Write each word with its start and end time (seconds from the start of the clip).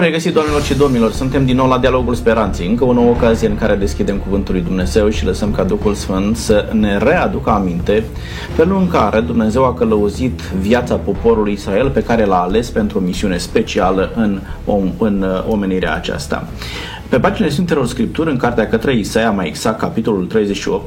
Bun 0.00 0.08
regăsit, 0.08 0.32
doamnelor 0.32 0.62
și 0.62 0.74
domnilor! 0.74 1.12
Suntem 1.12 1.44
din 1.44 1.56
nou 1.56 1.68
la 1.68 1.78
Dialogul 1.78 2.14
Speranței, 2.14 2.66
încă 2.66 2.84
o 2.84 2.92
nouă 2.92 3.10
ocazie 3.10 3.48
în 3.48 3.56
care 3.56 3.74
deschidem 3.74 4.16
Cuvântul 4.16 4.54
lui 4.54 4.62
Dumnezeu 4.62 5.08
și 5.08 5.24
lăsăm 5.24 5.52
ca 5.52 5.62
Duhul 5.62 5.94
Sfânt 5.94 6.36
să 6.36 6.68
ne 6.72 6.98
readucă 6.98 7.50
aminte 7.50 8.04
felul 8.54 8.78
în 8.78 8.88
care 8.88 9.20
Dumnezeu 9.20 9.64
a 9.64 9.74
călăuzit 9.74 10.40
viața 10.40 10.94
poporului 10.94 11.52
Israel 11.52 11.90
pe 11.90 12.02
care 12.02 12.24
l-a 12.24 12.40
ales 12.40 12.70
pentru 12.70 12.98
o 12.98 13.00
misiune 13.00 13.36
specială 13.36 14.12
în, 14.16 14.40
om, 14.64 14.92
în 14.98 15.22
uh, 15.22 15.44
omenirea 15.48 15.94
aceasta. 15.94 16.48
Pe 17.08 17.18
paginile 17.18 17.52
Sfintelor 17.52 17.86
Scripturi, 17.86 18.30
în 18.30 18.36
cartea 18.36 18.68
către 18.68 18.94
Isaia, 18.94 19.30
mai 19.30 19.46
exact, 19.46 19.78
capitolul 19.78 20.26
38, 20.26 20.84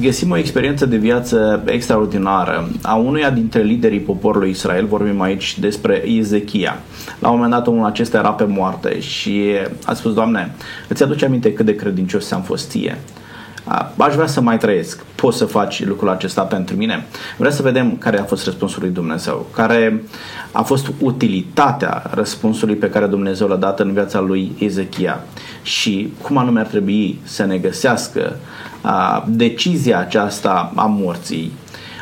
găsim 0.00 0.30
o 0.30 0.36
experiență 0.36 0.86
de 0.86 0.96
viață 0.96 1.62
extraordinară 1.66 2.68
a 2.82 2.94
unuia 2.94 3.30
dintre 3.30 3.62
liderii 3.62 3.98
poporului 3.98 4.50
Israel, 4.50 4.86
vorbim 4.86 5.20
aici 5.20 5.58
despre 5.58 6.02
Ezechia. 6.08 6.80
La 7.18 7.28
un 7.28 7.34
moment 7.34 7.52
dat 7.52 7.66
omul 7.66 7.86
acesta 7.86 8.18
era 8.18 8.30
pe 8.30 8.44
moarte 8.44 9.00
și 9.00 9.42
a 9.84 9.94
spus, 9.94 10.14
Doamne, 10.14 10.54
îți 10.88 11.02
aduce 11.02 11.24
aminte 11.24 11.52
cât 11.52 11.66
de 11.66 11.74
credincios 11.74 12.30
am 12.30 12.42
fost 12.42 12.70
ție? 12.70 12.98
Aș 13.96 14.14
vrea 14.14 14.26
să 14.26 14.40
mai 14.40 14.58
trăiesc, 14.58 15.04
poți 15.14 15.36
să 15.36 15.44
faci 15.44 15.84
lucrul 15.84 16.08
acesta 16.08 16.42
pentru 16.42 16.76
mine? 16.76 17.06
Vreau 17.36 17.52
să 17.52 17.62
vedem 17.62 17.96
care 17.96 18.18
a 18.18 18.24
fost 18.24 18.44
răspunsul 18.44 18.82
lui 18.82 18.90
Dumnezeu, 18.90 19.46
care 19.54 20.02
a 20.52 20.62
fost 20.62 20.92
utilitatea 20.98 22.02
răspunsului 22.10 22.74
pe 22.74 22.90
care 22.90 23.06
Dumnezeu 23.06 23.48
l-a 23.48 23.56
dat 23.56 23.80
în 23.80 23.92
viața 23.92 24.20
lui 24.20 24.52
Ezechia? 24.58 25.24
Și 25.62 26.12
cum 26.22 26.36
anume 26.36 26.60
ar 26.60 26.66
trebui 26.66 27.20
să 27.22 27.44
ne 27.44 27.56
găsească 27.56 28.36
a, 28.80 29.24
decizia 29.28 29.98
aceasta 29.98 30.72
a 30.74 30.84
morții? 30.84 31.52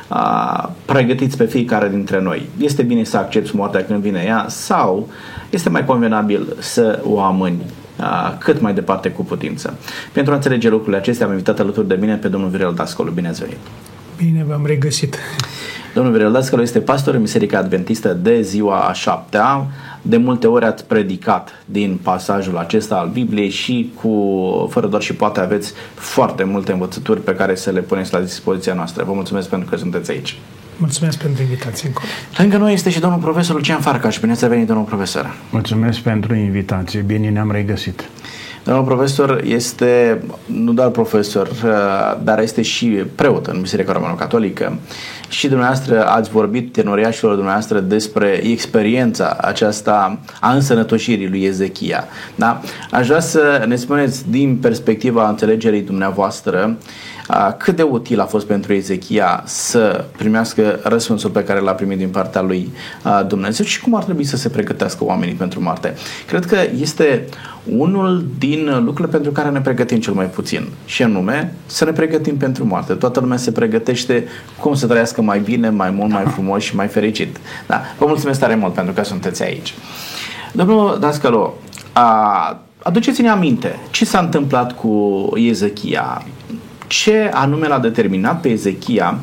A, 0.09 0.73
pregătiți 0.85 1.37
pe 1.37 1.45
fiecare 1.45 1.89
dintre 1.89 2.21
noi. 2.21 2.49
Este 2.59 2.83
bine 2.83 3.05
să 3.05 3.17
accepti 3.17 3.57
moartea 3.57 3.85
când 3.85 4.01
vine 4.01 4.25
ea 4.27 4.47
sau 4.49 5.09
este 5.51 5.69
mai 5.69 5.85
convenabil 5.85 6.57
să 6.59 7.01
o 7.05 7.21
amâni 7.21 7.63
cât 8.39 8.61
mai 8.61 8.75
departe 8.75 9.11
cu 9.11 9.25
putință. 9.25 9.75
Pentru 10.13 10.33
a 10.33 10.37
înțelege 10.37 10.69
lucrurile 10.69 10.97
acestea 10.97 11.27
am 11.27 11.33
invitat 11.33 11.59
alături 11.59 11.89
de 11.89 11.95
mine 11.95 12.15
pe 12.15 12.29
domnul 12.29 12.49
Viorel 12.49 12.75
Dascolu. 12.75 13.11
Bine 13.11 13.29
ați 13.29 13.41
venit! 13.41 13.59
Bine 14.17 14.45
v-am 14.49 14.67
regăsit! 14.67 15.17
Domnul 15.95 16.13
Viorel 16.13 16.33
Dascolu 16.33 16.63
este 16.63 16.81
pastor 16.81 17.15
în 17.15 17.21
Biserica 17.21 17.59
Adventistă 17.59 18.13
de 18.13 18.41
ziua 18.41 18.81
a 18.81 18.93
șaptea. 18.93 19.67
De 20.03 20.17
multe 20.17 20.47
ori 20.47 20.65
ați 20.65 20.85
predicat 20.85 21.63
din 21.65 21.99
pasajul 22.03 22.57
acesta 22.57 22.95
al 22.95 23.09
Bibliei 23.09 23.49
și 23.49 23.93
cu, 24.01 24.69
fără 24.71 24.87
doar 24.87 25.03
și 25.03 25.15
poate 25.15 25.41
aveți 25.41 25.73
foarte 25.95 26.45
multe 26.45 26.73
învățături 26.73 27.21
pe 27.21 27.35
care 27.35 27.55
să 27.55 27.71
le 27.71 27.81
puneți 27.81 28.13
la 28.13 28.21
dispoziția 28.21 28.75
noastră. 28.75 29.05
Vă 29.05 29.13
mulțumesc 29.13 29.49
pentru 29.49 29.69
că 29.71 29.77
sunteți 29.77 30.11
aici. 30.11 30.39
Mulțumesc 30.79 31.19
pentru 31.19 31.43
invitație 31.43 31.89
încă. 31.89 32.03
Lângă 32.37 32.57
noi 32.57 32.73
este 32.73 32.91
și 32.91 33.01
domnul 33.01 33.21
profesor 33.21 33.55
Lucian 33.55 33.81
Farcaș. 33.81 34.19
Bine 34.19 34.33
ați 34.33 34.49
venit, 34.49 34.67
domnul 34.67 34.85
profesor. 34.85 35.35
Mulțumesc 35.51 35.99
pentru 35.99 36.35
invitație. 36.35 37.01
Bine 37.01 37.29
ne-am 37.29 37.51
regăsit. 37.51 38.09
Domnul 38.65 38.85
profesor 38.85 39.43
este 39.45 40.23
nu 40.47 40.73
doar 40.73 40.89
profesor, 40.89 41.47
uh, 41.47 42.21
dar 42.23 42.41
este 42.41 42.63
și 42.63 42.87
preot 42.87 43.47
în 43.47 43.61
Biserica 43.61 43.93
Romano-Catolică 43.93 44.79
și 45.29 45.49
dumneavoastră 45.49 46.07
ați 46.07 46.31
vorbit 46.31 46.73
tenoriașilor 46.73 47.35
dumneavoastră 47.35 47.81
despre 47.81 48.41
experiența 48.43 49.37
aceasta 49.41 50.19
a 50.41 50.53
însănătoșirii 50.53 51.29
lui 51.29 51.45
Ezechia. 51.45 52.05
Da? 52.35 52.61
Aș 52.91 53.07
vrea 53.07 53.21
să 53.21 53.65
ne 53.67 53.77
spuneți 53.77 54.31
din 54.31 54.57
perspectiva 54.57 55.29
înțelegerii 55.29 55.83
dumneavoastră 55.83 56.77
cât 57.57 57.77
de 57.77 57.83
util 57.83 58.21
a 58.21 58.25
fost 58.25 58.47
pentru 58.47 58.73
Ezechia 58.73 59.43
să 59.47 60.05
primească 60.17 60.81
răspunsul 60.83 61.31
pe 61.31 61.45
care 61.45 61.61
l-a 61.61 61.73
primit 61.73 61.99
din 61.99 62.09
partea 62.09 62.41
lui 62.41 62.73
Dumnezeu 63.27 63.65
și 63.65 63.81
cum 63.81 63.95
ar 63.95 64.05
trebui 64.05 64.25
să 64.25 64.37
se 64.37 64.49
pregătească 64.49 65.05
oamenii 65.05 65.35
pentru 65.35 65.63
moarte. 65.63 65.95
Cred 66.27 66.45
că 66.45 66.57
este 66.81 67.25
unul 67.77 68.27
din 68.39 68.85
lucrurile 68.85 69.07
pentru 69.07 69.31
care 69.31 69.49
ne 69.49 69.61
pregătim 69.61 70.01
cel 70.01 70.13
mai 70.13 70.27
puțin 70.27 70.69
și 70.85 71.03
anume 71.03 71.55
să 71.67 71.85
ne 71.85 71.91
pregătim 71.91 72.37
pentru 72.37 72.67
moarte. 72.67 72.93
Toată 72.93 73.21
lumea 73.21 73.37
se 73.37 73.53
pregătește 73.53 74.25
cum 74.61 74.75
să 74.75 74.87
trăiască 74.87 75.23
mai 75.23 75.39
bine, 75.39 75.69
mai 75.71 75.91
mult, 75.91 76.11
mai 76.11 76.25
frumos 76.25 76.63
și 76.63 76.77
mai 76.77 76.87
fericit. 76.87 77.37
Da? 77.67 77.81
Vă 77.99 78.07
mulțumesc 78.07 78.41
tare 78.41 78.55
mult 78.55 78.73
pentru 78.73 78.93
că 78.93 79.05
sunteți 79.05 79.43
aici. 79.43 79.75
Domnul 80.53 80.99
Dascalo, 81.01 81.55
a, 81.93 82.59
aduceți-ne 82.83 83.29
aminte 83.29 83.79
ce 83.91 84.05
s-a 84.05 84.19
întâmplat 84.19 84.77
cu 84.77 85.23
Ezechia 85.35 86.23
ce 86.89 87.31
anume 87.33 87.69
l-a 87.69 87.79
determinat 87.79 88.41
pe 88.41 88.49
Ezechia 88.49 89.19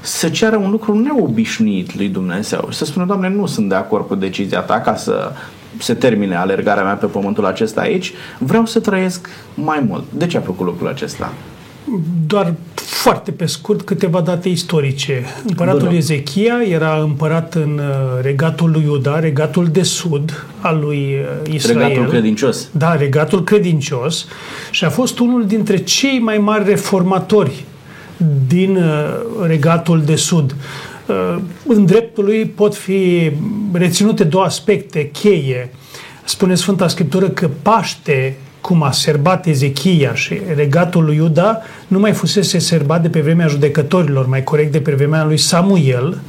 să 0.00 0.28
ceară 0.28 0.56
un 0.56 0.70
lucru 0.70 0.98
neobișnuit 0.98 1.96
lui 1.96 2.08
Dumnezeu 2.08 2.66
și 2.70 2.76
să 2.76 2.84
spună, 2.84 3.04
Doamne, 3.04 3.28
nu 3.28 3.46
sunt 3.46 3.68
de 3.68 3.74
acord 3.74 4.06
cu 4.06 4.14
decizia 4.14 4.60
ta 4.60 4.80
ca 4.80 4.96
să 4.96 5.32
se 5.78 5.94
termine 5.94 6.36
alergarea 6.36 6.84
mea 6.84 6.94
pe 6.94 7.06
pământul 7.06 7.46
acesta 7.46 7.80
aici, 7.80 8.12
vreau 8.38 8.66
să 8.66 8.80
trăiesc 8.80 9.28
mai 9.54 9.84
mult. 9.88 10.04
De 10.12 10.26
ce 10.26 10.36
a 10.36 10.40
făcut 10.40 10.66
lucrul 10.66 10.88
acesta? 10.88 11.32
Doar 12.26 12.54
foarte 13.00 13.30
pe 13.30 13.46
scurt 13.46 13.82
câteva 13.82 14.20
date 14.20 14.48
istorice. 14.48 15.24
Împăratul 15.46 15.80
Bună. 15.80 15.96
Ezechia 15.96 16.54
era 16.68 16.96
împărat 16.96 17.54
în 17.54 17.80
uh, 17.82 18.22
regatul 18.22 18.70
lui 18.70 18.82
Iuda, 18.82 19.18
regatul 19.18 19.66
de 19.66 19.82
sud 19.82 20.46
al 20.58 20.78
lui 20.78 21.16
uh, 21.46 21.54
Israel. 21.54 21.88
Regatul 21.88 22.10
credincios. 22.10 22.68
Da, 22.72 22.96
regatul 22.96 23.44
credincios 23.44 24.26
și 24.70 24.84
a 24.84 24.90
fost 24.90 25.18
unul 25.18 25.46
dintre 25.46 25.76
cei 25.76 26.18
mai 26.18 26.38
mari 26.38 26.64
reformatori 26.64 27.64
din 28.46 28.76
uh, 28.76 28.84
regatul 29.46 30.02
de 30.02 30.14
sud. 30.14 30.56
În 31.66 31.84
dreptul 31.84 32.24
lui 32.24 32.44
pot 32.44 32.74
fi 32.76 33.30
reținute 33.72 34.24
două 34.24 34.44
aspecte 34.44 35.10
cheie. 35.12 35.70
Spune 36.24 36.54
Sfânta 36.54 36.88
Scriptură 36.88 37.28
că 37.28 37.50
Paște 37.62 38.36
cum 38.60 38.82
a 38.82 38.90
serbat 38.90 39.46
Ezechia 39.46 40.14
și 40.14 40.40
regatul 40.54 41.04
lui 41.04 41.16
Iuda, 41.16 41.58
nu 41.86 41.98
mai 41.98 42.12
fusese 42.12 42.58
serbat 42.58 43.02
de 43.02 43.08
pe 43.08 43.20
vremea 43.20 43.46
judecătorilor, 43.46 44.26
mai 44.26 44.44
corect 44.44 44.72
de 44.72 44.80
pe 44.80 44.92
vremea 44.92 45.24
lui 45.24 45.36
Samuel. 45.36 46.20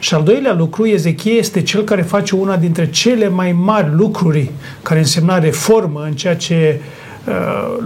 Și 0.00 0.14
al 0.14 0.22
doilea 0.22 0.54
lucru, 0.54 0.86
Ezechia 0.86 1.32
este 1.32 1.62
cel 1.62 1.82
care 1.82 2.02
face 2.02 2.34
una 2.34 2.56
dintre 2.56 2.90
cele 2.90 3.28
mai 3.28 3.52
mari 3.52 3.94
lucruri 3.94 4.50
care 4.82 4.98
însemna 4.98 5.38
reformă 5.38 6.02
în 6.04 6.12
ceea 6.12 6.36
ce 6.36 6.80
uh, 7.26 7.34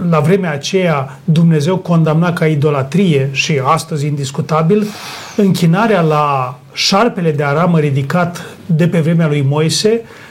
la 0.09 0.19
vremea 0.19 0.51
aceea 0.51 1.19
Dumnezeu 1.23 1.77
condamna 1.77 2.33
ca 2.33 2.45
idolatrie 2.45 3.29
și 3.31 3.61
astăzi 3.63 4.05
indiscutabil 4.05 4.87
închinarea 5.35 6.01
la 6.01 6.59
șarpele 6.73 7.31
de 7.31 7.43
aramă 7.43 7.79
ridicat 7.79 8.45
de 8.65 8.87
pe 8.87 8.99
vremea 8.99 9.27
lui 9.27 9.41
Moise, 9.41 10.01
Uh, 10.01 10.26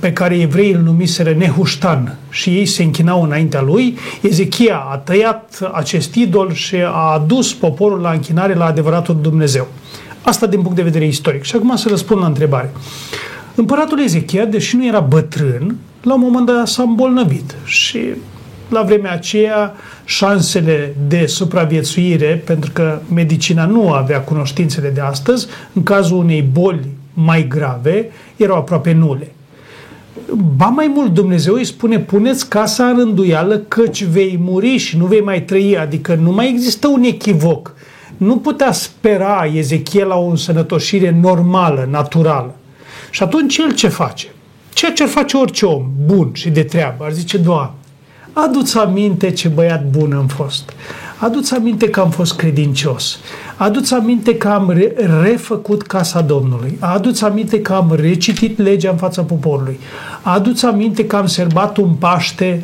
pe 0.00 0.12
care 0.12 0.40
evreii 0.40 0.72
îl 0.72 0.80
numiseră 0.80 1.32
Nehuștan 1.32 2.16
și 2.30 2.50
ei 2.50 2.66
se 2.66 2.82
închinau 2.82 3.22
înaintea 3.22 3.62
lui, 3.62 3.98
Ezechia 4.22 4.76
a 4.76 4.96
tăiat 4.96 5.70
acest 5.72 6.14
idol 6.14 6.52
și 6.52 6.76
a 6.76 7.12
adus 7.12 7.54
poporul 7.54 8.00
la 8.00 8.10
închinare 8.10 8.54
la 8.54 8.64
adevăratul 8.64 9.18
Dumnezeu. 9.20 9.66
Asta 10.22 10.46
din 10.46 10.60
punct 10.60 10.76
de 10.76 10.82
vedere 10.82 11.06
istoric. 11.06 11.42
Și 11.42 11.56
acum 11.56 11.76
să 11.76 11.88
răspund 11.88 12.20
la 12.20 12.26
întrebare. 12.26 12.72
Împăratul 13.54 14.00
Ezechia, 14.02 14.44
deși 14.44 14.76
nu 14.76 14.86
era 14.86 15.00
bătrân, 15.00 15.76
la 16.02 16.14
un 16.14 16.20
moment 16.20 16.46
dat 16.46 16.66
s-a 16.66 16.82
îmbolnăvit 16.82 17.54
și 17.64 18.00
la 18.68 18.82
vremea 18.82 19.12
aceea 19.12 19.74
șansele 20.04 20.94
de 21.08 21.26
supraviețuire, 21.26 22.42
pentru 22.44 22.70
că 22.72 22.98
medicina 23.14 23.64
nu 23.64 23.92
avea 23.92 24.20
cunoștințele 24.20 24.88
de 24.88 25.00
astăzi, 25.00 25.46
în 25.72 25.82
cazul 25.82 26.16
unei 26.16 26.42
boli 26.42 26.86
mai 27.14 27.48
grave, 27.48 28.10
erau 28.36 28.56
aproape 28.56 28.92
nule. 28.92 29.30
Ba 30.34 30.66
mai 30.66 30.92
mult, 30.94 31.14
Dumnezeu 31.14 31.54
îi 31.54 31.64
spune, 31.64 31.98
puneți 31.98 32.48
casa 32.48 32.86
în 32.88 32.96
rânduială 32.96 33.58
căci 33.58 34.04
vei 34.04 34.38
muri 34.42 34.76
și 34.76 34.96
nu 34.96 35.06
vei 35.06 35.20
mai 35.20 35.42
trăi, 35.42 35.78
adică 35.78 36.14
nu 36.14 36.30
mai 36.30 36.48
există 36.48 36.88
un 36.88 37.02
echivoc. 37.02 37.74
Nu 38.16 38.36
putea 38.36 38.72
spera 38.72 39.50
Ezechiel 39.54 40.06
la 40.06 40.16
o 40.16 40.26
însănătoșire 40.26 41.18
normală, 41.20 41.88
naturală. 41.90 42.54
Și 43.10 43.22
atunci 43.22 43.56
el 43.56 43.74
ce 43.74 43.88
face? 43.88 44.26
Ceea 44.72 44.92
ce 44.92 45.02
ar 45.02 45.08
face 45.08 45.36
orice 45.36 45.66
om 45.66 45.90
bun 46.04 46.30
și 46.32 46.50
de 46.50 46.62
treabă, 46.62 47.04
ar 47.04 47.12
zice, 47.12 47.36
Doamne, 47.36 47.70
adu-ți 48.32 48.78
aminte 48.78 49.30
ce 49.30 49.48
băiat 49.48 49.86
bun 49.86 50.12
am 50.12 50.26
fost. 50.26 50.72
Adu-ți 51.18 51.54
aminte 51.54 51.88
că 51.88 52.00
am 52.00 52.10
fost 52.10 52.36
credincios. 52.36 53.18
Adu-ți 53.56 53.94
aminte 53.94 54.36
că 54.36 54.48
am 54.48 54.70
re- 54.70 54.94
refăcut 55.22 55.82
casa 55.82 56.20
Domnului. 56.20 56.76
Adu-ți 56.80 57.24
aminte 57.24 57.60
că 57.60 57.72
am 57.72 57.92
recitit 57.94 58.58
legea 58.58 58.90
în 58.90 58.96
fața 58.96 59.22
poporului. 59.22 59.78
Adu-ți 60.22 60.64
aminte 60.64 61.06
că 61.06 61.16
am 61.16 61.26
serbat 61.26 61.76
un 61.76 61.94
Paște 61.94 62.62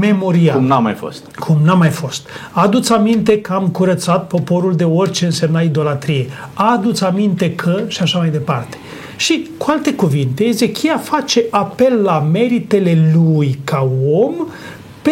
memorial. 0.00 0.56
Cum 0.56 0.66
n-a 0.66 0.78
mai 0.78 0.94
fost. 0.94 1.24
Cum 1.38 1.58
n-a 1.64 1.74
mai 1.74 1.88
fost. 1.88 2.28
Adu-ți 2.50 2.92
aminte 2.92 3.40
că 3.40 3.52
am 3.52 3.68
curățat 3.68 4.26
poporul 4.26 4.74
de 4.74 4.84
orice 4.84 5.24
însemna 5.24 5.60
idolatrie. 5.60 6.26
Adu-ți 6.54 7.04
aminte 7.04 7.54
că 7.54 7.82
și 7.86 8.02
așa 8.02 8.18
mai 8.18 8.28
departe. 8.28 8.76
Și, 9.16 9.48
cu 9.58 9.66
alte 9.68 9.94
cuvinte, 9.94 10.44
Ezechia 10.44 10.96
face 10.96 11.44
apel 11.50 12.02
la 12.02 12.28
meritele 12.32 13.12
lui 13.14 13.58
ca 13.64 13.88
om 14.10 14.34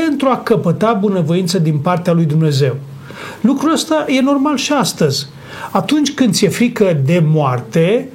pentru 0.01 0.29
a 0.29 0.37
căpăta 0.37 0.93
bunăvoință 0.93 1.59
din 1.59 1.79
partea 1.79 2.13
lui 2.13 2.25
Dumnezeu. 2.25 2.77
Lucrul 3.41 3.73
ăsta 3.73 4.05
e 4.09 4.21
normal 4.21 4.57
și 4.57 4.73
astăzi. 4.73 5.27
Atunci 5.71 6.13
când 6.13 6.33
ți-e 6.35 6.49
frică 6.49 7.01
de 7.05 7.23
moarte, 7.27 8.09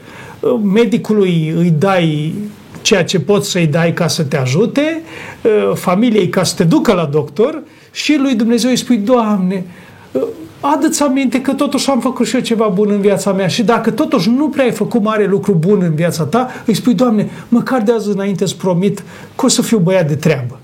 medicului 0.64 1.54
îi 1.58 1.74
dai 1.78 2.34
ceea 2.82 3.04
ce 3.04 3.20
poți 3.20 3.50
să-i 3.50 3.68
dai 3.68 3.94
ca 3.94 4.08
să 4.08 4.24
te 4.24 4.38
ajute, 4.38 5.02
uh, 5.42 5.76
familiei 5.76 6.30
ca 6.30 6.44
să 6.44 6.56
te 6.56 6.64
ducă 6.64 6.94
la 6.94 7.06
doctor 7.06 7.64
și 7.92 8.18
lui 8.22 8.36
Dumnezeu 8.36 8.70
îi 8.70 8.76
spui, 8.76 8.98
Doamne, 8.98 9.66
uh, 10.12 10.22
adă-ți 10.60 11.04
aminte 11.04 11.42
că 11.42 11.54
totuși 11.54 11.90
am 11.90 12.00
făcut 12.00 12.26
și 12.28 12.36
eu 12.36 12.42
ceva 12.42 12.68
bun 12.68 12.88
în 12.92 13.02
viața 13.02 13.34
mea 13.34 13.48
și 13.48 13.64
dacă 13.64 13.92
totuși 13.92 14.30
nu 14.30 14.50
prea 14.50 14.64
ai 14.64 14.72
făcut 14.72 15.02
mare 15.02 15.26
lucru 15.26 15.54
bun 15.54 15.82
în 15.82 15.96
viața 15.96 16.24
ta, 16.24 16.50
îi 16.66 16.74
spui, 16.74 16.94
Doamne, 16.94 17.30
măcar 17.48 17.82
de 17.82 17.92
azi 17.92 18.10
înainte 18.10 18.44
îți 18.44 18.58
promit 18.58 19.04
că 19.36 19.46
o 19.46 19.48
să 19.48 19.62
fiu 19.62 19.78
băiat 19.78 20.08
de 20.08 20.16
treabă. 20.16 20.60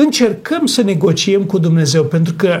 Încercăm 0.00 0.66
să 0.66 0.82
negociem 0.82 1.42
cu 1.42 1.58
Dumnezeu, 1.58 2.04
pentru 2.04 2.34
că 2.36 2.60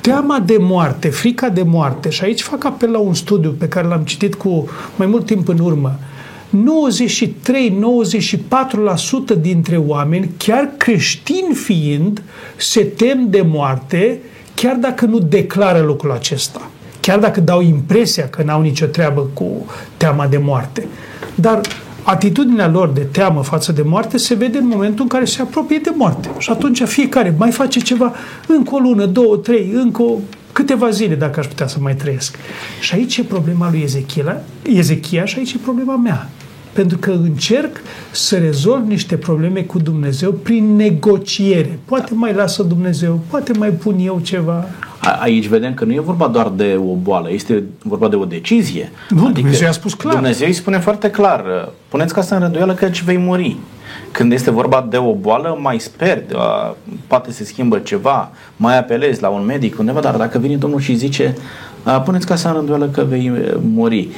teama 0.00 0.38
de 0.38 0.56
moarte, 0.58 1.08
frica 1.08 1.48
de 1.48 1.62
moarte, 1.62 2.10
și 2.10 2.24
aici 2.24 2.42
fac 2.42 2.64
apel 2.64 2.90
la 2.90 2.98
un 2.98 3.14
studiu 3.14 3.50
pe 3.50 3.68
care 3.68 3.86
l-am 3.86 4.02
citit 4.02 4.34
cu 4.34 4.68
mai 4.96 5.06
mult 5.06 5.26
timp 5.26 5.48
în 5.48 5.58
urmă, 5.58 5.98
93-94% 9.34 9.40
dintre 9.40 9.76
oameni, 9.76 10.30
chiar 10.36 10.70
creștini 10.76 11.54
fiind, 11.54 12.22
se 12.56 12.84
tem 12.84 13.26
de 13.30 13.40
moarte, 13.40 14.20
chiar 14.54 14.76
dacă 14.76 15.06
nu 15.06 15.18
declară 15.18 15.80
lucrul 15.80 16.12
acesta. 16.12 16.70
Chiar 17.00 17.18
dacă 17.18 17.40
dau 17.40 17.60
impresia 17.60 18.28
că 18.28 18.42
n-au 18.42 18.60
nicio 18.60 18.86
treabă 18.86 19.20
cu 19.32 19.66
teama 19.96 20.26
de 20.26 20.38
moarte. 20.38 20.86
Dar 21.34 21.60
atitudinea 22.10 22.68
lor 22.68 22.88
de 22.88 23.00
teamă 23.00 23.42
față 23.42 23.72
de 23.72 23.82
moarte 23.82 24.16
se 24.16 24.34
vede 24.34 24.58
în 24.58 24.66
momentul 24.66 25.02
în 25.02 25.08
care 25.08 25.24
se 25.24 25.42
apropie 25.42 25.78
de 25.82 25.90
moarte. 25.94 26.30
Și 26.38 26.50
atunci 26.50 26.82
fiecare 26.82 27.34
mai 27.38 27.50
face 27.50 27.80
ceva 27.80 28.14
încă 28.46 28.74
o 28.74 28.78
lună, 28.78 29.06
două, 29.06 29.36
trei, 29.36 29.70
încă 29.74 30.02
o, 30.02 30.14
câteva 30.52 30.90
zile 30.90 31.14
dacă 31.14 31.40
aș 31.40 31.46
putea 31.46 31.66
să 31.66 31.76
mai 31.80 31.94
trăiesc. 31.94 32.36
Și 32.80 32.94
aici 32.94 33.16
e 33.16 33.22
problema 33.22 33.70
lui 33.70 33.80
Ezechia, 33.82 34.42
Ezechia 34.62 35.24
și 35.24 35.38
aici 35.38 35.52
e 35.52 35.58
problema 35.62 35.96
mea. 35.96 36.30
Pentru 36.72 36.98
că 36.98 37.10
încerc 37.10 37.76
să 38.10 38.36
rezolv 38.38 38.86
niște 38.86 39.16
probleme 39.16 39.60
cu 39.60 39.78
Dumnezeu 39.78 40.32
prin 40.32 40.76
negociere. 40.76 41.78
Poate 41.84 42.14
mai 42.14 42.32
lasă 42.32 42.62
Dumnezeu, 42.62 43.20
poate 43.30 43.52
mai 43.52 43.70
pun 43.70 43.98
eu 43.98 44.20
ceva. 44.22 44.66
Aici 45.20 45.46
vedem 45.46 45.74
că 45.74 45.84
nu 45.84 45.92
e 45.92 46.00
vorba 46.00 46.26
doar 46.26 46.48
de 46.48 46.80
o 46.88 46.94
boală, 46.94 47.32
este 47.32 47.62
vorba 47.82 48.08
de 48.08 48.16
o 48.16 48.24
decizie. 48.24 48.92
Nu, 49.08 49.24
adică 49.24 49.40
Dumnezeu 49.40 49.68
a 49.68 49.72
spus 49.72 49.94
clar. 49.94 50.14
Dumnezeu 50.14 50.46
îi 50.46 50.52
spune 50.52 50.78
foarte 50.78 51.10
clar, 51.10 51.68
puneți 51.88 52.14
ca 52.14 52.22
să 52.22 52.34
în 52.34 52.40
rânduială 52.40 52.74
că 52.74 52.88
vei 53.04 53.18
muri. 53.18 53.56
Când 54.10 54.32
este 54.32 54.50
vorba 54.50 54.86
de 54.90 54.96
o 54.96 55.14
boală, 55.14 55.58
mai 55.60 55.78
sper, 55.78 56.22
poate 57.06 57.32
se 57.32 57.44
schimbă 57.44 57.78
ceva, 57.78 58.30
mai 58.56 58.78
apelezi 58.78 59.22
la 59.22 59.28
un 59.28 59.44
medic 59.44 59.78
undeva, 59.78 60.00
dar 60.00 60.16
dacă 60.16 60.38
vine 60.38 60.56
Domnul 60.56 60.80
și 60.80 60.94
zice, 60.94 61.34
puneți 62.04 62.26
ca 62.26 62.36
să 62.36 62.48
în 62.48 62.54
rânduială 62.54 62.86
că 62.86 63.04
vei 63.08 63.32
muri. 63.72 64.08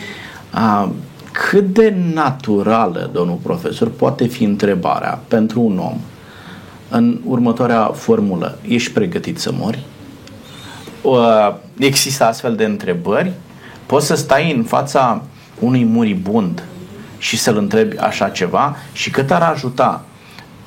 Cât 1.50 1.74
de 1.74 1.94
naturală, 2.14 3.10
domnul 3.12 3.38
profesor, 3.42 3.88
poate 3.88 4.26
fi 4.26 4.44
întrebarea 4.44 5.20
pentru 5.28 5.60
un 5.60 5.78
om 5.78 5.96
în 6.88 7.20
următoarea 7.24 7.84
formulă? 7.84 8.58
Ești 8.68 8.92
pregătit 8.92 9.38
să 9.38 9.50
mori? 9.58 9.84
Există 11.78 12.24
astfel 12.24 12.56
de 12.56 12.64
întrebări? 12.64 13.32
Poți 13.86 14.06
să 14.06 14.14
stai 14.14 14.52
în 14.52 14.62
fața 14.62 15.22
unui 15.58 15.84
muribund 15.84 16.62
și 17.18 17.36
să-l 17.36 17.56
întrebi 17.56 17.98
așa 17.98 18.28
ceva? 18.28 18.76
Și 18.92 19.10
cât 19.10 19.30
ar 19.30 19.42
ajuta, 19.42 20.04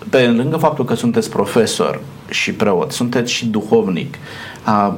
pe 0.09 0.27
lângă 0.27 0.57
faptul 0.57 0.85
că 0.85 0.94
sunteți 0.94 1.30
profesor 1.30 2.01
și 2.30 2.51
preot, 2.53 2.91
sunteți 2.91 3.31
și 3.31 3.45
duhovnic, 3.45 4.18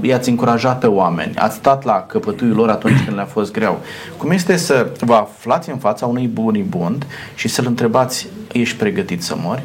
i-ați 0.02 0.30
încurajat 0.30 0.80
pe 0.80 0.88
oameni, 0.88 1.36
ați 1.36 1.56
stat 1.56 1.84
la 1.84 2.06
căpătuiul 2.08 2.56
lor 2.56 2.70
atunci 2.70 3.04
când 3.04 3.16
le-a 3.16 3.26
fost 3.26 3.52
greu. 3.52 3.80
Cum 4.18 4.32
este 4.32 4.58
să 4.58 4.88
vă 5.00 5.14
aflați 5.14 5.70
în 5.70 5.78
fața 5.78 6.06
unui 6.06 6.28
bunibund 6.28 7.06
și 7.36 7.48
să-l 7.48 7.66
întrebați, 7.66 8.28
ești 8.52 8.78
pregătit 8.78 9.24
să 9.24 9.36
mori? 9.38 9.64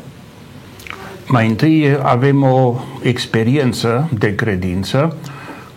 Mai 1.27 1.49
întâi 1.49 1.99
avem 2.03 2.43
o 2.43 2.75
experiență 3.03 4.09
de 4.19 4.35
credință 4.35 5.17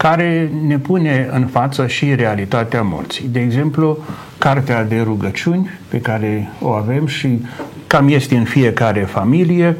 care 0.03 0.51
ne 0.67 0.77
pune 0.77 1.29
în 1.31 1.47
față 1.47 1.87
și 1.87 2.15
realitatea 2.15 2.81
morții. 2.81 3.27
De 3.31 3.39
exemplu, 3.39 3.97
cartea 4.37 4.83
de 4.83 5.01
rugăciuni 5.01 5.69
pe 5.87 5.99
care 5.99 6.49
o 6.61 6.69
avem 6.69 7.07
și 7.07 7.41
cam 7.87 8.07
este 8.07 8.35
în 8.35 8.43
fiecare 8.43 8.99
familie, 8.99 9.77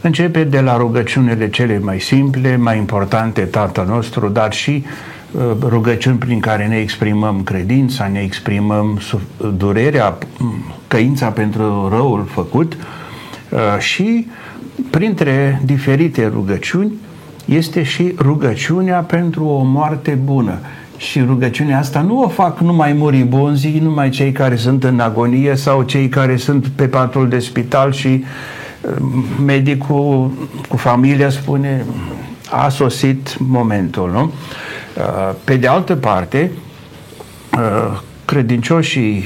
începe 0.00 0.44
de 0.44 0.60
la 0.60 0.76
rugăciunile 0.76 1.50
cele 1.50 1.78
mai 1.78 2.00
simple, 2.00 2.56
mai 2.56 2.78
importante, 2.78 3.40
Tatăl 3.40 3.86
nostru, 3.86 4.28
dar 4.28 4.52
și 4.52 4.84
uh, 5.30 5.42
rugăciuni 5.60 6.18
prin 6.18 6.40
care 6.40 6.66
ne 6.66 6.76
exprimăm 6.76 7.42
credința, 7.42 8.06
ne 8.06 8.20
exprimăm 8.20 9.00
durerea, 9.56 10.18
căința 10.88 11.28
pentru 11.28 11.88
răul 11.88 12.24
făcut 12.30 12.76
uh, 13.50 13.58
și 13.78 14.26
printre 14.90 15.60
diferite 15.64 16.26
rugăciuni 16.26 16.92
este 17.44 17.82
și 17.82 18.14
rugăciunea 18.18 19.00
pentru 19.00 19.44
o 19.44 19.62
moarte 19.62 20.18
bună. 20.24 20.58
Și 20.96 21.20
rugăciunea 21.20 21.78
asta 21.78 22.00
nu 22.00 22.22
o 22.22 22.28
fac 22.28 22.60
numai 22.60 22.92
moribonzii, 22.92 23.78
numai 23.78 24.10
cei 24.10 24.32
care 24.32 24.56
sunt 24.56 24.84
în 24.84 25.00
agonie 25.00 25.54
sau 25.54 25.82
cei 25.82 26.08
care 26.08 26.36
sunt 26.36 26.66
pe 26.66 26.86
patul 26.86 27.28
de 27.28 27.38
spital 27.38 27.92
și 27.92 28.24
uh, 28.80 28.96
medicul 29.44 30.30
cu 30.68 30.76
familia 30.76 31.30
spune 31.30 31.84
a 32.50 32.68
sosit 32.68 33.36
momentul, 33.38 34.10
nu? 34.10 34.22
Uh, 34.22 35.34
pe 35.44 35.56
de 35.56 35.66
altă 35.66 35.94
parte, 35.96 36.50
uh, 37.58 38.00
credincioșii 38.24 39.24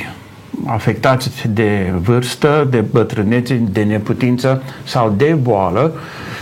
afectați 0.67 1.49
de 1.49 1.93
vârstă, 2.03 2.67
de 2.71 2.81
bătrânețe, 2.81 3.55
de 3.55 3.83
neputință 3.83 4.63
sau 4.85 5.15
de 5.17 5.39
boală, 5.43 5.93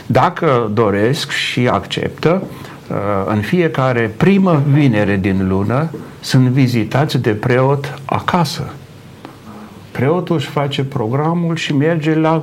dacă 0.07 0.71
doresc 0.75 1.31
și 1.31 1.69
acceptă, 1.69 2.43
uh, 2.43 2.97
în 3.27 3.41
fiecare 3.41 4.15
primă 4.17 4.63
vinere 4.73 5.17
din 5.17 5.49
lună 5.49 5.91
sunt 6.21 6.49
vizitați 6.49 7.19
de 7.19 7.31
preot 7.31 7.99
acasă. 8.05 8.73
Preotul 9.91 10.37
își 10.37 10.47
face 10.47 10.85
programul 10.85 11.57
și 11.57 11.75
merge 11.75 12.15
la 12.15 12.43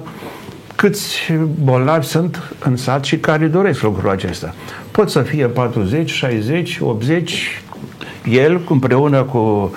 câți 0.75 1.31
bolnavi 1.63 2.05
sunt 2.05 2.53
în 2.59 2.75
sat 2.75 3.03
și 3.03 3.17
care 3.17 3.45
doresc 3.45 3.81
lucrul 3.81 4.09
acesta. 4.09 4.53
Pot 4.91 5.09
să 5.09 5.21
fie 5.21 5.45
40, 5.45 6.09
60, 6.09 6.79
80, 6.81 7.61
el 8.29 8.61
împreună 8.69 9.23
cu 9.23 9.37
uh, 9.37 9.69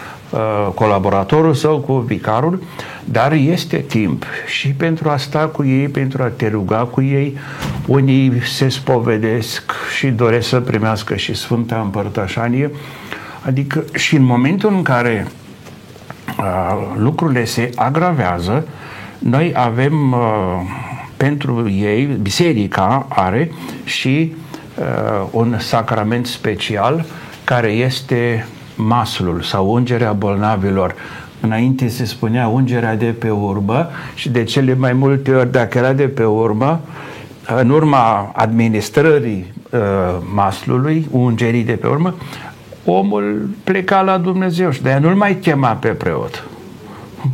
colaboratorul 0.75 1.55
sau 1.55 1.79
cu 1.79 1.93
vicarul, 1.93 2.63
dar 3.05 3.33
este 3.33 3.77
timp 3.77 4.25
și 4.47 4.69
pentru 4.69 5.09
a 5.09 5.17
sta 5.17 5.39
cu 5.39 5.65
ei, 5.65 5.89
pentru 5.89 6.23
a 6.23 6.27
te 6.27 6.49
ruga 6.49 6.77
cu 6.77 7.03
ei. 7.03 7.37
Unii 7.87 8.33
se 8.45 8.69
spovedesc 8.69 9.73
și 9.97 10.07
doresc 10.07 10.49
să 10.49 10.61
primească 10.61 11.17
și 11.17 11.35
Sfânta 11.35 11.81
Împărtășanie. 11.81 12.71
Adică 13.47 13.85
și 13.95 14.17
în 14.17 14.23
momentul 14.23 14.73
în 14.73 14.83
care 14.83 15.27
uh, 16.39 16.95
lucrurile 16.97 17.45
se 17.45 17.71
agravează, 17.75 18.67
noi 19.19 19.53
avem 19.57 20.13
uh, 20.13 20.19
pentru 21.17 21.71
ei, 21.71 22.05
biserica 22.05 23.07
are 23.09 23.53
și 23.85 24.35
uh, 24.79 25.27
un 25.31 25.59
sacrament 25.59 26.27
special 26.27 27.05
care 27.45 27.69
este 27.69 28.47
maslul 28.77 29.41
sau 29.43 29.73
ungerea 29.73 30.13
bolnavilor. 30.13 30.95
Înainte 31.41 31.89
se 31.89 32.05
spunea 32.05 32.49
ungerea 32.49 32.97
de 32.97 33.15
pe 33.19 33.31
urmă 33.31 33.89
și 34.15 34.29
de 34.29 34.45
cele 34.45 34.75
mai 34.75 34.93
multe 34.93 35.33
ori, 35.33 35.53
dacă 35.53 35.79
era 35.79 35.93
de 35.93 36.09
pe 36.09 36.25
urmă, 36.25 36.81
în 37.57 37.71
urma 37.71 38.33
administrării 38.35 39.53
uh, 39.71 39.81
maslului, 40.35 41.09
ungerii 41.11 41.65
de 41.65 41.73
pe 41.73 41.87
urmă, 41.87 42.15
omul 42.85 43.49
pleca 43.65 44.01
la 44.01 44.19
Dumnezeu 44.19 44.71
și 44.71 44.83
de-aia 44.83 44.99
nu-l 44.99 45.15
mai 45.15 45.37
chema 45.37 45.73
pe 45.73 45.89
preot. 45.89 46.45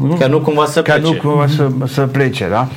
Ca 0.18 0.26
nu 0.26 0.40
cumva 0.40 0.64
să 0.64 0.82
Ca 0.82 0.92
plece. 0.92 1.12
nu 1.12 1.18
cumva 1.18 1.46
să, 1.46 1.68
să 1.86 2.00
plece, 2.00 2.48
da? 2.48 2.68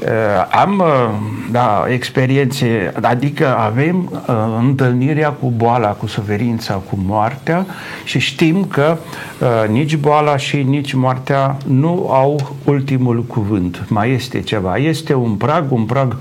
Uh, 0.00 0.08
am, 0.50 0.78
uh, 0.78 1.10
da, 1.50 1.84
experiențe, 1.88 2.92
adică 3.02 3.56
avem 3.56 4.10
uh, 4.28 4.34
întâlnirea 4.58 5.30
cu 5.30 5.52
boala, 5.56 5.88
cu 5.88 6.06
suferința, 6.06 6.74
cu 6.74 6.98
moartea 7.06 7.66
și 8.04 8.18
știm 8.18 8.64
că 8.64 8.96
uh, 9.40 9.68
nici 9.68 9.96
boala 9.96 10.36
și 10.36 10.56
nici 10.56 10.92
moartea 10.92 11.56
nu 11.66 12.08
au 12.10 12.56
ultimul 12.64 13.22
cuvânt. 13.22 13.84
Mai 13.88 14.10
este 14.10 14.40
ceva. 14.40 14.76
Este 14.76 15.14
un 15.14 15.34
prag, 15.34 15.72
un 15.72 15.84
prag 15.84 16.16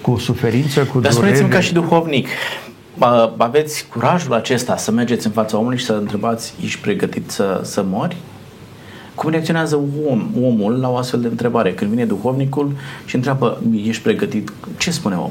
cu 0.00 0.18
suferință, 0.18 0.80
cu 0.80 1.00
Dar 1.00 1.12
durere. 1.12 1.14
spuneți-mi 1.14 1.48
ca 1.48 1.60
și 1.60 1.72
duhovnic, 1.72 2.28
aveți 3.36 3.86
curajul 3.92 4.34
acesta 4.34 4.76
să 4.76 4.90
mergeți 4.90 5.26
în 5.26 5.32
fața 5.32 5.58
omului 5.58 5.78
și 5.78 5.84
să 5.84 5.92
întrebați, 5.92 6.54
ești 6.64 6.80
pregătit 6.80 7.30
să, 7.30 7.60
să 7.64 7.84
mori? 7.86 8.16
Cum 9.20 9.30
reacționează 9.30 9.80
om, 10.08 10.26
omul 10.42 10.80
la 10.80 10.90
o 10.90 10.96
astfel 10.96 11.20
de 11.20 11.26
întrebare? 11.26 11.72
Când 11.72 11.90
vine 11.90 12.04
duhovnicul 12.04 12.72
și 13.04 13.14
întreabă, 13.14 13.60
ești 13.86 14.02
pregătit? 14.02 14.52
Ce 14.76 14.90
spune 14.90 15.14
omul? 15.14 15.30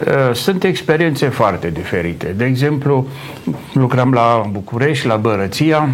Uh, 0.00 0.34
Sunt 0.34 0.64
experiențe 0.64 1.28
foarte 1.28 1.70
diferite. 1.70 2.34
De 2.36 2.44
exemplu, 2.44 3.06
lucram 3.72 4.12
la 4.12 4.48
București, 4.50 5.06
la 5.06 5.16
Bărăția, 5.16 5.88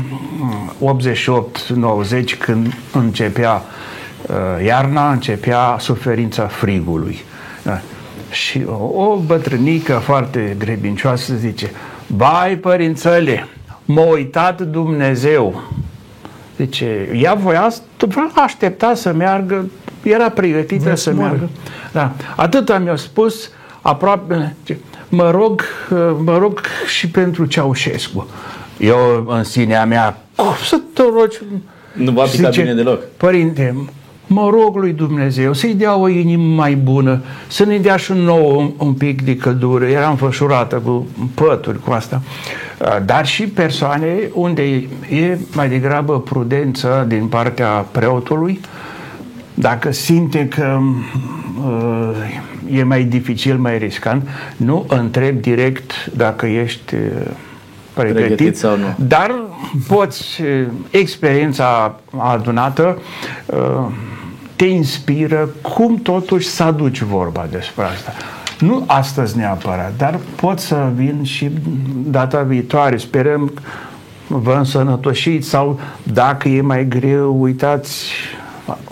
88-90, 0.81 2.39
când 2.39 2.75
începea 2.93 3.63
uh, 4.27 4.65
iarna 4.65 5.13
începea 5.13 5.77
suferința 5.79 6.47
frigului. 6.47 7.19
Da. 7.63 7.81
Și 8.31 8.65
o, 8.67 9.03
o 9.03 9.17
bătrânică 9.27 9.93
foarte 9.93 10.57
grebincioasă 10.59 11.35
zice, 11.35 11.71
Bai, 12.07 12.57
părințele, 12.57 13.49
m-a 13.85 14.05
uitat 14.05 14.61
Dumnezeu. 14.61 15.63
Zice, 16.57 17.09
ea 17.15 17.35
voia, 17.35 17.73
aștepta 18.35 18.95
să 18.95 19.13
meargă, 19.13 19.71
era 20.03 20.29
pregătită 20.29 20.81
Vreau 20.81 20.97
să 20.97 21.13
meargă. 21.13 21.49
Da. 21.93 22.13
Atât 22.37 22.79
mi-a 22.79 22.97
spus, 22.97 23.51
aproape, 23.83 24.57
mă 25.09 25.31
rog, 25.31 25.63
mă 26.25 26.39
rog 26.39 26.61
și 26.87 27.09
pentru 27.09 27.45
Ceaușescu. 27.45 28.29
Eu 28.79 29.25
în 29.29 29.45
sinea 29.45 29.85
mea, 29.85 30.19
cum 30.37 30.55
să 30.65 30.81
te 30.95 31.03
rogi? 31.03 31.39
Nu 31.93 32.11
va 32.11 32.25
pica 32.25 32.49
bine 32.49 32.75
deloc. 32.75 33.03
Părinte, 33.17 33.87
mă 34.35 34.51
rog 34.51 34.77
lui 34.77 34.93
Dumnezeu 34.93 35.53
să-i 35.53 35.75
dea 35.75 35.97
o 35.97 36.09
inimă 36.09 36.55
mai 36.55 36.75
bună, 36.75 37.23
să 37.49 37.65
ne 37.65 37.79
dea 37.79 37.97
și 37.97 38.13
nouă 38.13 38.53
un, 38.53 38.73
un 38.77 38.93
pic 38.93 39.23
de 39.23 39.37
căldură. 39.37 39.85
Era 39.85 40.09
înfășurată 40.09 40.77
cu 40.77 41.07
pături, 41.35 41.81
cu 41.81 41.93
asta. 41.93 42.23
Dar 43.05 43.27
și 43.27 43.43
persoane 43.43 44.07
unde 44.33 44.63
e 45.11 45.39
mai 45.55 45.69
degrabă 45.69 46.21
prudență 46.21 47.05
din 47.09 47.27
partea 47.27 47.69
preotului, 47.69 48.61
dacă 49.55 49.93
simte 49.93 50.49
că 50.49 50.79
uh, 51.67 52.79
e 52.79 52.83
mai 52.83 53.05
dificil, 53.05 53.57
mai 53.57 53.79
riscant, 53.79 54.29
nu 54.57 54.85
întreb 54.89 55.41
direct 55.41 56.11
dacă 56.17 56.47
ești 56.47 56.95
uh, 56.95 57.01
pregătit, 57.95 58.27
pregătit 58.27 58.57
sau 58.57 58.77
nu. 58.77 58.95
Dar 58.97 59.35
poți, 59.89 60.43
uh, 60.43 60.67
experiența 60.91 62.01
adunată 62.19 62.99
uh, 63.47 63.87
te 64.65 64.71
inspiră 64.71 65.49
cum 65.63 65.97
totuși 65.97 66.47
să 66.47 66.63
aduci 66.63 67.01
vorba 67.01 67.47
despre 67.51 67.85
asta. 67.85 68.13
Nu 68.59 68.85
astăzi 68.87 69.37
neapărat, 69.37 69.93
dar 69.97 70.19
pot 70.37 70.59
să 70.59 70.89
vin 70.95 71.23
și 71.23 71.51
data 72.07 72.43
viitoare. 72.43 72.97
Sperăm 72.97 73.53
vă 74.27 74.53
însănătoșiți 74.53 75.49
sau 75.49 75.81
dacă 76.03 76.49
e 76.49 76.61
mai 76.61 76.89
greu, 76.89 77.43
uitați, 77.43 78.05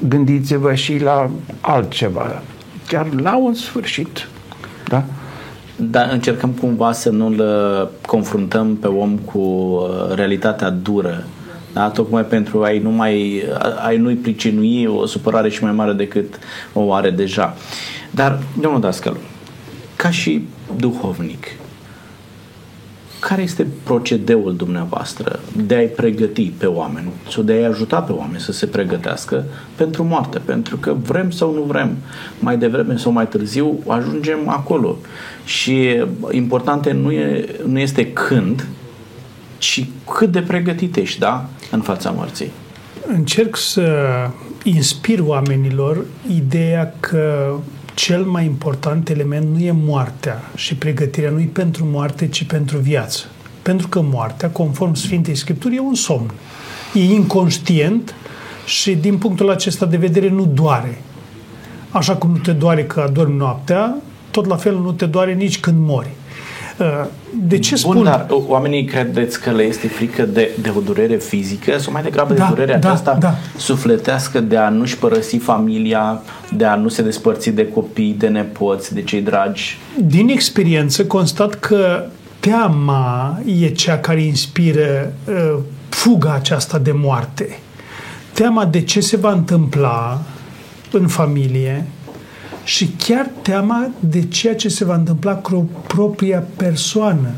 gândiți-vă 0.09 0.75
și 0.75 0.99
la 0.99 1.31
altceva. 1.61 2.43
Chiar 2.89 3.07
la 3.23 3.37
un 3.37 3.55
sfârșit. 3.55 4.29
Da? 4.89 5.05
Dar 5.77 6.09
încercăm 6.11 6.51
cumva 6.51 6.93
să 6.93 7.11
nu-l 7.11 7.41
uh, 7.41 7.89
confruntăm 8.07 8.77
pe 8.77 8.87
om 8.87 9.17
cu 9.19 9.39
uh, 9.39 10.15
realitatea 10.15 10.71
dură 10.71 11.25
da? 11.73 11.91
tocmai 11.91 12.25
pentru 12.25 12.63
a-i 12.63 12.79
nu 12.79 12.91
mai, 12.91 13.45
a 13.79 13.91
nu-i 13.99 14.15
pricinui 14.15 14.87
o 14.87 15.07
supărare 15.07 15.49
și 15.49 15.63
mai 15.63 15.73
mare 15.73 15.93
decât 15.93 16.39
o 16.73 16.93
are 16.93 17.11
deja. 17.11 17.57
Dar, 18.11 18.43
domnul 18.61 18.81
Dascăl, 18.81 19.17
ca 19.97 20.11
și 20.11 20.45
duhovnic, 20.77 21.47
care 23.29 23.43
este 23.43 23.67
procedeul 23.83 24.57
dumneavoastră 24.57 25.41
de 25.67 25.75
a-i 25.75 25.87
pregăti 25.87 26.53
pe 26.59 26.67
oameni 26.67 27.11
sau 27.31 27.43
de 27.43 27.53
a-i 27.53 27.65
ajuta 27.65 28.01
pe 28.01 28.13
oameni 28.13 28.41
să 28.41 28.53
se 28.53 28.67
pregătească 28.67 29.45
pentru 29.75 30.05
moarte? 30.05 30.39
Pentru 30.39 30.77
că 30.77 30.97
vrem 31.07 31.31
sau 31.31 31.55
nu 31.55 31.63
vrem, 31.63 31.97
mai 32.39 32.59
devreme 32.59 32.97
sau 32.97 33.13
mai 33.13 33.29
târziu 33.29 33.79
ajungem 33.87 34.49
acolo. 34.49 34.97
Și 35.45 36.05
important 36.31 36.91
nu, 36.91 37.11
e, 37.11 37.47
nu 37.67 37.79
este 37.79 38.13
când, 38.13 38.67
ci 39.63 39.87
cât 40.15 40.33
de 40.33 40.41
pregătit 40.41 40.97
ești, 40.97 41.19
da? 41.19 41.49
în 41.71 41.81
fața 41.81 42.11
morții? 42.11 42.51
Încerc 43.07 43.57
să 43.57 43.85
inspir 44.63 45.21
oamenilor 45.21 46.05
ideea 46.35 46.95
că 47.01 47.55
cel 47.95 48.25
mai 48.25 48.45
important 48.45 49.09
element 49.09 49.47
nu 49.55 49.61
e 49.61 49.73
moartea 49.85 50.43
și 50.55 50.75
pregătirea 50.75 51.31
nu 51.31 51.41
e 51.41 51.49
pentru 51.53 51.89
moarte, 51.91 52.29
ci 52.29 52.45
pentru 52.45 52.79
viață. 52.79 53.25
Pentru 53.63 53.89
că 53.89 54.01
moartea, 54.01 54.51
conform 54.51 54.95
Sfintei 54.95 55.35
Scripturi, 55.35 55.75
e 55.75 55.81
un 55.81 55.95
somn. 55.95 56.31
E 56.95 57.03
inconștient 57.03 58.15
și 58.67 58.95
din 58.95 59.19
punctul 59.19 59.51
acesta 59.51 59.87
de 59.87 59.97
vedere 59.97 60.29
nu 60.29 60.47
doare. 60.47 61.01
Așa 61.91 62.17
cum 62.17 62.31
nu 62.31 62.39
te 62.39 62.53
doare 62.53 62.85
că 62.85 63.01
adormi 63.01 63.37
noaptea, 63.37 63.97
tot 64.31 64.47
la 64.47 64.57
fel 64.57 64.75
nu 64.75 64.93
te 64.93 65.07
doare 65.07 65.35
nici 65.35 65.61
când 65.61 65.87
mori. 65.87 66.11
Uh, 66.79 67.07
de 67.35 67.59
ce 67.59 67.75
Bun, 67.83 67.93
spun? 67.93 68.05
dar 68.05 68.27
oamenii 68.29 68.85
credeți 68.85 69.41
că 69.41 69.51
le 69.51 69.63
este 69.63 69.89
frică 69.89 70.23
de, 70.23 70.51
de 70.61 70.73
o 70.77 70.81
durere 70.81 71.17
fizică 71.17 71.79
sau 71.79 71.93
mai 71.93 72.03
degrabă 72.03 72.35
da, 72.35 72.45
de 72.45 72.49
durerea 72.55 72.79
da, 72.79 72.89
aceasta 72.89 73.17
da. 73.21 73.35
sufletească 73.57 74.41
de 74.41 74.57
a 74.57 74.69
nu-și 74.69 74.99
părăsi 74.99 75.37
familia, 75.37 76.23
de 76.51 76.65
a 76.65 76.75
nu 76.75 76.89
se 76.89 77.03
despărți 77.03 77.51
de 77.51 77.69
copii, 77.69 78.15
de 78.19 78.27
nepoți, 78.29 78.95
de 78.95 79.03
cei 79.03 79.21
dragi? 79.21 79.79
Din 79.99 80.29
experiență 80.29 81.05
constat 81.05 81.55
că 81.55 82.05
teama 82.41 83.39
e 83.61 83.69
cea 83.69 83.99
care 83.99 84.23
inspiră 84.23 85.13
uh, 85.29 85.59
fuga 85.89 86.35
aceasta 86.35 86.79
de 86.79 86.93
moarte. 86.95 87.59
Teama 88.33 88.65
de 88.65 88.81
ce 88.81 89.01
se 89.01 89.17
va 89.17 89.33
întâmpla 89.33 90.21
în 90.93 91.07
familie, 91.07 91.87
și 92.65 92.87
chiar 92.99 93.31
teama 93.43 93.91
de 94.01 94.23
ceea 94.23 94.55
ce 94.55 94.69
se 94.69 94.85
va 94.85 94.95
întâmpla 94.95 95.35
cu 95.35 95.71
propria 95.87 96.45
persoană. 96.57 97.31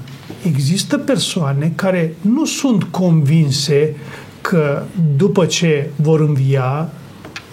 Există 0.46 0.98
persoane 0.98 1.72
care 1.74 2.14
nu 2.20 2.44
sunt 2.44 2.82
convinse 2.82 3.96
că 4.40 4.82
după 5.16 5.46
ce 5.46 5.90
vor 5.96 6.20
învia, 6.20 6.90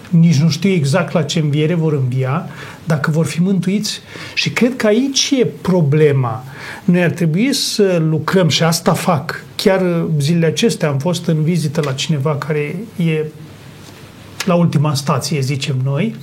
nici 0.08 0.36
nu 0.36 0.48
știu 0.48 0.70
exact 0.70 1.12
la 1.12 1.22
ce 1.22 1.38
înviere 1.38 1.74
vor 1.74 1.92
învia, 1.92 2.48
dacă 2.84 3.10
vor 3.10 3.26
fi 3.26 3.40
mântuiți. 3.40 4.00
Și 4.34 4.50
cred 4.50 4.76
că 4.76 4.86
aici 4.86 5.30
e 5.40 5.46
problema. 5.46 6.44
Noi 6.84 7.02
ar 7.02 7.10
trebui 7.10 7.52
să 7.52 8.02
lucrăm 8.08 8.48
și 8.48 8.62
asta 8.62 8.92
fac. 8.92 9.44
Chiar 9.56 9.82
zilele 10.18 10.46
acestea 10.46 10.88
am 10.88 10.98
fost 10.98 11.26
în 11.26 11.42
vizită 11.42 11.80
la 11.84 11.92
cineva 11.92 12.36
care 12.36 12.76
e 12.96 13.24
la 14.44 14.54
ultima 14.54 14.94
stație, 14.94 15.40
zicem 15.40 15.76
noi, 15.84 16.14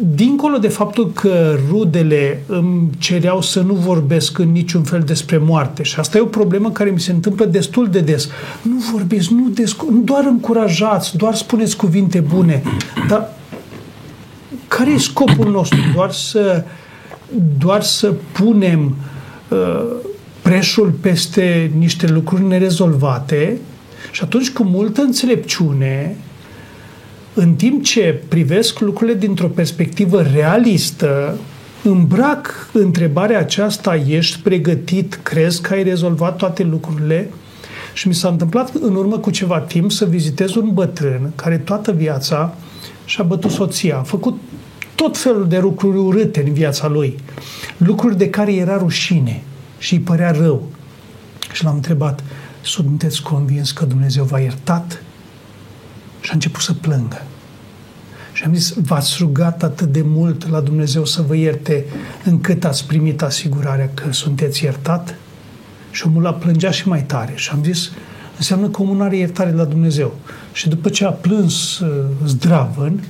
dincolo 0.00 0.58
de 0.58 0.68
faptul 0.68 1.12
că 1.12 1.58
rudele 1.70 2.42
îmi 2.46 2.90
cereau 2.98 3.40
să 3.42 3.60
nu 3.60 3.74
vorbesc 3.74 4.38
în 4.38 4.52
niciun 4.52 4.82
fel 4.82 5.00
despre 5.00 5.38
moarte, 5.38 5.82
și 5.82 5.98
asta 5.98 6.18
e 6.18 6.20
o 6.20 6.24
problemă 6.24 6.70
care 6.70 6.90
mi 6.90 7.00
se 7.00 7.12
întâmplă 7.12 7.44
destul 7.44 7.88
de 7.88 8.00
des, 8.00 8.28
nu 8.62 8.76
vorbiți, 8.92 9.32
nu 9.32 9.48
descu- 9.48 10.00
doar 10.04 10.24
încurajați, 10.24 11.16
doar 11.16 11.34
spuneți 11.34 11.76
cuvinte 11.76 12.20
bune, 12.20 12.62
dar 13.08 13.36
care 14.68 14.90
e 14.90 14.98
scopul 14.98 15.50
nostru? 15.50 15.78
Doar 15.94 16.12
să, 16.12 16.64
doar 17.58 17.82
să 17.82 18.14
punem 18.32 18.96
uh, 19.48 19.84
preșul 20.42 20.90
peste 21.00 21.72
niște 21.78 22.06
lucruri 22.06 22.42
nerezolvate 22.42 23.58
și 24.12 24.22
atunci 24.22 24.50
cu 24.50 24.62
multă 24.62 25.00
înțelepciune 25.00 26.16
în 27.40 27.54
timp 27.54 27.84
ce 27.84 28.22
privesc 28.28 28.80
lucrurile 28.80 29.18
dintr-o 29.18 29.46
perspectivă 29.46 30.22
realistă, 30.22 31.38
îmbrac 31.82 32.70
întrebarea 32.72 33.38
aceasta, 33.38 33.96
ești 33.96 34.40
pregătit, 34.40 35.20
crezi 35.22 35.62
că 35.62 35.74
ai 35.74 35.82
rezolvat 35.82 36.36
toate 36.36 36.62
lucrurile? 36.62 37.30
Și 37.94 38.08
mi 38.08 38.14
s-a 38.14 38.28
întâmplat 38.28 38.74
în 38.74 38.94
urmă 38.94 39.18
cu 39.18 39.30
ceva 39.30 39.60
timp 39.60 39.90
să 39.90 40.04
vizitez 40.04 40.54
un 40.54 40.70
bătrân 40.72 41.32
care 41.34 41.58
toată 41.58 41.92
viața 41.92 42.54
și-a 43.04 43.24
bătut 43.24 43.50
soția, 43.50 43.98
a 43.98 44.02
făcut 44.02 44.36
tot 44.94 45.18
felul 45.18 45.48
de 45.48 45.58
lucruri 45.58 45.98
urâte 45.98 46.42
în 46.46 46.52
viața 46.52 46.88
lui, 46.88 47.16
lucruri 47.76 48.16
de 48.16 48.30
care 48.30 48.54
era 48.54 48.76
rușine 48.76 49.42
și 49.78 49.94
îi 49.94 50.00
părea 50.00 50.30
rău. 50.30 50.62
Și 51.52 51.64
l-am 51.64 51.74
întrebat, 51.74 52.24
sunteți 52.60 53.22
convins 53.22 53.70
că 53.70 53.84
Dumnezeu 53.84 54.24
v-a 54.24 54.38
iertat? 54.38 55.02
Și 56.20 56.30
a 56.30 56.34
început 56.34 56.62
să 56.62 56.72
plângă. 56.72 57.22
Și 58.32 58.44
am 58.44 58.54
zis, 58.54 58.74
v-ați 58.82 59.16
rugat 59.18 59.62
atât 59.62 59.92
de 59.92 60.02
mult 60.04 60.48
la 60.48 60.60
Dumnezeu 60.60 61.04
să 61.04 61.22
vă 61.22 61.36
ierte 61.36 61.84
încât 62.24 62.64
ați 62.64 62.86
primit 62.86 63.22
asigurarea 63.22 63.90
că 63.94 64.12
sunteți 64.12 64.64
iertat? 64.64 65.14
Și 65.90 66.06
omul 66.06 66.26
a 66.26 66.32
plângea 66.32 66.70
și 66.70 66.88
mai 66.88 67.02
tare. 67.02 67.32
Și 67.34 67.50
am 67.50 67.64
zis, 67.64 67.90
înseamnă 68.36 68.68
că 68.68 68.82
omul 68.82 68.96
nu 68.96 69.02
are 69.02 69.16
iertare 69.16 69.52
la 69.52 69.64
Dumnezeu. 69.64 70.14
Și 70.52 70.68
după 70.68 70.88
ce 70.88 71.04
a 71.04 71.10
plâns 71.10 71.78
uh, 71.78 72.04
zdravăn, 72.26 73.04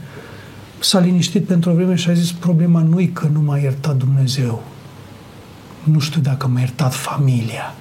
s-a 0.79 0.99
liniștit 0.99 1.45
pentru 1.45 1.71
o 1.71 1.75
vreme 1.75 1.95
și 1.95 2.09
a 2.11 2.13
zis, 2.13 2.33
problema 2.33 2.81
nu 2.81 3.01
e 3.01 3.07
că 3.07 3.29
nu 3.33 3.41
m-a 3.41 3.59
iertat 3.59 3.97
Dumnezeu. 3.97 4.63
Nu 5.85 5.99
știu 5.99 6.21
dacă 6.21 6.49
m-a 6.49 6.59
iertat 6.59 6.95
familia. 6.95 7.75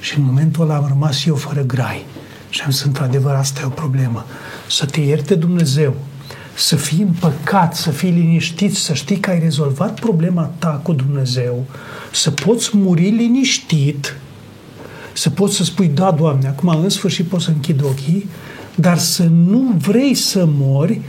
Și 0.00 0.18
în 0.18 0.24
momentul 0.24 0.62
ăla 0.62 0.76
am 0.76 0.86
rămas 0.88 1.24
eu 1.24 1.34
fără 1.34 1.62
grai. 1.62 2.04
Și 2.48 2.60
am 2.64 2.70
zis, 2.70 2.82
într-adevăr, 2.82 3.34
asta 3.34 3.60
e 3.62 3.66
o 3.66 3.68
problemă. 3.68 4.24
Să 4.68 4.86
te 4.86 5.00
ierte 5.00 5.34
Dumnezeu, 5.34 5.94
să 6.54 6.76
fii 6.76 7.02
împăcat, 7.02 7.76
să 7.76 7.90
fii 7.90 8.10
liniștit, 8.10 8.76
să 8.76 8.94
știi 8.94 9.18
că 9.18 9.30
ai 9.30 9.38
rezolvat 9.38 10.00
problema 10.00 10.50
ta 10.58 10.80
cu 10.82 10.92
Dumnezeu, 10.92 11.64
să 12.12 12.30
poți 12.30 12.76
muri 12.76 13.08
liniștit, 13.08 14.16
să 15.12 15.30
poți 15.30 15.56
să 15.56 15.64
spui, 15.64 15.88
da, 15.88 16.10
Doamne, 16.10 16.48
acum 16.48 16.68
în 16.68 16.88
sfârșit 16.88 17.26
pot 17.26 17.40
să 17.40 17.50
închid 17.50 17.84
ochii, 17.84 18.28
dar 18.74 18.98
să 18.98 19.24
nu 19.24 19.74
vrei 19.78 20.14
să 20.14 20.44
mori 20.46 21.00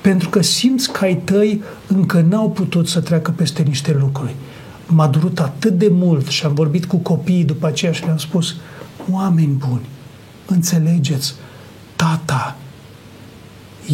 pentru 0.00 0.28
că 0.28 0.42
simți 0.42 0.92
că 0.92 1.04
ai 1.04 1.16
tăi 1.16 1.62
încă 1.86 2.20
n-au 2.28 2.50
putut 2.50 2.88
să 2.88 3.00
treacă 3.00 3.30
peste 3.30 3.62
niște 3.62 3.96
lucruri. 4.00 4.34
M-a 4.86 5.06
durut 5.06 5.40
atât 5.40 5.78
de 5.78 5.88
mult 5.90 6.26
și 6.26 6.44
am 6.44 6.54
vorbit 6.54 6.84
cu 6.84 6.96
copiii 6.96 7.44
după 7.44 7.66
aceea 7.66 7.92
și 7.92 8.04
le-am 8.04 8.16
spus, 8.18 8.56
oameni 9.10 9.52
buni, 9.68 9.86
înțelegeți, 10.48 11.34
tata 11.96 12.56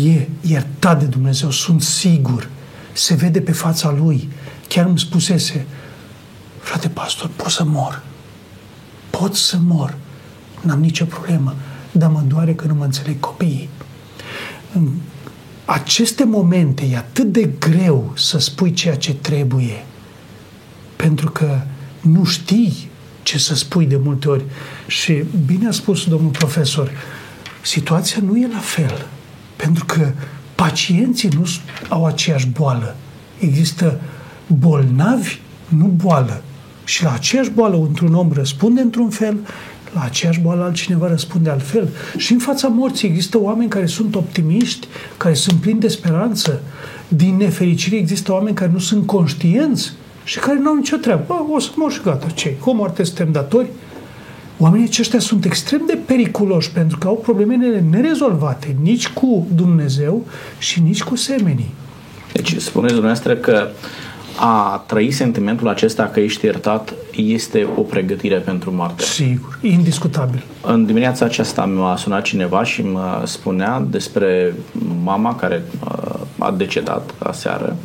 e 0.02 0.28
iertat 0.40 0.98
de 0.98 1.04
Dumnezeu, 1.04 1.50
sunt 1.50 1.82
sigur, 1.82 2.48
se 2.92 3.14
vede 3.14 3.40
pe 3.40 3.52
fața 3.52 3.90
lui. 3.90 4.28
Chiar 4.68 4.86
îmi 4.86 4.98
spusese, 4.98 5.66
frate 6.60 6.88
pastor, 6.88 7.30
pot 7.36 7.50
să 7.50 7.64
mor. 7.64 8.02
Pot 9.10 9.34
să 9.34 9.56
mor. 9.66 9.94
N-am 10.60 10.80
nicio 10.80 11.04
problemă, 11.04 11.54
dar 11.92 12.10
mă 12.10 12.22
doare 12.26 12.54
că 12.54 12.66
nu 12.66 12.74
mă 12.74 12.84
înțeleg 12.84 13.20
copiii. 13.20 13.68
În 14.72 14.90
aceste 15.64 16.24
momente 16.24 16.84
e 16.86 16.96
atât 16.96 17.32
de 17.32 17.50
greu 17.58 18.12
să 18.16 18.38
spui 18.38 18.72
ceea 18.72 18.96
ce 18.96 19.14
trebuie, 19.14 19.84
pentru 20.96 21.30
că 21.30 21.60
nu 22.00 22.24
știi 22.24 22.83
ce 23.24 23.38
să 23.38 23.54
spui 23.54 23.86
de 23.86 23.96
multe 24.02 24.28
ori. 24.28 24.44
Și 24.86 25.24
bine 25.46 25.68
a 25.68 25.70
spus 25.70 26.06
domnul 26.06 26.30
profesor, 26.30 26.90
situația 27.62 28.18
nu 28.22 28.36
e 28.36 28.48
la 28.52 28.58
fel, 28.58 29.06
pentru 29.56 29.84
că 29.84 30.12
pacienții 30.54 31.28
nu 31.28 31.44
au 31.88 32.06
aceeași 32.06 32.46
boală. 32.46 32.96
Există 33.38 34.00
bolnavi, 34.46 35.38
nu 35.68 35.86
boală. 35.86 36.42
Și 36.84 37.02
la 37.02 37.12
aceeași 37.12 37.50
boală, 37.50 37.76
într-un 37.76 38.14
om 38.14 38.32
răspunde 38.32 38.80
într-un 38.80 39.10
fel, 39.10 39.36
la 39.94 40.02
aceeași 40.02 40.40
boală 40.40 40.62
altcineva 40.62 41.08
răspunde 41.08 41.50
altfel. 41.50 41.88
Și 42.16 42.32
în 42.32 42.38
fața 42.38 42.68
morții 42.68 43.08
există 43.08 43.38
oameni 43.40 43.70
care 43.70 43.86
sunt 43.86 44.14
optimiști, 44.14 44.86
care 45.16 45.34
sunt 45.34 45.60
plini 45.60 45.80
de 45.80 45.88
speranță. 45.88 46.62
Din 47.08 47.36
nefericire 47.36 47.96
există 47.96 48.32
oameni 48.32 48.56
care 48.56 48.70
nu 48.70 48.78
sunt 48.78 49.06
conștienți 49.06 49.92
și 50.24 50.38
care 50.38 50.58
nu 50.58 50.68
au 50.68 50.74
nicio 50.74 50.96
treabă. 50.96 51.24
Bă, 51.26 51.34
o 51.54 51.58
să 51.58 51.70
mor 51.74 51.92
și 51.92 52.00
gata, 52.04 52.26
ce? 52.26 52.56
Cu 52.56 52.74
moarte 52.74 53.04
suntem 53.04 53.32
datori? 53.32 53.68
Oamenii 54.58 54.86
aceștia 54.86 55.18
sunt 55.18 55.44
extrem 55.44 55.82
de 55.86 55.98
periculoși 56.06 56.70
pentru 56.70 56.98
că 56.98 57.06
au 57.06 57.14
problemele 57.14 57.84
nerezolvate 57.90 58.76
nici 58.82 59.08
cu 59.08 59.46
Dumnezeu 59.54 60.26
și 60.58 60.80
nici 60.80 61.02
cu 61.02 61.16
semenii. 61.16 61.74
Deci 62.32 62.56
spuneți 62.60 62.92
dumneavoastră 62.92 63.34
că 63.34 63.68
a 64.38 64.84
trăi 64.86 65.10
sentimentul 65.10 65.68
acesta 65.68 66.04
că 66.04 66.20
ești 66.20 66.44
iertat 66.44 66.94
este 67.16 67.68
o 67.76 67.80
pregătire 67.80 68.36
pentru 68.36 68.72
moarte. 68.72 69.02
Sigur, 69.02 69.58
indiscutabil. 69.62 70.44
În 70.62 70.86
dimineața 70.86 71.24
aceasta 71.24 71.64
m-a 71.64 71.96
sunat 71.96 72.22
cineva 72.22 72.64
și 72.64 72.82
mă 72.82 73.22
spunea 73.24 73.86
despre 73.90 74.54
mama 75.02 75.36
care 75.36 75.62
uh, 75.84 76.14
a 76.38 76.50
decedat 76.50 77.14
aseară. 77.18 77.76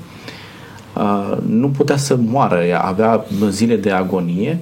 Uh, 1.00 1.38
nu 1.48 1.70
putea 1.70 1.98
să 1.98 2.16
moară, 2.16 2.64
ea 2.64 2.80
avea 2.80 3.26
zile 3.50 3.76
de 3.76 3.92
agonie, 3.92 4.60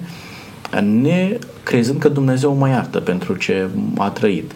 ne 0.82 1.38
crezând 1.62 2.00
că 2.00 2.08
Dumnezeu 2.08 2.54
mă 2.54 2.68
iartă 2.68 2.98
pentru 3.00 3.34
ce 3.34 3.68
a 3.96 4.08
trăit. 4.08 4.52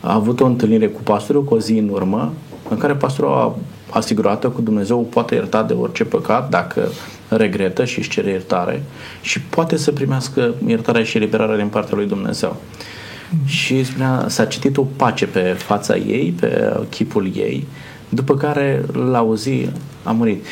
A 0.00 0.14
avut 0.14 0.40
o 0.40 0.46
întâlnire 0.46 0.86
cu 0.86 1.00
pastorul 1.02 1.44
cu 1.44 1.54
o 1.54 1.58
zi 1.58 1.72
în 1.72 1.88
urmă, 1.88 2.32
în 2.68 2.76
care 2.76 2.92
pastorul 2.94 3.32
a 3.32 3.54
asigurată 3.90 4.48
cu 4.48 4.60
Dumnezeu 4.60 5.00
poate 5.00 5.34
ierta 5.34 5.62
de 5.62 5.72
orice 5.72 6.04
păcat 6.04 6.48
dacă 6.48 6.88
regretă 7.28 7.84
și 7.84 7.98
își 7.98 8.10
cere 8.10 8.30
iertare 8.30 8.82
și 9.20 9.40
poate 9.40 9.76
să 9.76 9.92
primească 9.92 10.54
iertarea 10.66 11.02
și 11.02 11.16
eliberarea 11.16 11.56
din 11.56 11.68
partea 11.68 11.96
lui 11.96 12.06
Dumnezeu. 12.06 12.56
Mm-hmm. 12.56 13.46
Și 13.46 13.84
spunea, 13.84 14.24
s-a 14.28 14.44
citit 14.44 14.76
o 14.76 14.86
pace 14.96 15.26
pe 15.26 15.40
fața 15.40 15.96
ei, 15.96 16.34
pe 16.40 16.76
chipul 16.88 17.30
ei, 17.36 17.66
după 18.10 18.36
care 18.36 18.84
la 19.10 19.22
o 19.22 19.36
zi 19.36 19.68
a 20.02 20.10
murit. 20.10 20.46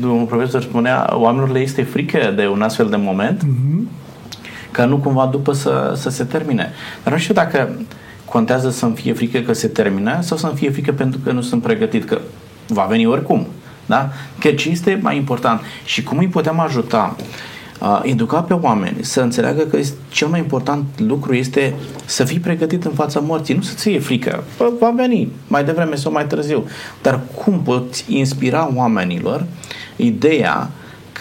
Domnul 0.00 0.26
profesor 0.26 0.62
spunea, 0.62 1.10
oamenilor 1.12 1.50
le 1.50 1.58
este 1.58 1.82
frică 1.82 2.32
de 2.36 2.46
un 2.46 2.62
astfel 2.62 2.88
de 2.88 2.96
moment, 2.96 3.44
mm-hmm. 3.44 3.88
ca 4.70 4.84
nu 4.84 4.96
cumva 4.96 5.26
după 5.26 5.52
să, 5.52 5.92
să 5.96 6.10
se 6.10 6.24
termine. 6.24 6.72
Dar 7.02 7.12
nu 7.12 7.18
știu 7.18 7.34
dacă 7.34 7.68
contează 8.24 8.70
să-mi 8.70 8.94
fie 8.94 9.12
frică 9.12 9.38
că 9.38 9.52
se 9.52 9.68
termină 9.68 10.18
sau 10.20 10.36
să-mi 10.36 10.56
fie 10.56 10.70
frică 10.70 10.92
pentru 10.92 11.20
că 11.24 11.32
nu 11.32 11.40
sunt 11.40 11.62
pregătit, 11.62 12.04
că 12.04 12.18
va 12.66 12.82
veni 12.82 13.06
oricum. 13.06 13.46
Da? 13.86 14.08
Că 14.38 14.48
ce 14.48 14.68
este 14.68 14.98
mai 15.02 15.16
important 15.16 15.60
și 15.84 16.02
cum 16.02 16.18
îi 16.18 16.28
putem 16.28 16.58
ajuta 16.58 17.16
uh, 17.80 18.00
educa 18.02 18.40
pe 18.40 18.52
oameni 18.52 18.96
să 19.00 19.20
înțeleagă 19.20 19.62
că 19.62 19.76
este, 19.76 19.96
cel 20.08 20.28
mai 20.28 20.38
important 20.38 20.84
lucru 20.96 21.34
este 21.34 21.74
să 22.04 22.24
fii 22.24 22.40
pregătit 22.40 22.84
în 22.84 22.92
fața 22.92 23.20
morții, 23.20 23.54
nu 23.54 23.62
să-ți 23.62 23.82
fie 23.82 23.98
frică. 23.98 24.44
Bă, 24.56 24.72
va 24.80 24.92
veni 24.96 25.32
mai 25.46 25.64
devreme 25.64 25.94
sau 25.94 26.12
mai 26.12 26.26
târziu. 26.26 26.64
Dar 27.02 27.20
cum 27.34 27.60
poți 27.62 28.04
inspira 28.08 28.70
oamenilor 28.74 29.46
ideea 29.96 30.70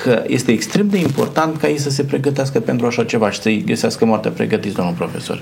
că 0.04 0.24
este 0.28 0.52
extrem 0.52 0.88
de 0.88 0.98
important 0.98 1.58
ca 1.58 1.68
ei 1.68 1.80
să 1.80 1.90
se 1.90 2.04
pregătească 2.04 2.60
pentru 2.60 2.86
așa 2.86 3.04
ceva 3.04 3.32
și 3.32 3.42
să-i 3.42 3.64
găsească 3.66 4.06
moartea 4.06 4.32
pregătiți, 4.32 4.76
domnul 4.76 4.94
profesor? 4.94 5.42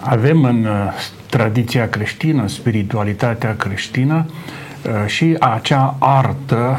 Avem 0.00 0.44
în 0.44 0.64
uh, 0.64 0.92
tradiția 1.30 1.88
creștină, 1.88 2.48
spiritualitatea 2.48 3.56
creștină, 3.56 4.26
uh, 4.26 5.06
și 5.06 5.36
acea 5.38 5.96
artă 5.98 6.78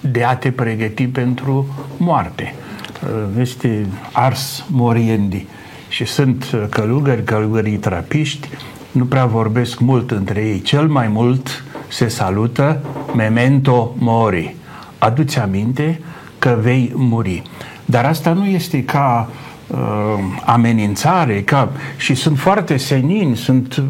de 0.00 0.24
a 0.24 0.36
te 0.36 0.50
pregăti 0.50 1.06
pentru 1.06 1.66
moarte. 1.96 2.54
Uh, 3.02 3.40
este 3.40 3.86
ars 4.12 4.64
moriendi. 4.70 5.46
Și 5.88 6.04
sunt 6.04 6.44
călugări, 6.70 7.24
călugării 7.24 7.76
trapiști, 7.76 8.48
nu 8.92 9.04
prea 9.04 9.26
vorbesc 9.26 9.78
mult 9.78 10.10
între 10.10 10.40
ei. 10.40 10.60
Cel 10.60 10.88
mai 10.88 11.08
mult 11.08 11.64
se 11.88 12.08
salută 12.08 12.80
memento 13.14 13.94
mori. 13.98 14.54
Aduți 14.98 15.38
aminte 15.38 16.00
că 16.38 16.58
vei 16.60 16.92
muri. 16.94 17.42
Dar 17.84 18.04
asta 18.04 18.32
nu 18.32 18.46
este 18.46 18.84
ca 18.84 19.28
uh, 19.30 19.46
uh, 19.66 19.78
amenințare 20.44 21.42
ca, 21.42 21.68
și 21.96 22.14
sunt 22.14 22.38
foarte 22.38 22.76
senini, 22.76 23.36
sunt, 23.36 23.76
uh, 23.76 23.82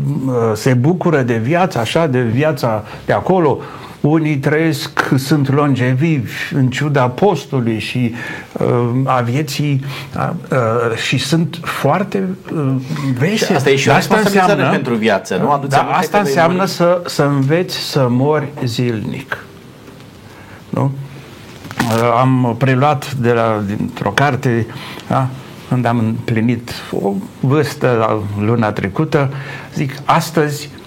se 0.54 0.74
bucură 0.74 1.22
de 1.22 1.36
viața 1.36 1.80
așa, 1.80 2.06
de 2.06 2.22
viața 2.22 2.84
de 3.06 3.12
acolo. 3.12 3.58
Unii 4.06 4.36
trăiesc, 4.36 5.12
sunt 5.16 5.52
longevivi 5.52 6.32
în 6.54 6.70
ciuda 6.70 7.08
postului 7.08 7.78
și 7.78 8.14
uh, 8.52 8.90
a 9.04 9.20
vieții 9.20 9.84
uh, 10.16 10.30
uh, 10.50 10.96
și 10.96 11.18
sunt 11.18 11.58
foarte 11.62 12.24
uh, 12.54 12.74
veseli. 13.18 13.56
Asta 13.56 13.70
e 13.70 13.76
și 13.76 13.88
o 13.88 13.92
asta 13.92 14.16
înseamnă, 14.16 14.70
pentru 14.70 14.94
viață, 14.94 15.36
nu? 15.36 15.64
da, 15.68 15.82
asta 15.82 16.18
înseamnă 16.18 16.64
să, 16.64 17.02
să 17.06 17.22
înveți 17.22 17.76
să 17.76 18.06
mori 18.10 18.48
zilnic. 18.64 19.44
Nu? 20.68 20.92
Uh, 21.78 22.18
am 22.20 22.54
preluat 22.58 23.14
de 23.14 23.32
la, 23.32 23.62
dintr-o 23.66 24.10
carte 24.10 24.66
da? 25.08 25.28
când 25.68 25.84
am 25.84 25.98
împlinit 25.98 26.70
o 26.90 27.12
vârstă 27.40 27.96
la 27.98 28.42
luna 28.44 28.72
trecută, 28.72 29.30
zic, 29.74 29.94
astăzi 30.04 30.70
uh, 30.74 30.85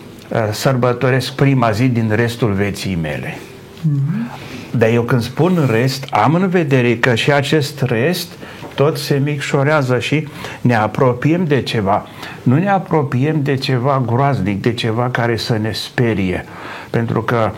sărbătoresc 0.52 1.32
prima 1.34 1.72
zi 1.72 1.88
din 1.88 2.12
restul 2.16 2.52
vieții 2.52 2.98
mele. 3.02 3.38
Mm-hmm. 3.38 4.48
Dar 4.72 4.90
eu 4.90 5.02
când 5.02 5.22
spun 5.22 5.68
rest, 5.72 6.06
am 6.10 6.34
în 6.34 6.48
vedere 6.48 6.98
că 6.98 7.16
și 7.16 7.32
acest 7.32 7.82
rest 7.82 8.28
tot 8.76 8.98
se 8.98 9.22
micșorează 9.24 10.00
și 10.00 10.28
ne 10.62 10.76
apropiem 10.76 11.46
de 11.46 11.62
ceva. 11.62 12.08
Nu 12.44 12.58
ne 12.58 12.70
apropiem 12.70 13.42
de 13.42 13.56
ceva 13.56 14.04
groaznic, 14.06 14.62
de 14.62 14.74
ceva 14.74 15.10
care 15.10 15.38
să 15.38 15.58
ne 15.58 15.72
sperie. 15.72 16.46
Pentru 16.90 17.22
că 17.22 17.52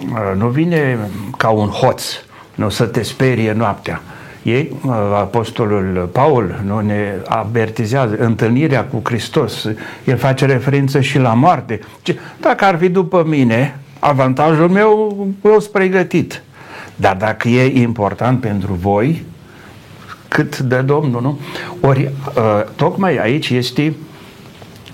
uh, 0.00 0.36
nu 0.36 0.48
vine 0.48 0.98
ca 1.36 1.48
un 1.48 1.68
hoț, 1.68 2.04
nu 2.54 2.68
să 2.68 2.84
te 2.84 3.02
sperie 3.02 3.52
noaptea 3.52 4.02
ei, 4.42 4.72
Apostolul 5.14 6.08
Paul 6.12 6.60
nu 6.64 6.80
ne 6.80 7.14
avertizează 7.26 8.16
întâlnirea 8.18 8.84
cu 8.84 9.00
Hristos. 9.04 9.66
El 10.04 10.16
face 10.16 10.46
referință 10.46 11.00
și 11.00 11.18
la 11.18 11.34
moarte. 11.34 11.80
Dacă 12.40 12.64
ar 12.64 12.78
fi 12.78 12.88
după 12.88 13.24
mine, 13.26 13.78
avantajul 13.98 14.68
meu, 14.68 15.16
eu 15.44 15.58
sunt 15.58 15.72
pregătit. 15.72 16.42
Dar 16.96 17.16
dacă 17.16 17.48
e 17.48 17.80
important 17.80 18.40
pentru 18.40 18.72
voi, 18.72 19.24
cât 20.28 20.58
de 20.58 20.76
Domnul, 20.76 21.22
nu? 21.22 21.38
Ori, 21.80 22.10
uh, 22.36 22.64
tocmai 22.76 23.16
aici 23.16 23.50
este 23.50 23.94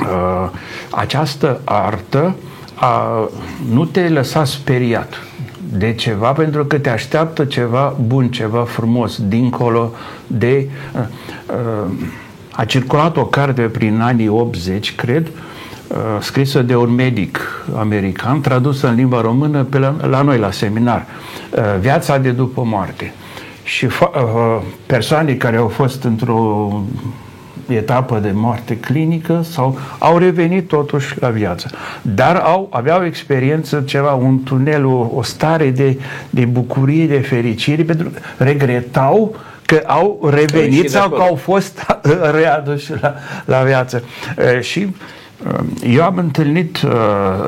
uh, 0.01 0.51
această 0.91 1.61
artă 1.65 2.37
a 2.75 3.29
nu 3.71 3.85
te 3.85 4.09
lăsa 4.09 4.45
speriat 4.45 5.23
de 5.73 5.95
ceva 5.95 6.33
pentru 6.33 6.65
că 6.65 6.79
te 6.79 6.91
așteaptă 6.91 7.45
ceva 7.45 7.97
bun, 8.07 8.29
ceva 8.29 8.63
frumos, 8.63 9.23
dincolo 9.23 9.93
de... 10.27 10.69
Uh, 10.95 11.01
uh, 11.47 11.93
a 12.57 12.65
circulat 12.65 13.17
o 13.17 13.25
carte 13.25 13.63
prin 13.63 14.01
anii 14.01 14.29
80, 14.29 14.95
cred, 14.95 15.27
uh, 15.27 15.97
scrisă 16.21 16.63
de 16.63 16.77
un 16.77 16.91
medic 16.91 17.65
american, 17.77 18.41
tradusă 18.41 18.89
în 18.89 18.95
limba 18.95 19.21
română 19.21 19.63
pe 19.63 19.79
la, 19.79 19.95
la 20.07 20.23
noi 20.23 20.39
la 20.39 20.51
seminar, 20.51 21.07
Viața 21.81 22.19
de 22.19 22.31
după 22.31 22.63
moarte. 22.65 23.13
Și 23.63 23.89
persoane 24.87 25.33
care 25.33 25.57
au 25.57 25.69
fost 25.69 26.05
într-o 26.05 26.83
etapă 27.67 28.19
de 28.19 28.31
moarte 28.35 28.77
clinică 28.77 29.41
sau 29.51 29.79
au 29.99 30.19
revenit 30.19 30.69
totuși 30.69 31.15
la 31.21 31.29
viață. 31.29 31.71
Dar 32.03 32.37
au, 32.37 32.69
aveau 32.71 33.05
experiență 33.05 33.83
ceva, 33.87 34.13
un 34.13 34.43
tunel, 34.43 34.85
o, 34.85 35.11
o 35.15 35.23
stare 35.23 35.71
de, 35.71 36.01
de 36.31 36.45
bucurie, 36.45 37.07
de 37.07 37.19
fericire, 37.19 37.83
pentru 37.83 38.09
că 38.09 38.19
regretau 38.37 39.37
că 39.67 39.83
au 39.87 40.29
revenit 40.31 40.91
sau 40.91 41.09
că 41.09 41.21
au 41.21 41.35
fost 41.35 41.87
readuși 42.41 42.93
la, 43.01 43.15
la 43.45 43.63
viață. 43.63 44.03
Și 44.61 44.95
eu 45.87 46.03
am 46.03 46.17
întâlnit 46.17 46.79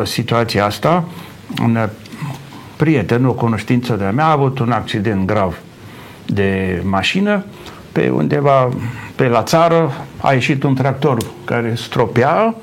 situația 0.05 0.65
asta, 0.65 1.05
un 1.63 1.89
prieten, 2.77 3.25
o 3.25 3.33
cunoștință 3.33 3.95
de-a 3.95 4.11
mea, 4.11 4.25
a 4.25 4.31
avut 4.31 4.59
un 4.59 4.71
accident 4.71 5.27
grav 5.27 5.59
de 6.27 6.81
mașină 6.85 7.45
pe 7.97 8.09
undeva 8.09 8.69
pe 9.15 9.29
la 9.29 9.43
țară 9.43 9.93
a 10.21 10.33
ieșit 10.33 10.63
un 10.63 10.75
tractor 10.75 11.17
care 11.45 11.75
stropea, 11.75 12.55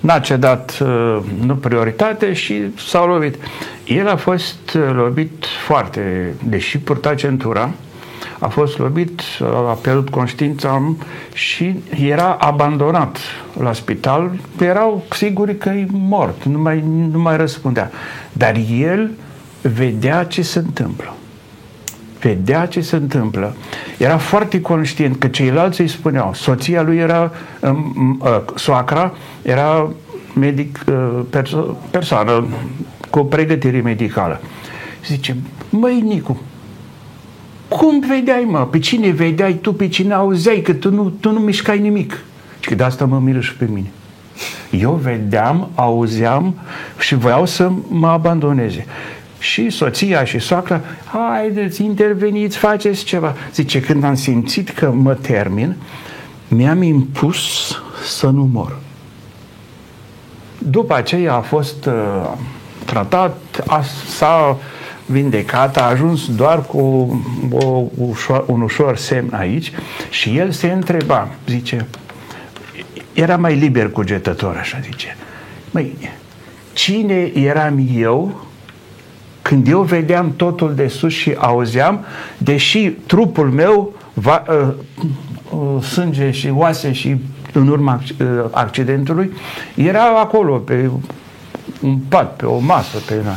n-a 0.00 0.18
cedat 0.18 0.78
uh, 0.80 1.18
nu 1.46 1.54
prioritate 1.54 2.32
și 2.32 2.62
s-au 2.76 3.06
lovit. 3.06 3.36
El 3.84 4.08
a 4.08 4.16
fost 4.16 4.74
uh, 4.74 4.90
lovit 4.92 5.44
foarte, 5.66 6.34
deși 6.42 6.78
purta 6.78 7.14
centura, 7.14 7.70
a 8.38 8.48
fost 8.48 8.78
lovit, 8.78 9.20
a 9.68 9.78
pierdut 9.82 10.08
conștiința 10.08 10.94
și 11.32 11.74
era 12.06 12.36
abandonat 12.40 13.18
la 13.60 13.72
spital. 13.72 14.30
Erau 14.60 15.04
siguri 15.10 15.56
că 15.56 15.68
e 15.68 15.86
mort, 15.90 16.44
nu 16.44 16.58
mai, 16.58 16.84
nu 17.10 17.18
mai 17.18 17.36
răspundea. 17.36 17.90
Dar 18.32 18.54
el 18.70 19.10
vedea 19.62 20.24
ce 20.24 20.42
se 20.42 20.58
întâmplă 20.58 21.14
vedea 22.20 22.66
ce 22.66 22.80
se 22.80 22.96
întâmplă, 22.96 23.56
era 23.98 24.18
foarte 24.18 24.60
conștient 24.60 25.18
că 25.18 25.26
ceilalți 25.26 25.80
îi 25.80 25.88
spuneau, 25.88 26.34
soția 26.34 26.82
lui 26.82 26.96
era, 26.96 27.32
um, 27.60 28.20
uh, 28.22 28.40
soacra, 28.54 29.12
era 29.42 29.90
medic, 30.34 30.84
uh, 30.88 31.20
perso- 31.30 31.76
persoană 31.90 32.46
cu 33.10 33.24
pregătire 33.24 33.80
medicală. 33.80 34.40
Zice, 35.06 35.36
măi 35.70 36.00
Nicu, 36.00 36.40
cum 37.68 38.00
vedeai, 38.00 38.44
mă? 38.48 38.66
Pe 38.66 38.78
cine 38.78 39.10
vedeai 39.10 39.52
tu, 39.52 39.72
pe 39.72 39.88
cine 39.88 40.14
auzeai, 40.14 40.60
că 40.60 40.72
tu 40.72 40.90
nu, 40.90 41.12
tu 41.20 41.32
nu 41.32 41.38
mișcai 41.38 41.78
nimic? 41.78 42.18
Și 42.60 42.68
că 42.68 42.74
de 42.74 42.82
asta 42.82 43.04
mă 43.04 43.18
miră 43.18 43.40
și 43.40 43.54
pe 43.54 43.68
mine. 43.72 43.90
Eu 44.70 44.92
vedeam, 44.92 45.70
auzeam 45.74 46.54
și 46.98 47.14
voiau 47.14 47.46
să 47.46 47.70
mă 47.88 48.08
abandoneze 48.08 48.86
și 49.40 49.70
soția 49.70 50.24
și 50.24 50.38
soacra, 50.38 50.80
haideți, 51.04 51.84
interveniți, 51.84 52.56
faceți 52.56 53.04
ceva. 53.04 53.34
Zice, 53.54 53.80
când 53.80 54.04
am 54.04 54.14
simțit 54.14 54.70
că 54.70 54.90
mă 54.90 55.14
termin, 55.14 55.76
mi-am 56.48 56.82
impus 56.82 57.38
să 58.04 58.26
nu 58.26 58.48
mor. 58.52 58.78
După 60.58 60.94
aceea 60.94 61.34
a 61.34 61.40
fost 61.40 61.86
uh, 61.86 62.32
tratat, 62.84 63.36
a, 63.66 63.82
s-a 64.08 64.58
vindecat, 65.06 65.76
a 65.76 65.82
ajuns 65.82 66.34
doar 66.34 66.62
cu 66.62 66.78
o, 67.50 67.82
ușor, 67.96 68.44
un 68.46 68.60
ușor 68.60 68.96
semn 68.96 69.32
aici 69.32 69.72
și 70.10 70.36
el 70.36 70.50
se 70.50 70.72
întreba, 70.72 71.28
zice, 71.46 71.86
era 73.12 73.36
mai 73.36 73.54
liber 73.54 73.90
cugetător, 73.90 74.56
așa 74.56 74.78
zice. 74.82 75.16
Măi, 75.70 76.10
cine 76.72 77.30
eram 77.34 77.88
eu 77.94 78.48
când 79.42 79.68
eu 79.68 79.82
vedeam 79.82 80.32
totul 80.36 80.74
de 80.74 80.88
sus 80.88 81.12
și 81.12 81.34
auzeam, 81.38 82.04
deși 82.38 82.88
trupul 82.88 83.50
meu, 83.50 83.94
va, 84.14 84.42
uh, 84.48 84.68
uh, 85.50 85.82
sânge 85.82 86.30
și 86.30 86.50
oase 86.54 86.92
și 86.92 87.16
în 87.52 87.68
urma 87.68 88.00
uh, 88.20 88.26
accidentului, 88.50 89.32
era 89.74 90.04
acolo 90.04 90.56
pe 90.56 90.90
un 91.80 91.96
pat, 92.08 92.36
pe 92.36 92.46
o 92.46 92.58
masă, 92.58 92.98
pe 93.06 93.14
una 93.22 93.36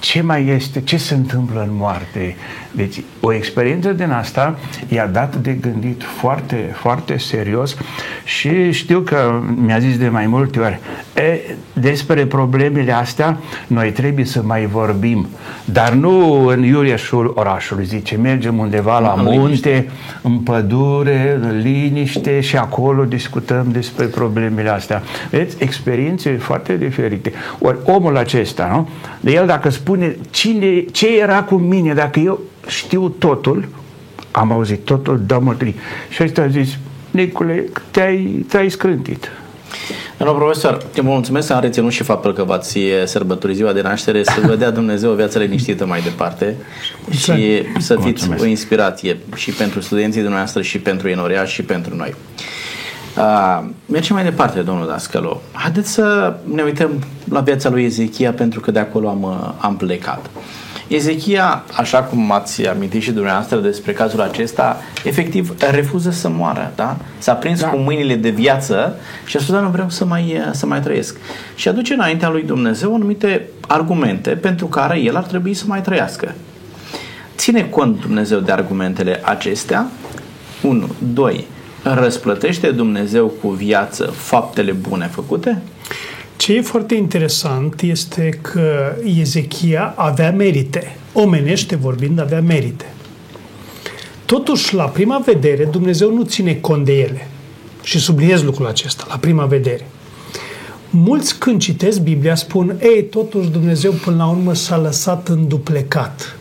ce 0.00 0.20
mai 0.20 0.46
este, 0.46 0.80
ce 0.80 0.96
se 0.96 1.14
întâmplă 1.14 1.60
în 1.60 1.76
moarte. 1.76 2.36
Deci, 2.72 3.02
o 3.20 3.32
experiență 3.32 3.92
din 3.92 4.10
asta 4.10 4.58
i-a 4.88 5.06
dat 5.06 5.36
de 5.36 5.50
gândit 5.50 6.02
foarte, 6.02 6.74
foarte 6.74 7.16
serios 7.18 7.76
și 8.24 8.72
știu 8.72 9.00
că 9.00 9.40
mi-a 9.54 9.78
zis 9.78 9.98
de 9.98 10.08
mai 10.08 10.26
multe 10.26 10.60
ori, 10.60 10.80
e, 11.14 11.54
despre 11.72 12.26
problemele 12.26 12.92
astea 12.92 13.36
noi 13.66 13.90
trebuie 13.90 14.24
să 14.24 14.42
mai 14.44 14.66
vorbim, 14.66 15.28
dar 15.64 15.92
nu 15.92 16.46
în 16.46 16.62
iureșul 16.62 17.32
orașului, 17.34 17.84
zice, 17.84 18.16
mergem 18.16 18.58
undeva 18.58 18.98
la 18.98 19.14
în 19.16 19.22
munte, 19.22 19.40
liniște. 19.42 19.90
în 20.22 20.38
pădure, 20.38 21.38
în 21.42 21.60
liniște 21.62 22.40
și 22.40 22.56
acolo 22.56 23.04
discutăm 23.04 23.66
despre 23.72 24.06
problemele 24.06 24.68
astea. 24.68 25.02
Vedeți, 25.30 25.56
experiențe 25.62 26.30
foarte 26.30 26.76
diferite. 26.76 27.32
Ori 27.58 27.78
omul 27.84 28.16
acesta, 28.16 28.68
nu? 28.72 28.88
De 29.20 29.32
el 29.32 29.46
dacă 29.46 29.68
spune 29.68 30.00
spune 30.00 30.16
cine, 30.30 30.84
ce 30.92 31.18
era 31.20 31.42
cu 31.42 31.54
mine, 31.54 31.94
dacă 31.94 32.18
eu 32.18 32.40
știu 32.66 33.08
totul, 33.08 33.68
am 34.30 34.52
auzit 34.52 34.84
totul, 34.84 35.20
da 35.26 35.38
mătrii. 35.38 35.74
Și 36.08 36.22
ăsta 36.22 36.42
a 36.42 36.48
zis, 36.48 36.78
Nicule, 37.10 37.64
te-ai, 37.90 38.44
te-ai 38.48 38.68
scrântit. 38.68 39.30
Domnul 40.16 40.36
profesor, 40.36 40.86
vă 40.94 41.02
mulțumesc, 41.02 41.50
am 41.50 41.60
reținut 41.60 41.92
și 41.92 42.02
faptul 42.02 42.32
că 42.32 42.44
v-ați 42.44 42.78
sărbătorit 43.04 43.56
ziua 43.56 43.72
de 43.72 43.82
naștere, 43.82 44.22
să 44.22 44.40
vă 44.46 44.56
dea 44.56 44.70
Dumnezeu 44.70 45.10
o 45.10 45.14
viață 45.14 45.38
liniștită 45.38 45.86
mai 45.86 46.00
departe 46.00 46.56
și 47.10 47.62
să 47.78 47.94
fiți 47.94 48.04
mulțumesc. 48.04 48.42
o 48.42 48.46
inspirație 48.46 49.18
și 49.34 49.50
pentru 49.50 49.80
studenții 49.80 50.20
dumneavoastră 50.20 50.62
și 50.62 50.78
pentru 50.78 51.08
Enorea 51.08 51.44
și 51.44 51.62
pentru 51.62 51.96
noi. 51.96 52.14
Uh, 53.16 53.64
mergem 53.86 54.14
mai 54.14 54.24
departe, 54.24 54.60
domnul 54.60 54.86
Dascălo. 54.86 55.40
Haideți 55.52 55.92
să 55.92 56.36
ne 56.54 56.62
uităm 56.62 56.90
la 57.30 57.40
viața 57.40 57.68
lui 57.68 57.84
Ezechia, 57.84 58.32
pentru 58.32 58.60
că 58.60 58.70
de 58.70 58.78
acolo 58.78 59.08
am, 59.08 59.22
uh, 59.22 59.52
am 59.58 59.76
plecat. 59.76 60.30
Ezechia, 60.90 61.64
așa 61.76 61.98
cum 61.98 62.32
ați 62.32 62.66
amintit 62.66 63.02
și 63.02 63.12
dumneavoastră 63.12 63.58
despre 63.58 63.92
cazul 63.92 64.20
acesta, 64.20 64.80
efectiv 65.04 65.54
refuză 65.70 66.10
să 66.10 66.28
moară, 66.28 66.72
da? 66.76 66.96
S-a 67.18 67.32
prins 67.32 67.60
da. 67.60 67.68
cu 67.68 67.76
mâinile 67.76 68.14
de 68.14 68.28
viață 68.28 68.96
și 69.24 69.36
a 69.36 69.40
spus, 69.40 69.54
da, 69.54 69.60
nu 69.60 69.68
vreau 69.68 69.88
să 69.88 70.04
mai, 70.04 70.34
uh, 70.36 70.52
să 70.52 70.66
mai 70.66 70.80
trăiesc. 70.80 71.16
Și 71.54 71.68
aduce 71.68 71.94
înaintea 71.94 72.28
lui 72.28 72.42
Dumnezeu 72.42 72.94
anumite 72.94 73.46
argumente 73.66 74.30
pentru 74.30 74.66
care 74.66 75.00
el 75.00 75.16
ar 75.16 75.22
trebui 75.22 75.54
să 75.54 75.64
mai 75.66 75.82
trăiască. 75.82 76.34
Ține 77.36 77.62
cont 77.62 78.00
Dumnezeu 78.00 78.38
de 78.38 78.52
argumentele 78.52 79.20
acestea? 79.24 79.86
1. 80.62 80.88
2 81.12 81.46
răsplătește 81.82 82.70
Dumnezeu 82.70 83.26
cu 83.26 83.48
viață 83.48 84.04
faptele 84.04 84.72
bune 84.72 85.06
făcute? 85.06 85.62
Ce 86.40 86.52
e 86.52 86.60
foarte 86.60 86.94
interesant 86.94 87.80
este 87.82 88.28
că 88.42 88.96
Ezechia 89.18 89.94
avea 89.96 90.32
merite. 90.32 90.96
Omenește 91.12 91.76
vorbind, 91.76 92.20
avea 92.20 92.40
merite. 92.40 92.94
Totuși, 94.24 94.74
la 94.74 94.84
prima 94.84 95.22
vedere, 95.24 95.64
Dumnezeu 95.64 96.14
nu 96.14 96.22
ține 96.22 96.54
cont 96.54 96.84
de 96.84 96.92
ele. 96.92 97.28
Și 97.82 97.98
subliniez 97.98 98.42
lucrul 98.42 98.66
acesta, 98.66 99.06
la 99.08 99.16
prima 99.16 99.44
vedere. 99.44 99.86
Mulți 100.90 101.38
când 101.38 101.60
citesc 101.60 102.00
Biblia 102.00 102.34
spun, 102.34 102.76
ei, 102.82 103.04
totuși 103.04 103.48
Dumnezeu 103.48 103.92
până 103.92 104.16
la 104.16 104.28
urmă 104.28 104.54
s-a 104.54 104.76
lăsat 104.76 105.28
înduplecat. 105.28 106.36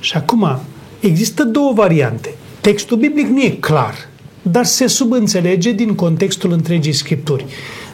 Și 0.00 0.16
acum, 0.16 0.60
există 1.00 1.44
două 1.44 1.72
variante. 1.72 2.34
Textul 2.60 2.96
biblic 2.96 3.26
nu 3.26 3.42
e 3.42 3.50
clar, 3.50 4.08
dar 4.42 4.64
se 4.64 4.86
subînțelege 4.86 5.72
din 5.72 5.94
contextul 5.94 6.52
întregii 6.52 6.92
scripturi. 6.92 7.44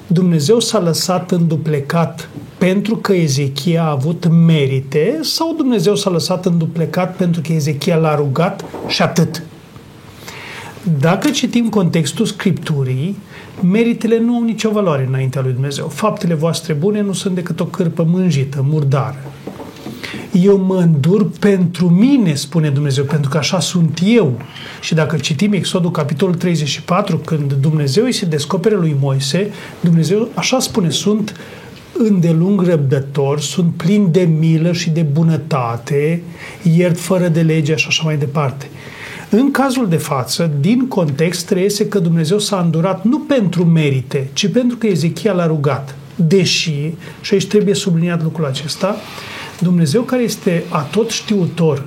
Dumnezeu 0.07 0.61
s-a 0.61 0.79
lăsat 0.81 1.31
înduplecat 1.31 2.29
pentru 2.59 2.97
că 2.97 3.12
Ezechia 3.12 3.83
a 3.83 3.90
avut 3.90 4.27
merite 4.29 5.19
sau 5.23 5.55
Dumnezeu 5.57 5.95
s-a 5.95 6.11
lăsat 6.11 6.47
înduplecat 6.47 7.17
pentru 7.17 7.40
că 7.40 7.53
Ezechia 7.53 7.97
l-a 7.97 8.14
rugat 8.14 8.64
și 8.87 9.03
atât. 9.03 9.43
Dacă 11.01 11.31
citim 11.31 11.69
contextul 11.69 12.27
Scripturii, 12.27 13.17
meritele 13.62 14.19
nu 14.19 14.35
au 14.35 14.43
nicio 14.43 14.71
valoare 14.71 15.05
înaintea 15.09 15.43
lui 15.43 15.53
Dumnezeu. 15.53 15.88
Faptele 15.88 16.35
voastre 16.35 16.73
bune 16.73 17.01
nu 17.01 17.12
sunt 17.12 17.35
decât 17.35 17.61
o 17.61 17.64
cârpă 17.64 18.03
mânjită, 18.03 18.64
murdară 18.69 19.33
eu 20.33 20.57
mă 20.57 20.77
îndur 20.77 21.31
pentru 21.38 21.88
mine, 21.88 22.35
spune 22.35 22.70
Dumnezeu, 22.70 23.05
pentru 23.05 23.31
că 23.31 23.38
așa 23.38 23.61
sunt 23.61 24.00
eu. 24.05 24.40
Și 24.81 24.94
dacă 24.94 25.16
citim 25.16 25.53
Exodul 25.53 25.90
capitolul 25.90 26.35
34, 26.35 27.16
când 27.16 27.53
Dumnezeu 27.53 28.05
îi 28.05 28.12
se 28.12 28.27
descopere 28.27 28.74
lui 28.74 28.96
Moise, 29.00 29.50
Dumnezeu 29.81 30.29
așa 30.35 30.59
spune, 30.59 30.90
sunt 30.90 31.35
îndelung 31.98 32.62
răbdător, 32.62 33.40
sunt 33.40 33.72
plin 33.77 34.11
de 34.11 34.20
milă 34.38 34.72
și 34.72 34.90
de 34.90 35.03
bunătate, 35.03 36.22
iert 36.77 36.98
fără 36.98 37.29
de 37.29 37.40
lege 37.40 37.74
și 37.74 37.87
așa 37.88 38.03
mai 38.05 38.16
departe. 38.16 38.68
În 39.31 39.50
cazul 39.50 39.88
de 39.88 39.96
față, 39.96 40.50
din 40.61 40.88
context, 40.88 41.46
trăiese 41.46 41.88
că 41.88 41.98
Dumnezeu 41.98 42.38
s-a 42.38 42.61
îndurat 42.61 43.05
nu 43.05 43.18
pentru 43.18 43.64
merite, 43.64 44.29
ci 44.33 44.48
pentru 44.48 44.77
că 44.77 44.87
Ezechia 44.87 45.33
l-a 45.33 45.46
rugat. 45.46 45.94
Deși, 46.16 46.92
și 47.20 47.35
aici 47.35 47.46
trebuie 47.46 47.74
subliniat 47.74 48.22
lucrul 48.22 48.44
acesta, 48.44 48.96
Dumnezeu 49.61 50.03
care 50.03 50.23
este 50.23 50.64
atot 50.69 51.11
știutor, 51.11 51.85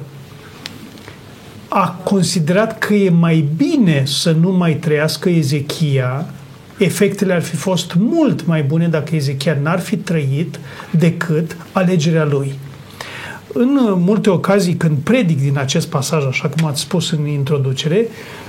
a 1.67 1.89
considerat 2.03 2.77
că 2.77 2.93
e 2.93 3.09
mai 3.09 3.47
bine 3.55 4.03
să 4.05 4.31
nu 4.31 4.51
mai 4.51 4.73
trăiască 4.73 5.29
Ezechia, 5.29 6.25
efectele 6.77 7.33
ar 7.33 7.41
fi 7.41 7.55
fost 7.55 7.93
mult 7.97 8.45
mai 8.45 8.63
bune 8.63 8.87
dacă 8.87 9.15
Ezechia 9.15 9.57
n-ar 9.61 9.79
fi 9.79 9.97
trăit 9.97 10.59
decât 10.91 11.57
alegerea 11.71 12.25
lui. 12.25 12.53
În 13.53 13.79
multe 13.95 14.29
ocazii, 14.29 14.73
când 14.75 14.97
predic 14.97 15.39
din 15.39 15.57
acest 15.57 15.87
pasaj, 15.87 16.25
așa 16.25 16.47
cum 16.47 16.67
ați 16.67 16.81
spus 16.81 17.11
în 17.11 17.27
introducere, 17.27 18.07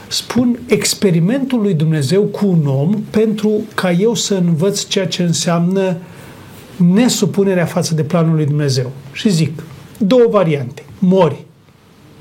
spun 0.09 0.59
experimentul 0.66 1.61
lui 1.61 1.74
Dumnezeu 1.74 2.22
cu 2.22 2.46
un 2.46 2.66
om 2.66 3.02
pentru 3.11 3.50
ca 3.74 3.90
eu 3.90 4.14
să 4.14 4.35
învăț 4.35 4.87
ceea 4.87 5.07
ce 5.07 5.22
înseamnă 5.22 5.96
nesupunerea 6.78 7.64
față 7.64 7.94
de 7.94 8.02
planul 8.02 8.34
lui 8.34 8.46
Dumnezeu. 8.46 8.92
Și 9.12 9.28
zic, 9.28 9.62
două 9.98 10.26
variante. 10.30 10.84
Mori 10.98 11.44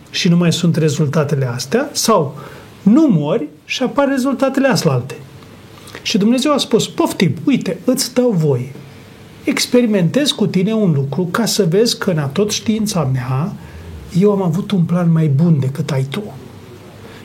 și 0.10 0.30
nu 0.30 0.38
mai 0.38 0.54
sunt 0.54 0.76
rezultatele 0.76 1.46
astea 1.46 1.90
sau 1.92 2.36
nu 2.82 3.08
mori 3.08 3.48
și 3.66 3.84
apar 3.84 4.08
rezultatele 4.08 4.68
aslalte. 4.68 5.16
Și 6.02 6.18
Dumnezeu 6.18 6.54
a 6.54 6.58
spus, 6.58 6.88
poftim, 6.88 7.36
uite, 7.46 7.78
îți 7.86 8.14
dau 8.14 8.30
voie. 8.30 8.74
Experimentez 9.44 10.32
cu 10.32 10.48
tine 10.48 10.74
un 10.74 10.92
lucru 10.92 11.28
ca 11.32 11.46
să 11.46 11.66
vezi 11.66 11.98
că 11.98 12.12
în 12.12 12.30
tot 12.32 12.52
știința 12.52 13.10
mea 13.14 13.54
eu 14.20 14.32
am 14.32 14.42
avut 14.42 14.72
un 14.72 14.84
plan 14.84 15.12
mai 15.12 15.28
bun 15.28 15.60
decât 15.60 15.92
ai 15.92 16.04
tu. 16.04 16.24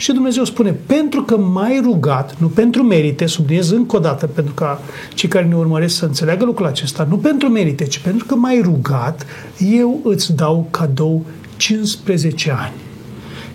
Și 0.03 0.13
Dumnezeu 0.13 0.45
spune, 0.45 0.71
pentru 0.87 1.23
că 1.23 1.37
m-ai 1.37 1.81
rugat, 1.83 2.37
nu 2.39 2.47
pentru 2.47 2.83
merite, 2.83 3.27
subliniez 3.27 3.71
încă 3.71 3.97
o 3.97 3.99
dată, 3.99 4.27
pentru 4.27 4.55
ca 4.55 4.81
cei 5.15 5.29
care 5.29 5.45
ne 5.45 5.57
urmăresc 5.57 5.97
să 5.97 6.05
înțeleagă 6.05 6.45
lucrul 6.45 6.67
acesta, 6.67 7.07
nu 7.09 7.17
pentru 7.17 7.49
merite, 7.49 7.85
ci 7.85 7.99
pentru 7.99 8.27
că 8.27 8.35
m-ai 8.35 8.61
rugat, 8.65 9.27
eu 9.59 10.01
îți 10.05 10.33
dau 10.37 10.67
cadou 10.71 11.25
15 11.57 12.51
ani. 12.51 12.73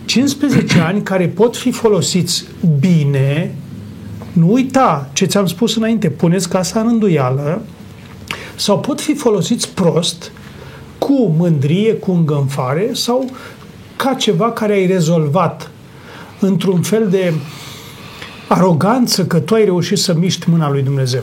15 0.04 0.80
ani 0.88 1.02
care 1.02 1.28
pot 1.28 1.56
fi 1.56 1.70
folosiți 1.70 2.44
bine, 2.78 3.54
nu 4.32 4.52
uita 4.52 5.10
ce 5.12 5.24
ți-am 5.24 5.46
spus 5.46 5.76
înainte, 5.76 6.10
puneți 6.10 6.48
casa 6.48 6.80
în 6.80 6.86
îndoială, 6.86 7.62
sau 8.56 8.80
pot 8.80 9.00
fi 9.00 9.14
folosiți 9.14 9.70
prost, 9.70 10.32
cu 10.98 11.34
mândrie, 11.36 11.94
cu 11.94 12.10
îngânfare 12.10 12.90
sau 12.92 13.30
ca 13.96 14.14
ceva 14.14 14.52
care 14.52 14.72
ai 14.72 14.86
rezolvat 14.86 15.70
într-un 16.40 16.82
fel 16.82 17.08
de 17.08 17.34
aroganță 18.48 19.26
că 19.26 19.38
tu 19.38 19.54
ai 19.54 19.64
reușit 19.64 19.98
să 19.98 20.14
miști 20.14 20.50
mâna 20.50 20.70
lui 20.70 20.82
Dumnezeu. 20.82 21.22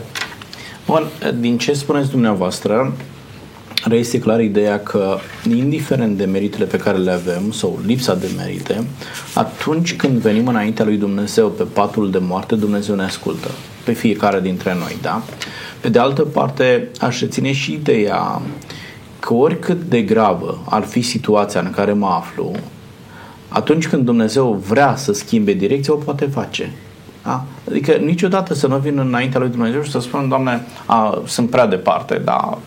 Bun, 0.85 1.03
din 1.39 1.57
ce 1.57 1.73
spuneți 1.73 2.09
dumneavoastră, 2.09 2.93
reiese 3.83 4.19
clar 4.19 4.41
ideea 4.41 4.79
că, 4.79 5.17
indiferent 5.49 6.17
de 6.17 6.25
meritele 6.25 6.65
pe 6.65 6.77
care 6.77 6.97
le 6.97 7.11
avem 7.11 7.51
sau 7.51 7.79
lipsa 7.85 8.15
de 8.15 8.29
merite, 8.37 8.85
atunci 9.33 9.95
când 9.95 10.17
venim 10.17 10.47
înaintea 10.47 10.85
lui 10.85 10.97
Dumnezeu 10.97 11.49
pe 11.49 11.63
patul 11.63 12.11
de 12.11 12.17
moarte, 12.17 12.55
Dumnezeu 12.55 12.95
ne 12.95 13.03
ascultă 13.03 13.47
pe 13.83 13.93
fiecare 13.93 14.41
dintre 14.41 14.73
noi, 14.73 14.97
da? 15.01 15.21
Pe 15.81 15.89
de 15.89 15.99
altă 15.99 16.21
parte, 16.21 16.87
aș 16.99 17.19
reține 17.19 17.51
și 17.51 17.73
ideea 17.73 18.41
că 19.19 19.33
oricât 19.33 19.81
de 19.81 20.01
gravă 20.01 20.63
ar 20.69 20.83
fi 20.83 21.01
situația 21.01 21.59
în 21.59 21.71
care 21.71 21.93
mă 21.93 22.07
aflu, 22.07 22.51
atunci 23.55 23.87
când 23.87 24.05
Dumnezeu 24.05 24.63
vrea 24.67 24.95
să 24.95 25.13
schimbe 25.13 25.53
direcția, 25.53 25.93
o 25.93 25.97
poate 25.97 26.25
face. 26.25 26.71
Da? 27.23 27.43
Adică 27.69 27.91
niciodată 27.91 28.53
să 28.53 28.67
nu 28.67 28.77
vin 28.77 28.97
înaintea 28.97 29.39
lui 29.39 29.49
Dumnezeu 29.49 29.81
și 29.81 29.91
să 29.91 29.99
spun, 29.99 30.29
Doamne, 30.29 30.65
a, 30.85 31.21
sunt 31.25 31.49
prea 31.49 31.67
departe, 31.67 32.21
dar 32.23 32.57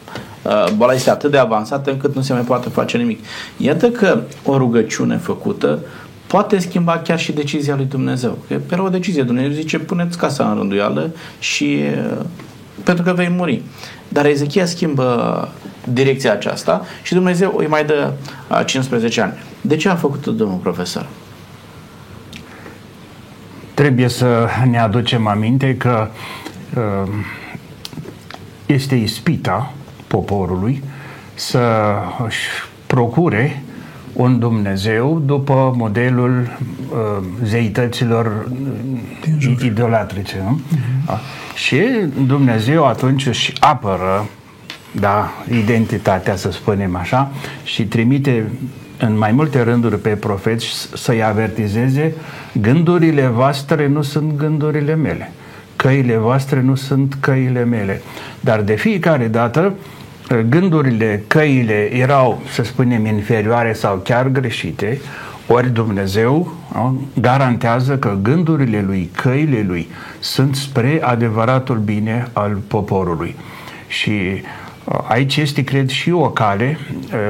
boala 0.77 0.92
este 0.92 1.11
atât 1.11 1.31
de 1.31 1.38
avansată 1.38 1.90
încât 1.90 2.14
nu 2.14 2.22
se 2.22 2.33
mai 2.33 2.42
poate 2.42 2.68
face 2.68 2.96
nimic. 2.96 3.24
Iată 3.57 3.90
că 3.90 4.20
o 4.44 4.57
rugăciune 4.57 5.16
făcută 5.16 5.79
poate 6.27 6.59
schimba 6.59 6.98
chiar 6.98 7.18
și 7.18 7.33
decizia 7.33 7.77
lui 7.77 7.85
Dumnezeu. 7.85 8.38
Că 8.48 8.55
pe 8.66 8.81
o 8.81 8.88
decizie 8.88 9.22
Dumnezeu 9.22 9.51
zice, 9.51 9.79
puneți 9.79 10.18
casa 10.18 10.51
în 10.51 10.57
rânduială 10.57 11.11
și 11.38 11.81
pentru 12.85 13.05
că 13.05 13.12
vei 13.12 13.33
muri. 13.37 13.62
Dar 14.09 14.27
Ezechia 14.27 14.66
schimbă 14.66 15.48
direcția 15.92 16.33
aceasta 16.33 16.85
și 17.03 17.14
Dumnezeu 17.14 17.55
îi 17.57 17.66
mai 17.66 17.85
dă 17.85 18.12
15 18.66 19.20
ani. 19.20 19.33
De 19.61 19.77
ce 19.77 19.88
a 19.88 19.94
făcut 19.94 20.27
domnul 20.27 20.59
profesor? 20.59 21.07
Trebuie 23.74 24.09
să 24.09 24.48
ne 24.70 24.79
aducem 24.79 25.27
aminte 25.27 25.77
că 25.77 26.09
uh, 26.77 27.09
este 28.66 28.94
ispita 28.94 29.72
poporului 30.07 30.83
să 31.35 31.61
își 32.27 32.46
procure 32.87 33.62
un 34.12 34.38
Dumnezeu 34.38 35.22
după 35.27 35.72
modelul 35.77 36.40
uh, 36.40 37.24
zeităților 37.44 38.48
idolatrice. 39.62 40.37
Nu? 40.44 40.61
Uh-huh. 40.61 41.18
Și 41.55 41.81
Dumnezeu 42.27 42.87
atunci 42.87 43.27
își 43.27 43.53
apără 43.61 44.27
da, 44.90 45.31
identitatea, 45.51 46.37
să 46.37 46.51
spunem 46.51 46.96
așa, 46.96 47.31
și 47.64 47.87
trimite 47.87 48.51
în 48.98 49.18
mai 49.18 49.33
multe 49.33 49.62
rânduri 49.62 49.98
pe 49.98 50.09
profeți 50.09 50.66
să-i 50.94 51.24
avertizeze 51.24 52.14
gândurile 52.61 53.27
voastre 53.27 53.87
nu 53.87 54.03
sunt 54.03 54.37
gândurile 54.37 54.94
mele, 54.94 55.33
căile 55.77 56.16
voastre 56.16 56.61
nu 56.61 56.74
sunt 56.74 57.16
căile 57.20 57.64
mele. 57.64 58.03
Dar 58.40 58.61
de 58.61 58.74
fiecare 58.74 59.27
dată 59.27 59.74
gândurile, 60.48 61.22
căile 61.27 61.94
erau, 61.96 62.42
să 62.53 62.62
spunem, 62.62 63.07
inferioare 63.07 63.72
sau 63.72 63.96
chiar 63.96 64.29
greșite, 64.29 65.01
ori 65.46 65.70
Dumnezeu 65.70 66.53
garantează 67.20 67.96
că 67.96 68.16
gândurile 68.22 68.85
lui, 68.87 69.11
căile 69.16 69.64
lui 69.66 69.88
sunt 70.18 70.57
spre 70.57 70.98
adevăratul 71.03 71.77
bine 71.77 72.29
al 72.33 72.59
poporului. 72.68 73.35
Și 73.87 74.42
Aici 75.09 75.37
este, 75.37 75.64
cred, 75.64 75.88
și 75.88 76.11
o 76.11 76.31
cale, 76.31 76.79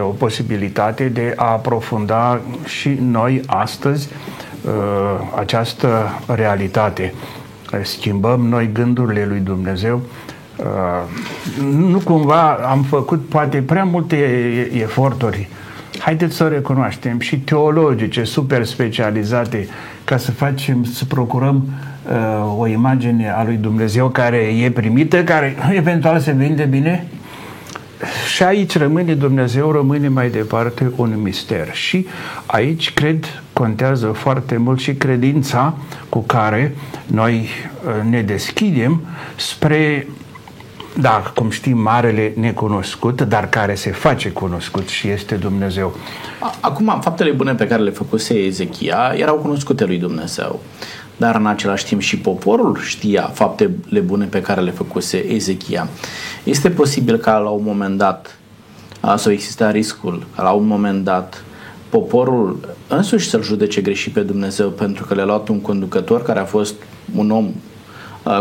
o 0.02 0.08
posibilitate 0.08 1.04
de 1.04 1.32
a 1.36 1.44
aprofunda 1.44 2.40
și 2.64 2.98
noi 3.00 3.42
astăzi 3.46 4.08
această 5.38 6.20
realitate. 6.26 7.14
Schimbăm 7.82 8.40
noi 8.40 8.70
gândurile 8.72 9.26
lui 9.28 9.40
Dumnezeu. 9.40 10.00
Nu 11.70 11.98
cumva 11.98 12.52
am 12.52 12.82
făcut 12.82 13.28
poate 13.28 13.62
prea 13.62 13.84
multe 13.84 14.16
eforturi 14.72 15.48
haideți 15.98 16.36
să 16.36 16.48
recunoaștem, 16.48 17.20
și 17.20 17.38
teologice 17.38 18.24
super 18.24 18.64
specializate 18.64 19.68
ca 20.04 20.16
să 20.16 20.30
facem, 20.30 20.84
să 20.84 21.04
procurăm 21.04 21.64
uh, 22.10 22.58
o 22.58 22.66
imagine 22.66 23.30
a 23.30 23.44
lui 23.44 23.56
Dumnezeu 23.56 24.08
care 24.08 24.36
e 24.36 24.70
primită, 24.70 25.24
care 25.24 25.56
eventual 25.72 26.18
se 26.18 26.32
vinde 26.32 26.64
bine, 26.64 27.06
și 28.34 28.42
aici 28.42 28.76
rămâne 28.76 29.14
Dumnezeu, 29.14 29.72
rămâne 29.72 30.08
mai 30.08 30.30
departe 30.30 30.92
un 30.96 31.22
mister. 31.22 31.74
Și 31.74 32.06
aici, 32.46 32.92
cred, 32.92 33.42
contează 33.52 34.06
foarte 34.06 34.56
mult 34.56 34.80
și 34.80 34.94
credința 34.94 35.74
cu 36.08 36.20
care 36.20 36.74
noi 37.06 37.48
uh, 37.86 38.10
ne 38.10 38.22
deschidem 38.22 39.00
spre 39.36 40.06
da, 41.00 41.32
cum 41.34 41.50
știm, 41.50 41.78
marele 41.78 42.32
necunoscut, 42.36 43.20
dar 43.20 43.48
care 43.48 43.74
se 43.74 43.90
face 43.90 44.30
cunoscut 44.30 44.88
și 44.88 45.08
este 45.08 45.34
Dumnezeu. 45.34 45.96
Acum, 46.60 46.98
faptele 47.02 47.30
bune 47.30 47.54
pe 47.54 47.66
care 47.66 47.82
le 47.82 47.90
făcuse 47.90 48.34
Ezechia 48.34 49.12
erau 49.16 49.34
cunoscute 49.36 49.84
lui 49.84 49.98
Dumnezeu 49.98 50.60
dar 51.18 51.34
în 51.34 51.46
același 51.46 51.84
timp 51.84 52.00
și 52.00 52.18
poporul 52.18 52.78
știa 52.82 53.22
faptele 53.22 54.00
bune 54.00 54.24
pe 54.24 54.40
care 54.40 54.60
le 54.60 54.70
făcuse 54.70 55.24
Ezechia. 55.28 55.88
Este 56.44 56.70
posibil 56.70 57.16
ca 57.16 57.38
la 57.38 57.48
un 57.48 57.64
moment 57.64 57.98
dat 57.98 58.38
să 59.16 59.30
exista 59.30 59.70
riscul, 59.70 60.26
la 60.36 60.50
un 60.50 60.66
moment 60.66 61.04
dat 61.04 61.42
poporul 61.88 62.68
însuși 62.88 63.28
să-l 63.28 63.42
judece 63.42 63.80
greșit 63.80 64.12
pe 64.12 64.20
Dumnezeu 64.20 64.68
pentru 64.68 65.04
că 65.04 65.14
le-a 65.14 65.24
luat 65.24 65.48
un 65.48 65.60
conducător 65.60 66.22
care 66.22 66.38
a 66.38 66.44
fost 66.44 66.74
un 67.14 67.30
om 67.30 67.52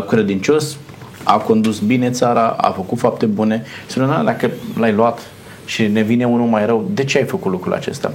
credincios, 0.07 0.77
a 1.23 1.37
condus 1.37 1.79
bine 1.79 2.09
țara, 2.09 2.47
a 2.47 2.71
făcut 2.71 2.97
fapte 2.97 3.25
bune 3.25 3.63
și 3.85 3.91
spune, 3.91 4.21
dacă 4.23 4.51
l-ai 4.77 4.93
luat 4.93 5.19
și 5.65 5.87
ne 5.87 6.01
vine 6.01 6.25
unul 6.25 6.47
mai 6.47 6.65
rău, 6.65 6.89
de 6.93 7.03
ce 7.03 7.17
ai 7.17 7.23
făcut 7.23 7.51
lucrul 7.51 7.73
acesta? 7.73 8.11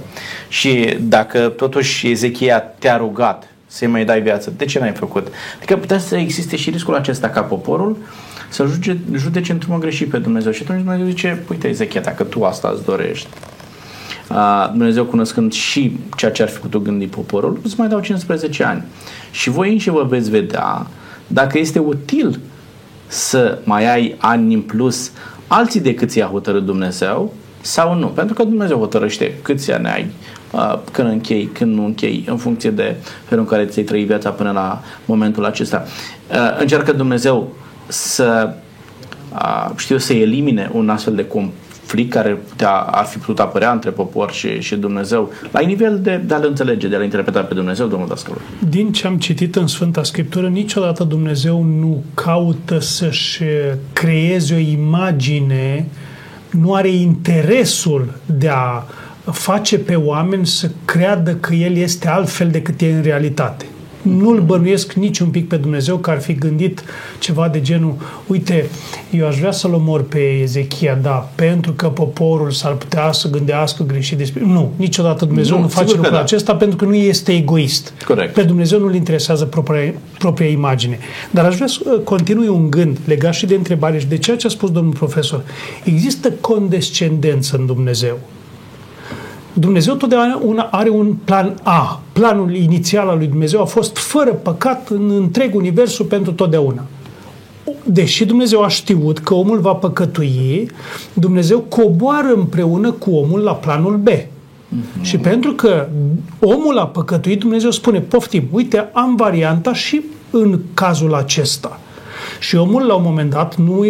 Și 0.47 0.97
dacă 1.01 1.39
totuși 1.39 2.09
Ezechia 2.09 2.59
te-a 2.59 2.97
rugat 2.97 3.47
să-i 3.73 3.87
mai 3.87 4.05
dai 4.05 4.21
viață. 4.21 4.53
De 4.57 4.65
ce 4.65 4.79
n-ai 4.79 4.91
făcut? 4.91 5.27
Adică 5.57 5.77
putea 5.77 5.97
să 5.97 6.15
existe 6.15 6.55
și 6.55 6.69
riscul 6.69 6.95
acesta 6.95 7.29
ca 7.29 7.41
poporul 7.41 7.97
să 8.49 8.65
judece, 8.65 8.97
judece 9.13 9.51
într-un 9.51 9.71
mod 9.73 9.81
greșit 9.81 10.09
pe 10.09 10.17
Dumnezeu. 10.17 10.51
Și 10.51 10.61
atunci 10.63 10.81
Dumnezeu 10.83 11.05
zice, 11.05 11.43
uite 11.49 11.67
Ezechia, 11.67 12.01
dacă 12.01 12.23
tu 12.23 12.43
asta 12.43 12.71
îți 12.73 12.83
dorești, 12.83 13.27
a, 14.27 14.67
Dumnezeu 14.67 15.05
cunoscând 15.05 15.51
și 15.51 15.97
ceea 16.17 16.31
ce 16.31 16.41
ar 16.41 16.49
fi 16.49 16.59
putut 16.59 16.83
gândi 16.83 17.07
poporul, 17.07 17.59
îți 17.63 17.75
mai 17.77 17.87
dau 17.87 17.99
15 17.99 18.63
ani. 18.63 18.83
Și 19.31 19.49
voi 19.49 19.71
înși 19.71 19.89
vă 19.89 20.03
veți 20.03 20.29
vedea 20.29 20.87
dacă 21.27 21.57
este 21.57 21.79
util 21.79 22.39
să 23.07 23.57
mai 23.63 23.93
ai 23.93 24.15
ani 24.17 24.53
în 24.53 24.61
plus 24.61 25.11
alții 25.47 25.79
decât 25.79 26.09
ți-a 26.09 26.25
hotărât 26.25 26.65
Dumnezeu 26.65 27.33
sau 27.61 27.95
nu. 27.95 28.07
Pentru 28.07 28.33
că 28.33 28.43
Dumnezeu 28.43 28.77
hotărăște 28.77 29.33
câți 29.41 29.71
ani 29.71 29.87
ai, 29.87 30.01
uh, 30.01 30.42
când 30.91 31.09
închei, 31.09 31.49
când 31.53 31.75
nu 31.75 31.85
închei, 31.85 32.25
în 32.27 32.37
funcție 32.37 32.69
de 32.69 32.95
felul 33.25 33.43
în 33.43 33.49
care 33.49 33.65
ți-ai 33.65 33.85
trăit 33.85 34.07
viața 34.07 34.29
până 34.29 34.51
la 34.51 34.81
momentul 35.05 35.45
acesta. 35.45 35.85
Uh, 36.31 36.59
încearcă 36.59 36.91
Dumnezeu 36.91 37.55
să 37.87 38.53
știu 39.75 39.97
să 39.97 40.13
elimine 40.13 40.69
un 40.73 40.89
astfel 40.89 41.15
de 41.15 41.27
conflict 41.27 42.11
care 42.11 42.29
putea, 42.29 42.71
ar 42.71 43.05
fi 43.05 43.17
putut 43.17 43.39
apărea 43.39 43.71
între 43.71 43.89
popor 43.89 44.31
și, 44.31 44.61
și 44.61 44.75
Dumnezeu, 44.75 45.31
la 45.51 45.59
nivel 45.59 45.99
de, 45.99 46.21
de 46.25 46.33
a-L 46.33 46.45
înțelege, 46.45 46.87
de 46.87 46.95
a-L 46.95 47.03
interpreta 47.03 47.41
pe 47.41 47.53
Dumnezeu, 47.53 47.87
domnul 47.87 48.07
Dascălu. 48.07 48.37
Din 48.69 48.91
ce 48.91 49.07
am 49.07 49.17
citit 49.17 49.55
în 49.55 49.67
Sfânta 49.67 50.03
Scriptură, 50.03 50.47
niciodată 50.47 51.03
Dumnezeu 51.03 51.63
nu 51.63 52.03
caută 52.13 52.79
să-și 52.79 53.43
creeze 53.93 54.53
o 54.53 54.57
imagine, 54.57 55.87
nu 56.49 56.73
are 56.73 56.89
interesul 56.89 58.13
de 58.25 58.49
a 58.49 58.83
face 59.31 59.77
pe 59.77 59.95
oameni 59.95 60.47
să 60.47 60.69
creadă 60.85 61.35
că 61.35 61.53
El 61.53 61.75
este 61.75 62.07
altfel 62.07 62.49
decât 62.49 62.81
e 62.81 62.93
în 62.93 63.01
realitate 63.01 63.65
nu-l 64.03 64.39
bănuiesc 64.39 64.93
nici 64.93 65.19
un 65.19 65.29
pic 65.29 65.47
pe 65.47 65.55
Dumnezeu 65.55 65.97
că 65.97 66.09
ar 66.09 66.21
fi 66.21 66.33
gândit 66.33 66.83
ceva 67.19 67.47
de 67.47 67.61
genul, 67.61 67.95
uite, 68.27 68.69
eu 69.11 69.27
aș 69.27 69.37
vrea 69.37 69.51
să-l 69.51 69.73
omor 69.73 70.03
pe 70.03 70.19
Ezechia, 70.19 70.99
da, 71.01 71.29
pentru 71.35 71.71
că 71.71 71.87
poporul 71.87 72.51
s-ar 72.51 72.73
putea 72.73 73.11
să 73.11 73.29
gândească 73.29 73.83
greșit 73.83 74.17
despre... 74.17 74.41
Nu, 74.45 74.71
niciodată 74.75 75.25
Dumnezeu 75.25 75.55
nu, 75.55 75.61
nu 75.61 75.67
face 75.67 75.95
lucrul 75.95 76.13
da. 76.13 76.19
acesta 76.19 76.55
pentru 76.55 76.77
că 76.77 76.85
nu 76.85 76.95
este 76.95 77.31
egoist. 77.31 77.93
Corect. 78.05 78.33
Pe 78.33 78.43
Dumnezeu 78.43 78.79
nu-l 78.79 78.95
interesează 78.95 79.45
propria, 79.45 79.93
propria 80.17 80.47
imagine. 80.47 80.97
Dar 81.31 81.45
aș 81.45 81.55
vrea 81.55 81.67
să 81.67 81.79
uh, 81.85 81.99
continui 82.03 82.47
un 82.47 82.69
gând 82.69 82.97
legat 83.05 83.33
și 83.33 83.45
de 83.45 83.55
întrebare 83.55 83.99
și 83.99 84.07
de 84.07 84.17
ceea 84.17 84.37
ce 84.37 84.47
a 84.47 84.49
spus 84.49 84.71
domnul 84.71 84.93
profesor. 84.93 85.43
Există 85.83 86.31
condescendență 86.31 87.55
în 87.57 87.65
Dumnezeu. 87.65 88.19
Dumnezeu 89.53 89.95
totdeauna 89.95 90.63
are 90.63 90.89
un 90.89 91.13
plan 91.23 91.55
A. 91.63 92.01
Planul 92.13 92.55
inițial 92.55 93.07
al 93.07 93.17
lui 93.17 93.27
Dumnezeu 93.27 93.61
a 93.61 93.65
fost 93.65 93.97
fără 93.97 94.31
păcat 94.31 94.89
în 94.89 95.09
întreg 95.09 95.55
universul 95.55 96.05
pentru 96.05 96.31
totdeauna. 96.31 96.83
Deși 97.83 98.25
Dumnezeu 98.25 98.61
a 98.61 98.67
știut 98.67 99.19
că 99.19 99.33
omul 99.33 99.59
va 99.59 99.73
păcătui, 99.73 100.71
Dumnezeu 101.13 101.59
coboară 101.59 102.33
împreună 102.35 102.91
cu 102.91 103.11
omul 103.11 103.39
la 103.39 103.55
planul 103.55 103.97
B. 103.97 104.07
Mm-hmm. 104.09 105.01
Și 105.01 105.17
pentru 105.17 105.51
că 105.51 105.87
omul 106.39 106.77
a 106.77 106.87
păcătuit, 106.87 107.39
Dumnezeu 107.39 107.71
spune, 107.71 107.99
poftim, 107.99 108.43
uite, 108.51 108.89
am 108.93 109.15
varianta 109.15 109.73
și 109.73 110.01
în 110.29 110.59
cazul 110.73 111.13
acesta. 111.13 111.79
Și 112.39 112.55
omul, 112.55 112.81
la 112.81 112.93
un 112.93 113.03
moment 113.05 113.29
dat, 113.29 113.55
nu 113.55 113.85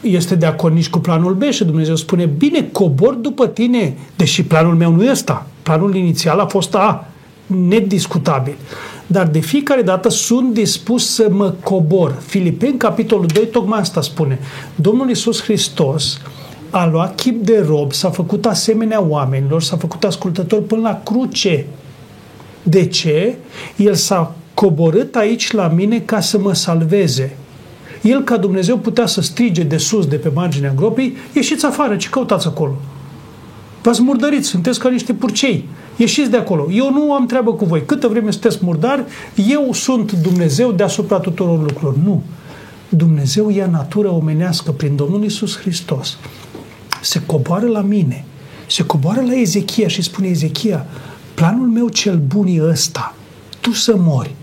este 0.00 0.34
de 0.34 0.46
acord 0.46 0.74
nici 0.74 0.88
cu 0.88 0.98
planul 0.98 1.34
B 1.34 1.42
și 1.42 1.64
Dumnezeu 1.64 1.96
spune, 1.96 2.24
bine, 2.24 2.68
cobor 2.72 3.14
după 3.14 3.46
tine, 3.46 3.96
deși 4.16 4.42
planul 4.42 4.74
meu 4.74 4.92
nu 4.92 5.00
este 5.00 5.10
ăsta. 5.10 5.46
Planul 5.62 5.94
inițial 5.94 6.38
a 6.38 6.46
fost 6.46 6.74
A, 6.74 7.08
nediscutabil. 7.46 8.56
Dar 9.06 9.26
de 9.26 9.38
fiecare 9.38 9.82
dată 9.82 10.08
sunt 10.08 10.52
dispus 10.52 11.14
să 11.14 11.28
mă 11.30 11.54
cobor. 11.62 12.22
Filipeni, 12.26 12.76
capitolul 12.76 13.26
2, 13.26 13.46
tocmai 13.46 13.80
asta 13.80 14.00
spune. 14.00 14.38
Domnul 14.74 15.08
Iisus 15.08 15.42
Hristos 15.42 16.20
a 16.70 16.86
luat 16.86 17.14
chip 17.14 17.44
de 17.44 17.64
rob, 17.66 17.92
s-a 17.92 18.10
făcut 18.10 18.46
asemenea 18.46 19.02
oamenilor, 19.02 19.62
s-a 19.62 19.76
făcut 19.76 20.04
ascultător 20.04 20.62
până 20.62 20.80
la 20.80 21.00
cruce. 21.04 21.66
De 22.62 22.86
ce? 22.86 23.36
El 23.76 23.94
s-a 23.94 24.34
coborât 24.54 25.14
aici 25.14 25.52
la 25.52 25.68
mine 25.68 25.98
ca 26.00 26.20
să 26.20 26.38
mă 26.38 26.54
salveze. 26.54 27.36
El, 28.02 28.22
ca 28.22 28.36
Dumnezeu, 28.36 28.78
putea 28.78 29.06
să 29.06 29.20
strige 29.20 29.62
de 29.62 29.76
sus, 29.76 30.06
de 30.06 30.16
pe 30.16 30.30
marginea 30.34 30.72
gropii, 30.76 31.16
ieșiți 31.32 31.66
afară, 31.66 31.96
ce 31.96 32.08
căutați 32.08 32.46
acolo? 32.46 32.76
V-ați 33.82 34.02
murdărit, 34.02 34.44
sunteți 34.44 34.78
ca 34.78 34.88
niște 34.88 35.12
purcei. 35.12 35.68
Ieșiți 35.96 36.30
de 36.30 36.36
acolo. 36.36 36.66
Eu 36.72 36.92
nu 36.92 37.12
am 37.12 37.26
treabă 37.26 37.52
cu 37.52 37.64
voi. 37.64 37.84
Câtă 37.84 38.08
vreme 38.08 38.30
sunteți 38.30 38.58
murdari, 38.60 39.04
eu 39.48 39.72
sunt 39.72 40.12
Dumnezeu 40.12 40.72
deasupra 40.72 41.18
tuturor 41.18 41.58
lucrurilor. 41.58 41.96
Nu. 42.04 42.22
Dumnezeu 42.88 43.50
ia 43.50 43.66
natură 43.66 44.10
omenească 44.12 44.70
prin 44.70 44.96
Domnul 44.96 45.24
Isus 45.24 45.58
Hristos. 45.58 46.18
Se 47.02 47.22
coboară 47.26 47.66
la 47.66 47.80
mine. 47.80 48.24
Se 48.66 48.82
coboară 48.82 49.20
la 49.20 49.34
Ezechia 49.34 49.88
și 49.88 50.02
spune 50.02 50.28
Ezechia, 50.28 50.86
planul 51.34 51.66
meu 51.66 51.88
cel 51.88 52.20
bun 52.26 52.46
e 52.46 52.68
ăsta. 52.68 53.14
Tu 53.60 53.72
să 53.72 53.94
mori. 53.96 54.34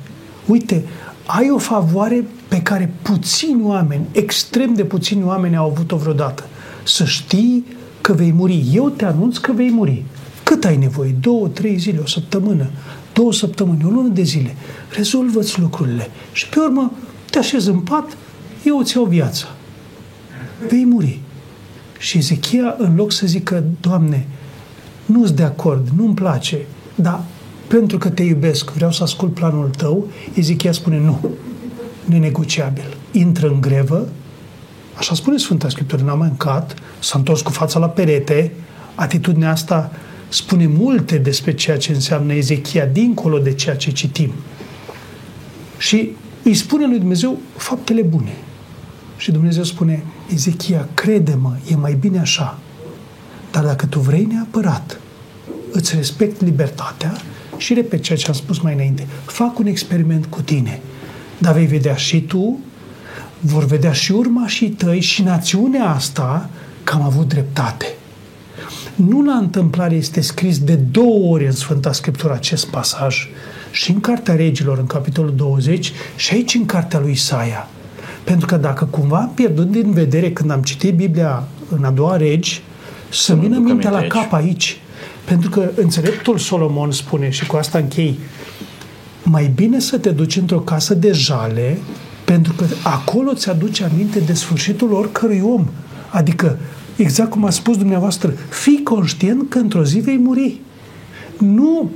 Uite, 0.45 0.83
ai 1.25 1.49
o 1.49 1.57
favoare 1.57 2.25
pe 2.55 2.61
care 2.61 2.93
puțini 3.01 3.61
oameni, 3.63 4.05
extrem 4.11 4.73
de 4.73 4.83
puțini 4.83 5.23
oameni 5.23 5.55
au 5.55 5.69
avut-o 5.69 5.97
vreodată. 5.97 6.43
Să 6.83 7.05
știi 7.05 7.65
că 8.01 8.13
vei 8.13 8.31
muri. 8.31 8.69
Eu 8.73 8.89
te 8.89 9.05
anunț 9.05 9.37
că 9.37 9.51
vei 9.51 9.71
muri. 9.71 10.03
Cât 10.43 10.65
ai 10.65 10.77
nevoie? 10.77 11.15
Două, 11.21 11.47
trei 11.47 11.77
zile, 11.77 11.99
o 12.03 12.07
săptămână, 12.07 12.69
două 13.13 13.33
săptămâni, 13.33 13.83
o 13.85 13.89
lună 13.89 14.07
de 14.07 14.21
zile. 14.21 14.55
Rezolvă-ți 14.95 15.59
lucrurile. 15.59 16.07
Și 16.31 16.49
pe 16.49 16.59
urmă 16.59 16.91
te 17.29 17.37
așezi 17.37 17.69
în 17.69 17.79
pat, 17.79 18.17
eu 18.65 18.77
îți 18.77 18.95
iau 18.95 19.05
viața. 19.05 19.47
Vei 20.69 20.85
muri. 20.85 21.19
Și 21.97 22.17
Ezechia, 22.17 22.75
în 22.77 22.95
loc 22.95 23.11
să 23.11 23.27
zică, 23.27 23.63
Doamne, 23.81 24.27
nu-s 25.05 25.31
de 25.31 25.43
acord, 25.43 25.87
nu-mi 25.97 26.13
place, 26.13 26.57
dar 26.95 27.23
pentru 27.67 27.97
că 27.97 28.09
te 28.09 28.23
iubesc, 28.23 28.71
vreau 28.71 28.91
să 28.91 29.03
ascult 29.03 29.33
planul 29.33 29.69
tău, 29.77 30.07
Ezechia 30.33 30.71
spune, 30.71 30.99
nu, 30.99 31.19
nenegociabil. 32.05 32.97
Intră 33.11 33.47
în 33.47 33.61
grevă, 33.61 34.07
așa 34.97 35.15
spune 35.15 35.37
Sfânta 35.37 35.69
Scriptură, 35.69 36.03
n-a 36.03 36.13
mâncat, 36.13 36.75
s-a 36.99 37.17
întors 37.17 37.41
cu 37.41 37.51
fața 37.51 37.79
la 37.79 37.87
perete, 37.87 38.51
atitudinea 38.95 39.51
asta 39.51 39.91
spune 40.29 40.67
multe 40.67 41.17
despre 41.17 41.53
ceea 41.53 41.77
ce 41.77 41.91
înseamnă 41.91 42.33
Ezechia, 42.33 42.85
dincolo 42.85 43.37
de 43.37 43.53
ceea 43.53 43.75
ce 43.75 43.91
citim. 43.91 44.31
Și 45.77 46.11
îi 46.43 46.53
spune 46.53 46.87
lui 46.87 46.99
Dumnezeu 46.99 47.39
faptele 47.55 48.01
bune. 48.01 48.35
Și 49.17 49.31
Dumnezeu 49.31 49.63
spune, 49.63 50.03
Ezechia, 50.33 50.87
crede-mă, 50.93 51.55
e 51.71 51.75
mai 51.75 51.93
bine 51.93 52.19
așa. 52.19 52.59
Dar 53.51 53.63
dacă 53.63 53.85
tu 53.85 53.99
vrei 53.99 54.27
neapărat, 54.31 54.99
îți 55.71 55.95
respect 55.95 56.41
libertatea 56.41 57.17
și 57.57 57.73
repet 57.73 58.01
ceea 58.01 58.17
ce 58.17 58.27
am 58.27 58.33
spus 58.33 58.59
mai 58.59 58.73
înainte, 58.73 59.07
fac 59.25 59.59
un 59.59 59.65
experiment 59.65 60.25
cu 60.25 60.41
tine– 60.41 60.79
dar 61.37 61.53
vei 61.53 61.65
vedea 61.65 61.95
și 61.95 62.21
tu, 62.21 62.59
vor 63.39 63.65
vedea 63.65 63.91
și 63.91 64.11
urmașii 64.11 64.69
tăi 64.69 64.99
și 64.99 65.23
națiunea 65.23 65.89
asta 65.89 66.49
că 66.83 66.93
am 66.93 67.01
avut 67.01 67.27
dreptate. 67.27 67.85
Nu 68.95 69.23
la 69.23 69.33
întâmplare 69.33 69.95
este 69.95 70.21
scris 70.21 70.59
de 70.59 70.75
două 70.75 71.33
ori 71.33 71.45
în 71.45 71.51
Sfânta 71.51 71.91
Scriptură 71.91 72.33
acest 72.33 72.67
pasaj, 72.67 73.27
și 73.75 73.91
în 73.91 73.99
Cartea 73.99 74.35
Regilor, 74.35 74.77
în 74.77 74.85
capitolul 74.85 75.33
20, 75.35 75.91
și 76.15 76.33
aici 76.33 76.53
în 76.53 76.65
Cartea 76.65 76.99
lui 76.99 77.11
Isaia. 77.11 77.67
Pentru 78.23 78.45
că 78.45 78.57
dacă 78.57 78.85
cumva 78.85 79.17
am 79.17 79.31
pierdut 79.33 79.71
din 79.71 79.91
vedere 79.91 80.31
când 80.31 80.51
am 80.51 80.61
citit 80.61 80.95
Biblia 80.95 81.43
în 81.69 81.83
a 81.83 81.89
doua 81.89 82.17
regi, 82.17 82.61
să 83.09 83.35
vină 83.35 83.57
mintea 83.57 83.89
la 83.89 84.01
cap 84.01 84.33
aici. 84.33 84.79
Pentru 85.25 85.49
că 85.49 85.69
înțeleptul 85.75 86.37
Solomon 86.37 86.91
spune, 86.91 87.29
și 87.29 87.45
cu 87.45 87.55
asta 87.55 87.77
închei, 87.77 88.19
mai 89.25 89.51
bine 89.55 89.79
să 89.79 89.97
te 89.97 90.09
duci 90.09 90.35
într-o 90.35 90.59
casă 90.59 90.93
de 90.93 91.11
jale, 91.11 91.77
pentru 92.25 92.53
că 92.53 92.65
acolo 92.83 93.33
ți 93.33 93.49
aduce 93.49 93.83
aminte 93.83 94.19
de 94.19 94.33
sfârșitul 94.33 94.93
oricărui 94.93 95.41
om. 95.43 95.65
Adică, 96.09 96.57
exact 96.95 97.29
cum 97.29 97.45
a 97.45 97.49
spus 97.49 97.77
dumneavoastră, 97.77 98.33
fii 98.49 98.83
conștient 98.83 99.49
că 99.49 99.57
într-o 99.57 99.83
zi 99.83 99.99
vei 99.99 100.17
muri. 100.17 100.61
Nu 101.37 101.91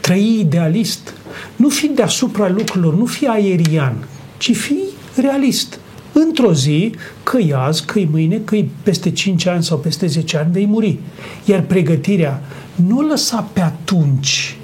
trăi 0.00 0.38
idealist, 0.40 1.14
nu 1.56 1.68
fi 1.68 1.86
deasupra 1.86 2.48
lucrurilor, 2.48 2.96
nu 2.96 3.04
fi 3.04 3.26
aerian, 3.26 3.96
ci 4.38 4.56
fi 4.56 4.78
realist. 5.16 5.78
Într-o 6.12 6.52
zi, 6.52 6.94
că 7.22 7.38
azi, 7.54 7.84
că 7.84 8.00
mâine, 8.10 8.36
că 8.36 8.56
peste 8.82 9.10
5 9.10 9.46
ani 9.46 9.64
sau 9.64 9.78
peste 9.78 10.06
10 10.06 10.36
ani, 10.36 10.52
vei 10.52 10.66
muri. 10.66 10.98
Iar 11.44 11.60
pregătirea 11.60 12.42
nu 12.74 13.00
lăsa 13.00 13.48
pe 13.52 13.60
atunci 13.60 14.57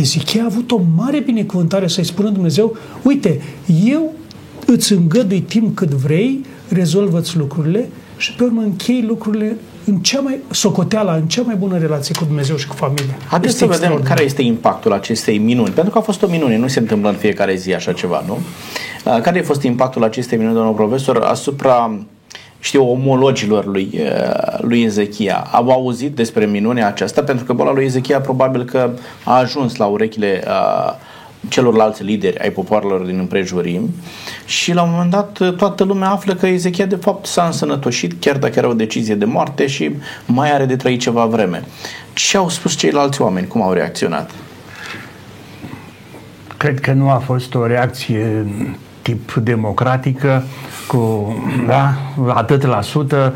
Ezechia 0.00 0.42
a 0.42 0.44
avut 0.44 0.70
o 0.70 0.80
mare 0.96 1.20
binecuvântare 1.20 1.86
să-i 1.86 2.04
spună 2.04 2.28
Dumnezeu, 2.28 2.76
uite, 3.02 3.40
eu 3.84 4.12
îți 4.66 4.92
îngădui 4.92 5.40
timp 5.40 5.76
cât 5.76 5.88
vrei, 5.88 6.44
rezolvă-ți 6.68 7.36
lucrurile 7.36 7.88
și 8.16 8.34
pe 8.34 8.44
urmă 8.44 8.60
închei 8.60 9.04
lucrurile 9.06 9.56
în 9.84 9.96
cea 9.96 10.20
mai 10.20 10.38
socoteala, 10.50 11.14
în 11.14 11.26
cea 11.26 11.42
mai 11.42 11.54
bună 11.54 11.78
relație 11.78 12.14
cu 12.14 12.24
Dumnezeu 12.24 12.56
și 12.56 12.66
cu 12.66 12.74
familia. 12.74 13.16
Haideți 13.28 13.56
să 13.56 13.66
vedem 13.66 14.00
care 14.02 14.24
este 14.24 14.42
impactul 14.42 14.92
acestei 14.92 15.38
minuni. 15.38 15.70
Pentru 15.70 15.92
că 15.92 15.98
a 15.98 16.00
fost 16.00 16.22
o 16.22 16.26
minune, 16.26 16.56
nu 16.56 16.68
se 16.68 16.78
întâmplă 16.78 17.08
în 17.08 17.14
fiecare 17.14 17.54
zi 17.54 17.74
așa 17.74 17.92
ceva, 17.92 18.24
nu? 18.26 18.38
Care 19.20 19.38
a 19.38 19.42
fost 19.42 19.62
impactul 19.62 20.04
acestei 20.04 20.38
minuni, 20.38 20.56
domnul 20.56 20.74
profesor, 20.74 21.16
asupra 21.16 21.98
știu, 22.68 22.90
omologilor 22.90 23.66
lui, 23.66 23.90
uh, 23.92 24.58
lui 24.60 24.82
Ezechia 24.82 25.48
au 25.52 25.70
auzit 25.70 26.14
despre 26.14 26.46
minunea 26.46 26.86
aceasta, 26.86 27.22
pentru 27.22 27.44
că 27.44 27.52
boala 27.52 27.72
lui 27.72 27.84
Ezechia 27.84 28.20
probabil 28.20 28.64
că 28.64 28.90
a 29.24 29.38
ajuns 29.38 29.76
la 29.76 29.86
urechile 29.86 30.42
uh, 30.46 30.92
celorlalți 31.48 32.02
lideri 32.02 32.38
ai 32.38 32.50
popoarelor 32.50 33.00
din 33.00 33.18
împrejurim 33.18 33.90
și 34.44 34.72
la 34.72 34.82
un 34.82 34.90
moment 34.90 35.10
dat 35.10 35.54
toată 35.56 35.84
lumea 35.84 36.10
află 36.10 36.34
că 36.34 36.46
Ezechia 36.46 36.86
de 36.86 36.96
fapt 36.96 37.26
s-a 37.26 37.44
însănătoșit 37.44 38.12
chiar 38.20 38.36
dacă 38.36 38.58
era 38.58 38.68
o 38.68 38.72
decizie 38.72 39.14
de 39.14 39.24
moarte 39.24 39.66
și 39.66 39.90
mai 40.26 40.52
are 40.52 40.64
de 40.64 40.76
trăit 40.76 41.00
ceva 41.00 41.26
vreme. 41.26 41.64
Ce 42.12 42.36
au 42.36 42.48
spus 42.48 42.76
ceilalți 42.76 43.22
oameni? 43.22 43.46
Cum 43.46 43.62
au 43.62 43.72
reacționat? 43.72 44.30
Cred 46.56 46.80
că 46.80 46.92
nu 46.92 47.10
a 47.10 47.18
fost 47.18 47.54
o 47.54 47.66
reacție 47.66 48.46
tip 49.08 49.34
democratică 49.34 50.42
cu 50.86 51.34
da, 51.66 51.94
atât 52.26 52.66
la 52.66 52.80
sută, 52.80 53.32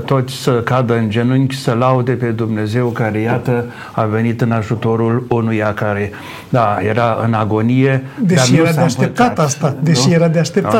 90% 0.00 0.04
toți 0.04 0.34
să 0.34 0.50
cadă 0.50 0.96
în 0.96 1.10
genunchi 1.10 1.56
să 1.56 1.72
laude 1.72 2.12
pe 2.12 2.26
Dumnezeu 2.26 2.88
care 2.88 3.18
iată 3.18 3.64
a 3.92 4.04
venit 4.04 4.40
în 4.40 4.52
ajutorul 4.52 5.26
unuia 5.28 5.74
care 5.74 6.10
da, 6.48 6.78
era 6.80 7.18
în 7.24 7.32
agonie. 7.32 8.04
Deși 8.20 8.50
dar 8.50 8.60
era 8.60 8.72
de 8.72 8.80
așteptat 8.80 9.28
împăcat, 9.28 9.46
asta, 9.46 9.76
deși 9.80 10.08
nu? 10.08 10.14
era 10.14 10.28
de 10.28 10.38
așteptat. 10.38 10.72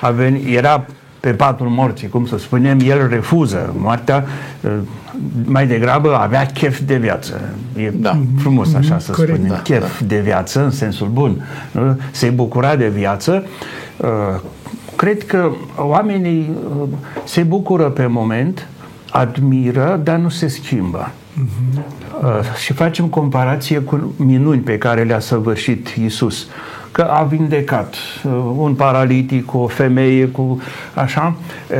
Da? 0.00 0.06
A 0.06 0.10
venit, 0.10 0.56
era 0.56 0.84
pe 1.26 1.32
patul 1.32 1.68
morții, 1.68 2.08
cum 2.08 2.26
să 2.26 2.38
spunem, 2.38 2.78
el 2.84 3.08
refuză 3.08 3.74
moartea, 3.78 4.24
mai 5.44 5.66
degrabă 5.66 6.14
avea 6.14 6.46
chef 6.46 6.80
de 6.80 6.96
viață. 6.96 7.40
E 7.76 7.90
da. 7.90 8.18
frumos 8.38 8.74
așa 8.74 8.98
să 8.98 9.12
Corect, 9.12 9.34
spunem, 9.34 9.52
da, 9.52 9.62
chef 9.62 10.00
da. 10.00 10.06
de 10.06 10.20
viață 10.20 10.64
în 10.64 10.70
sensul 10.70 11.08
bun. 11.08 11.44
Se 12.10 12.28
bucura 12.28 12.76
de 12.76 12.88
viață. 12.88 13.44
Cred 14.96 15.24
că 15.24 15.50
oamenii 15.76 16.50
se 17.24 17.42
bucură 17.42 17.84
pe 17.84 18.06
moment, 18.06 18.66
admiră, 19.10 20.00
dar 20.04 20.16
nu 20.16 20.28
se 20.28 20.48
schimbă. 20.48 21.10
Uh-huh. 21.10 22.56
Și 22.56 22.72
facem 22.72 23.06
comparație 23.06 23.78
cu 23.78 24.14
minuni 24.16 24.60
pe 24.60 24.78
care 24.78 25.02
le-a 25.02 25.20
săvârșit 25.20 25.88
Isus 25.88 26.46
că 26.96 27.02
a 27.02 27.22
vindecat 27.22 27.94
uh, 28.24 28.32
un 28.56 28.74
paralitic, 28.74 29.44
cu 29.44 29.58
o 29.58 29.66
femeie, 29.66 30.26
cu 30.26 30.60
așa. 30.94 31.34
Uh, 31.70 31.76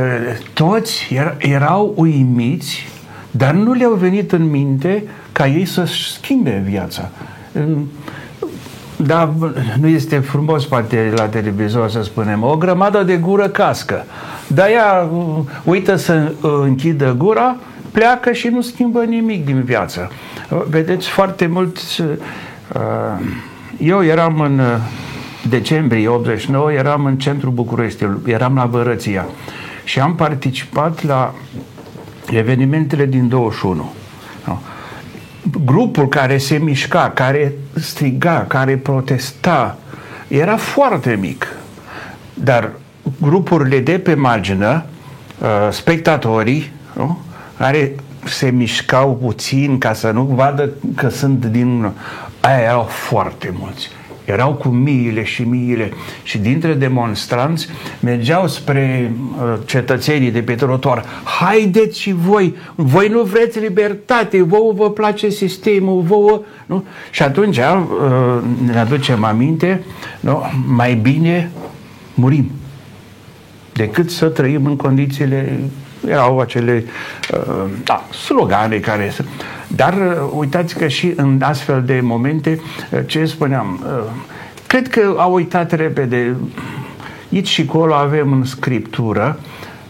toți 0.53 1.19
erau 1.37 1.93
uimiți, 1.95 2.87
dar 3.31 3.53
nu 3.53 3.73
le-au 3.73 3.93
venit 3.93 4.31
în 4.31 4.49
minte 4.49 5.03
ca 5.31 5.47
ei 5.47 5.65
să 5.65 5.85
schimbe 5.85 6.63
viața. 6.65 7.09
Da, 8.95 9.33
nu 9.79 9.87
este 9.87 10.19
frumos 10.19 10.65
poate 10.65 11.11
la 11.15 11.23
televizor 11.27 11.89
să 11.89 12.03
spunem, 12.03 12.43
o 12.43 12.57
grămadă 12.57 13.03
de 13.03 13.17
gură 13.17 13.47
cască. 13.47 14.05
Dar 14.47 14.69
ea 14.69 15.09
uh, 15.13 15.37
uită 15.63 15.95
să 15.95 16.31
închidă 16.41 17.15
gura, 17.17 17.55
pleacă 17.91 18.31
și 18.31 18.47
nu 18.47 18.61
schimbă 18.61 19.03
nimic 19.03 19.45
din 19.45 19.61
viață. 19.63 20.11
Vedeți, 20.69 21.07
foarte 21.07 21.47
mulți... 21.47 22.01
Eu 23.77 24.03
eram 24.03 24.39
în 24.39 24.61
decembrie 25.49 26.07
89 26.07 26.71
eram 26.71 27.05
în 27.05 27.17
centrul 27.17 27.51
București, 27.51 28.05
eram 28.25 28.55
la 28.55 28.65
Vărăția 28.65 29.25
și 29.83 29.99
am 29.99 30.15
participat 30.15 31.03
la 31.03 31.33
evenimentele 32.29 33.05
din 33.05 33.27
21. 33.27 33.91
Grupul 35.65 36.07
care 36.07 36.37
se 36.37 36.57
mișca, 36.57 37.11
care 37.13 37.53
striga, 37.73 38.45
care 38.47 38.77
protesta, 38.77 39.77
era 40.27 40.57
foarte 40.57 41.17
mic. 41.19 41.47
Dar 42.33 42.71
grupurile 43.21 43.79
de 43.79 43.99
pe 43.99 44.13
margină, 44.13 44.85
uh, 45.39 45.47
spectatorii, 45.71 46.71
care 47.57 47.95
se 48.29 48.49
mișcau 48.49 49.15
puțin 49.15 49.77
ca 49.77 49.93
să 49.93 50.11
nu 50.11 50.23
vadă 50.23 50.69
că 50.95 51.09
sunt 51.09 51.45
din... 51.45 51.91
Aia 52.39 52.59
erau 52.59 52.83
foarte 52.83 53.53
mulți 53.59 53.89
erau 54.27 54.53
cu 54.53 54.67
miile 54.67 55.23
și 55.23 55.41
miile 55.41 55.91
și 56.23 56.37
dintre 56.37 56.73
demonstranți 56.73 57.67
mergeau 57.99 58.47
spre 58.47 59.11
uh, 59.41 59.53
cetățenii 59.65 60.31
de 60.31 60.41
pe 60.41 60.55
trotuar. 60.55 61.05
Haideți 61.23 61.99
și 61.99 62.11
voi, 62.13 62.55
voi 62.75 63.07
nu 63.07 63.21
vreți 63.21 63.59
libertate, 63.59 64.41
vouă 64.41 64.73
vă 64.73 64.91
place 64.91 65.29
sistemul, 65.29 66.01
vouă... 66.01 66.41
Nu? 66.65 66.83
Și 67.11 67.23
atunci 67.23 67.57
uh, 67.57 67.63
ne 68.65 68.79
aducem 68.79 69.23
aminte, 69.23 69.83
nu? 70.19 70.41
mai 70.65 70.93
bine 70.93 71.51
murim 72.13 72.51
decât 73.73 74.11
să 74.11 74.25
trăim 74.25 74.65
în 74.65 74.75
condițiile 74.75 75.59
erau 76.07 76.39
acele 76.39 76.83
uh, 77.33 77.65
da, 77.83 78.03
slogane 78.25 78.77
care 78.77 79.13
dar 79.67 79.93
uh, 79.93 80.29
uitați 80.31 80.75
că 80.77 80.87
și 80.87 81.13
în 81.15 81.41
astfel 81.41 81.83
de 81.85 81.99
momente, 82.01 82.61
uh, 82.91 82.99
ce 83.05 83.25
spuneam, 83.25 83.85
cred 84.67 84.87
că 84.87 85.15
au 85.17 85.33
uitat 85.33 85.71
repede. 85.71 86.35
Aici 87.31 87.47
și 87.47 87.65
acolo 87.69 87.93
avem 87.93 88.31
în 88.31 88.45
scriptură 88.45 89.39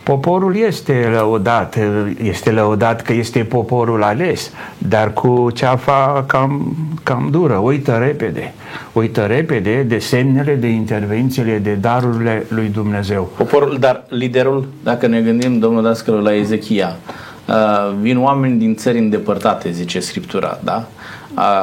Poporul 0.08 0.56
este 0.56 1.10
lăudat, 1.14 1.78
este 2.24 2.52
lăudat 2.52 3.02
că 3.02 3.14
este 3.14 3.40
poporul 3.40 4.04
ales, 4.04 4.52
dar 4.78 5.14
cu 5.14 5.50
ceafa 5.54 6.24
cam, 6.28 6.76
cam 7.04 7.28
dură, 7.32 7.54
uită 7.54 7.92
repede. 7.92 8.54
Uită 8.94 9.22
repede 9.22 9.82
de 9.82 9.98
semnele, 9.98 10.56
de 10.56 10.68
intervențiile, 10.68 11.58
de 11.58 11.74
darurile 11.74 12.46
lui 12.50 12.70
Dumnezeu. 12.74 13.32
Poporul, 13.38 13.78
dar 13.80 14.04
liderul, 14.10 14.68
dacă 14.84 15.08
ne 15.08 15.22
gândim, 15.22 15.60
domnul 15.60 15.84
Dascălu, 15.84 16.22
la 16.22 16.34
Ezechia, 16.34 16.96
uh, 17.48 17.56
vin 18.02 18.18
oameni 18.18 18.60
din 18.60 18.76
țări 18.76 18.98
îndepărtate, 18.98 19.72
zice 19.72 20.00
Scriptura, 20.00 20.60
da? 20.64 20.88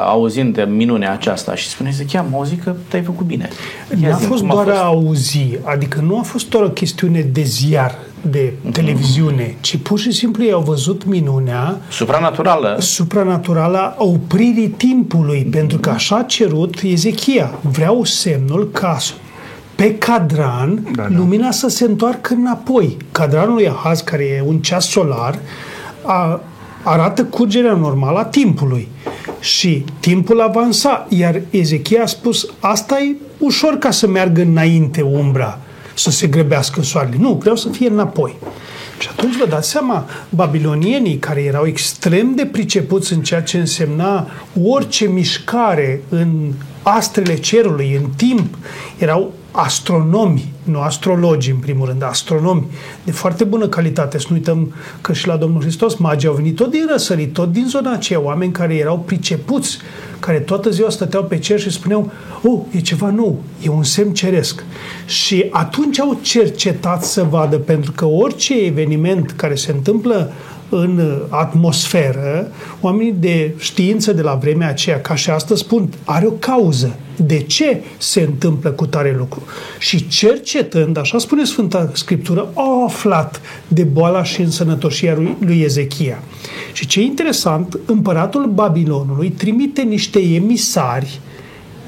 auzind 0.05 0.55
de 0.55 0.61
minunea 0.61 1.11
aceasta 1.11 1.55
și 1.55 1.67
spune 1.67 1.89
Ezechia, 1.89 2.19
am 2.19 2.35
auzit 2.35 2.63
că 2.63 2.75
te-ai 2.87 3.03
făcut 3.03 3.25
bine. 3.25 3.49
Nu 3.99 4.11
a 4.11 4.15
fost 4.15 4.43
doar 4.43 4.67
a, 4.67 4.71
fost? 4.71 4.81
a 4.81 4.85
auzi, 4.85 5.57
adică 5.63 6.01
nu 6.01 6.19
a 6.19 6.21
fost 6.21 6.49
doar 6.49 6.63
o 6.63 6.69
chestiune 6.69 7.21
de 7.21 7.41
ziar, 7.41 7.95
de 8.25 8.53
uh-huh. 8.53 8.71
televiziune, 8.71 9.55
ci 9.61 9.77
pur 9.77 9.99
și 9.99 10.11
simplu 10.11 10.43
i-au 10.43 10.61
văzut 10.61 11.05
minunea 11.05 11.77
supranaturală 11.89 12.77
supranaturală 12.79 13.77
a 13.77 13.95
opririi 13.97 14.67
timpului, 14.67 15.45
uh-huh. 15.47 15.51
pentru 15.51 15.77
că 15.77 15.89
așa 15.89 16.15
a 16.15 16.23
cerut 16.23 16.81
Ezechia. 16.83 17.51
Vreau 17.61 18.03
semnul 18.03 18.69
ca 18.71 18.97
pe 19.75 19.95
cadran 19.95 20.87
da, 20.95 21.01
da. 21.01 21.15
lumina 21.17 21.51
să 21.51 21.67
se 21.67 21.85
întoarcă 21.85 22.33
înapoi. 22.33 22.97
Cadranul 23.11 23.53
lui 23.53 23.69
Ahaz, 23.69 24.01
care 24.01 24.23
e 24.23 24.43
un 24.45 24.57
ceas 24.59 24.87
solar, 24.87 25.39
a, 26.01 26.41
arată 26.83 27.23
curgerea 27.23 27.73
normală 27.73 28.19
a 28.19 28.25
timpului. 28.25 28.87
Și 29.39 29.85
timpul 29.99 30.41
avansa, 30.41 31.05
iar 31.09 31.41
Ezechia 31.49 32.03
a 32.03 32.05
spus, 32.05 32.47
asta 32.59 32.99
e 32.99 33.15
ușor 33.37 33.77
ca 33.77 33.91
să 33.91 34.07
meargă 34.07 34.41
înainte 34.41 35.01
umbra 35.01 35.59
să 35.95 36.11
se 36.11 36.27
grăbească 36.27 36.81
soarele. 36.81 37.15
Nu, 37.19 37.33
vreau 37.33 37.55
să 37.55 37.69
fie 37.69 37.89
înapoi. 37.89 38.35
Și 38.99 39.07
atunci 39.11 39.35
vă 39.35 39.45
dați 39.45 39.69
seama, 39.69 40.05
babilonienii 40.29 41.17
care 41.17 41.41
erau 41.43 41.65
extrem 41.65 42.35
de 42.35 42.45
pricepuți 42.45 43.13
în 43.13 43.21
ceea 43.21 43.41
ce 43.41 43.57
însemna 43.57 44.27
orice 44.63 45.07
mișcare 45.07 46.01
în 46.09 46.51
astrele 46.81 47.35
cerului, 47.35 47.95
în 48.01 48.09
timp, 48.15 48.57
erau 48.97 49.33
astronomi, 49.55 50.53
nu 50.63 50.79
astrologi 50.79 51.51
în 51.51 51.57
primul 51.57 51.87
rând, 51.87 52.03
astronomi 52.03 52.65
de 53.03 53.11
foarte 53.11 53.43
bună 53.43 53.67
calitate. 53.67 54.19
Să 54.19 54.25
nu 54.29 54.35
uităm 54.35 54.73
că 55.01 55.13
și 55.13 55.27
la 55.27 55.37
Domnul 55.37 55.61
Hristos 55.61 55.95
magii 55.95 56.27
au 56.27 56.33
venit 56.33 56.55
tot 56.55 56.69
din 56.71 56.85
răsărit, 56.91 57.33
tot 57.33 57.51
din 57.51 57.65
zona 57.67 57.91
aceea, 57.91 58.21
oameni 58.21 58.51
care 58.51 58.75
erau 58.75 58.99
pricepuți, 58.99 59.77
care 60.19 60.39
toată 60.39 60.69
ziua 60.69 60.89
stăteau 60.89 61.23
pe 61.23 61.37
cer 61.37 61.59
și 61.59 61.69
spuneau, 61.69 62.11
oh, 62.43 62.59
e 62.71 62.79
ceva 62.79 63.09
nou, 63.09 63.41
e 63.61 63.69
un 63.69 63.83
semn 63.83 64.13
ceresc. 64.13 64.63
Și 65.05 65.47
atunci 65.49 65.99
au 65.99 66.19
cercetat 66.21 67.03
să 67.03 67.23
vadă, 67.23 67.57
pentru 67.57 67.91
că 67.91 68.05
orice 68.05 68.65
eveniment 68.65 69.31
care 69.31 69.55
se 69.55 69.71
întâmplă 69.71 70.31
în 70.81 71.21
atmosferă, 71.29 72.51
oamenii 72.81 73.15
de 73.19 73.53
știință 73.57 74.13
de 74.13 74.21
la 74.21 74.33
vremea 74.33 74.67
aceea, 74.67 75.01
ca 75.01 75.15
și 75.15 75.29
astăzi, 75.29 75.61
spun, 75.61 75.89
are 76.03 76.25
o 76.25 76.31
cauză. 76.31 76.95
De 77.15 77.39
ce 77.39 77.81
se 77.97 78.21
întâmplă 78.21 78.69
cu 78.69 78.85
tare 78.85 79.15
lucru? 79.17 79.43
Și 79.79 80.07
cercetând, 80.07 80.97
așa 80.97 81.17
spune 81.17 81.43
Sfânta 81.43 81.89
Scriptură, 81.93 82.47
au 82.53 82.85
aflat 82.85 83.41
de 83.67 83.83
boala 83.83 84.23
și 84.23 84.41
însănătoșia 84.41 85.15
lui, 85.15 85.35
lui 85.39 85.61
Ezechia. 85.61 86.23
Și 86.73 86.87
ce 86.87 87.01
interesant, 87.01 87.79
împăratul 87.85 88.45
Babilonului 88.45 89.29
trimite 89.29 89.81
niște 89.81 90.19
emisari, 90.19 91.19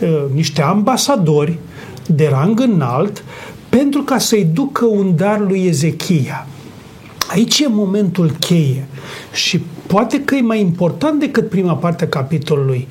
uh, 0.02 0.24
niște 0.34 0.62
ambasadori 0.62 1.58
de 2.06 2.28
rang 2.32 2.60
înalt, 2.60 3.24
pentru 3.70 4.02
ca 4.02 4.18
să-i 4.18 4.48
ducă 4.54 4.86
un 4.86 5.16
dar 5.16 5.40
lui 5.40 5.66
Ezechia. 5.66 6.48
Aici 7.28 7.60
e 7.60 7.68
momentul 7.68 8.32
cheie 8.40 8.88
și 9.34 9.62
poate 9.88 10.22
că 10.22 10.36
e 10.36 10.42
mai 10.42 10.60
important 10.60 11.20
decât 11.20 11.50
prima 11.50 11.76
parte 11.76 12.04
a 12.04 12.08
capitolului. 12.08 12.88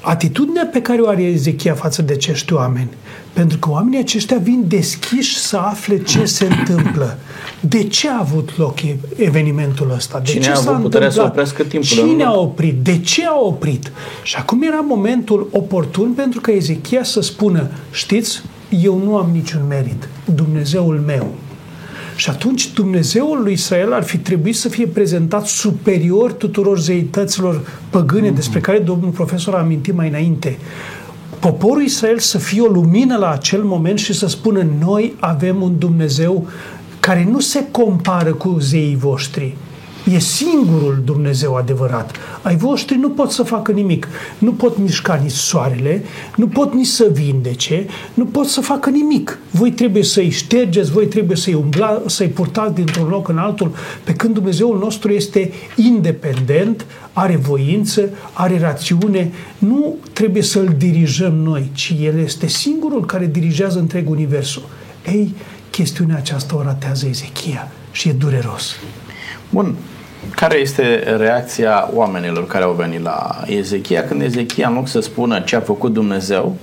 atitudinea 0.00 0.68
pe 0.72 0.82
care 0.82 1.00
o 1.00 1.08
are 1.08 1.22
Ezechia 1.22 1.74
față 1.74 2.02
de 2.02 2.12
acești 2.12 2.52
oameni, 2.52 2.88
pentru 3.32 3.58
că 3.58 3.70
oamenii 3.70 3.98
aceștia 3.98 4.36
vin 4.36 4.64
deschiși 4.68 5.38
să 5.38 5.56
afle 5.56 6.02
ce 6.02 6.24
se 6.24 6.48
întâmplă. 6.58 7.18
De 7.60 7.84
ce 7.84 8.08
a 8.08 8.18
avut 8.18 8.56
loc 8.56 8.74
evenimentul 9.16 9.92
ăsta? 9.94 10.18
De 10.18 10.30
Cine 10.30 10.42
ce 10.42 10.50
a 10.50 10.54
s-a 10.54 10.70
avut 10.70 10.82
puterea 10.82 11.10
să 11.10 11.20
întâmplat? 11.20 11.30
oprească 11.30 11.62
timpul? 11.62 11.88
Cine 11.88 12.22
în 12.22 12.28
a 12.28 12.34
loc? 12.34 12.42
oprit? 12.42 12.74
De 12.82 12.98
ce 12.98 13.24
a 13.26 13.38
oprit? 13.38 13.92
Și 14.22 14.36
acum 14.36 14.62
era 14.62 14.80
momentul 14.80 15.48
oportun 15.50 16.12
pentru 16.12 16.40
că 16.40 16.50
Ezechia 16.50 17.02
să 17.04 17.20
spună, 17.20 17.68
știți, 17.90 18.42
eu 18.82 18.98
nu 19.04 19.16
am 19.16 19.30
niciun 19.32 19.62
merit, 19.68 20.08
Dumnezeul 20.34 21.02
meu. 21.06 21.34
Și 22.16 22.30
atunci 22.30 22.72
Dumnezeul 22.72 23.42
lui 23.42 23.52
Israel 23.52 23.92
ar 23.92 24.02
fi 24.02 24.18
trebuit 24.18 24.56
să 24.56 24.68
fie 24.68 24.86
prezentat 24.86 25.46
superior 25.46 26.32
tuturor 26.32 26.78
zeităților 26.80 27.60
păgâne 27.90 28.26
Mhm. 28.26 28.34
despre 28.34 28.60
care 28.60 28.78
domnul 28.78 29.10
profesor 29.10 29.54
a 29.54 29.58
amintit 29.58 29.94
mai 29.94 30.08
înainte. 30.08 30.58
Poporul 31.40 31.82
Israel 31.82 32.18
să 32.18 32.38
fie 32.38 32.60
o 32.60 32.66
lumină 32.72 33.16
la 33.16 33.30
acel 33.30 33.62
moment 33.62 33.98
și 33.98 34.12
să 34.12 34.26
spună 34.26 34.66
noi 34.80 35.14
avem 35.20 35.62
un 35.62 35.78
Dumnezeu 35.78 36.46
care 37.00 37.28
nu 37.30 37.40
se 37.40 37.64
compară 37.70 38.32
cu 38.32 38.56
zeii 38.60 38.96
voștri. 38.96 39.54
E 40.12 40.18
singurul 40.18 41.02
Dumnezeu 41.04 41.54
adevărat. 41.54 42.16
Ai 42.42 42.56
voștri 42.56 42.96
nu 42.96 43.10
pot 43.10 43.30
să 43.30 43.42
facă 43.42 43.72
nimic. 43.72 44.08
Nu 44.38 44.52
pot 44.52 44.78
mișca 44.78 45.14
nici 45.14 45.30
soarele, 45.30 46.04
nu 46.36 46.46
pot 46.46 46.74
nici 46.74 46.86
să 46.86 47.10
vindece, 47.12 47.86
nu 48.14 48.24
pot 48.24 48.46
să 48.46 48.60
facă 48.60 48.90
nimic. 48.90 49.38
Voi 49.50 49.72
trebuie 49.72 50.02
să-i 50.02 50.30
ștergeți, 50.30 50.90
voi 50.90 51.06
trebuie 51.06 51.36
să-i 51.36 51.54
umbla, 51.54 52.02
să-i 52.06 52.28
purtați 52.28 52.74
dintr-un 52.74 53.08
loc 53.08 53.28
în 53.28 53.38
altul, 53.38 53.74
pe 54.04 54.12
când 54.12 54.34
Dumnezeul 54.34 54.78
nostru 54.78 55.12
este 55.12 55.52
independent, 55.76 56.86
are 57.12 57.36
voință, 57.36 58.08
are 58.32 58.58
rațiune, 58.58 59.32
nu 59.58 59.96
trebuie 60.12 60.42
să-l 60.42 60.74
dirijăm 60.76 61.34
noi, 61.34 61.70
ci 61.72 61.94
El 62.00 62.18
este 62.18 62.46
singurul 62.46 63.04
care 63.04 63.26
dirigează 63.26 63.78
întreg 63.78 64.10
universul. 64.10 64.62
Ei, 65.06 65.34
chestiunea 65.70 66.16
aceasta 66.16 66.56
o 66.56 66.62
ratează 66.62 67.06
Ezechia 67.06 67.72
și 67.90 68.08
e 68.08 68.12
dureros. 68.12 68.74
Bun. 69.50 69.74
Care 70.30 70.58
este 70.58 71.14
reacția 71.16 71.90
oamenilor 71.94 72.46
care 72.46 72.64
au 72.64 72.72
venit 72.72 73.02
la 73.02 73.42
Ezechia 73.46 74.04
când 74.04 74.22
Ezechia, 74.22 74.68
în 74.68 74.74
loc 74.74 74.88
să 74.88 75.00
spună 75.00 75.40
ce 75.40 75.56
a 75.56 75.60
făcut 75.60 75.92
Dumnezeu, 75.92 76.56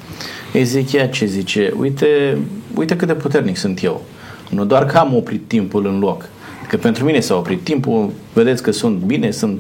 Ezechia 0.54 1.08
ce 1.08 1.26
zice? 1.26 1.74
Uite, 1.80 2.38
uite 2.76 2.96
cât 2.96 3.08
de 3.08 3.14
puternic 3.14 3.58
sunt 3.58 3.84
eu. 3.84 4.02
Nu 4.50 4.66
doar 4.66 4.86
că 4.86 4.98
am 4.98 5.16
oprit 5.16 5.48
timpul 5.48 5.86
în 5.86 6.00
loc, 6.00 6.26
că 6.68 6.78
pentru 6.78 7.06
mine 7.06 7.20
s-a 7.20 7.36
oprit 7.36 7.64
timpul, 7.64 8.12
vedeți 8.34 8.64
că 8.64 8.72
sunt 8.72 8.98
bine, 8.98 9.32
sunt 9.32 9.60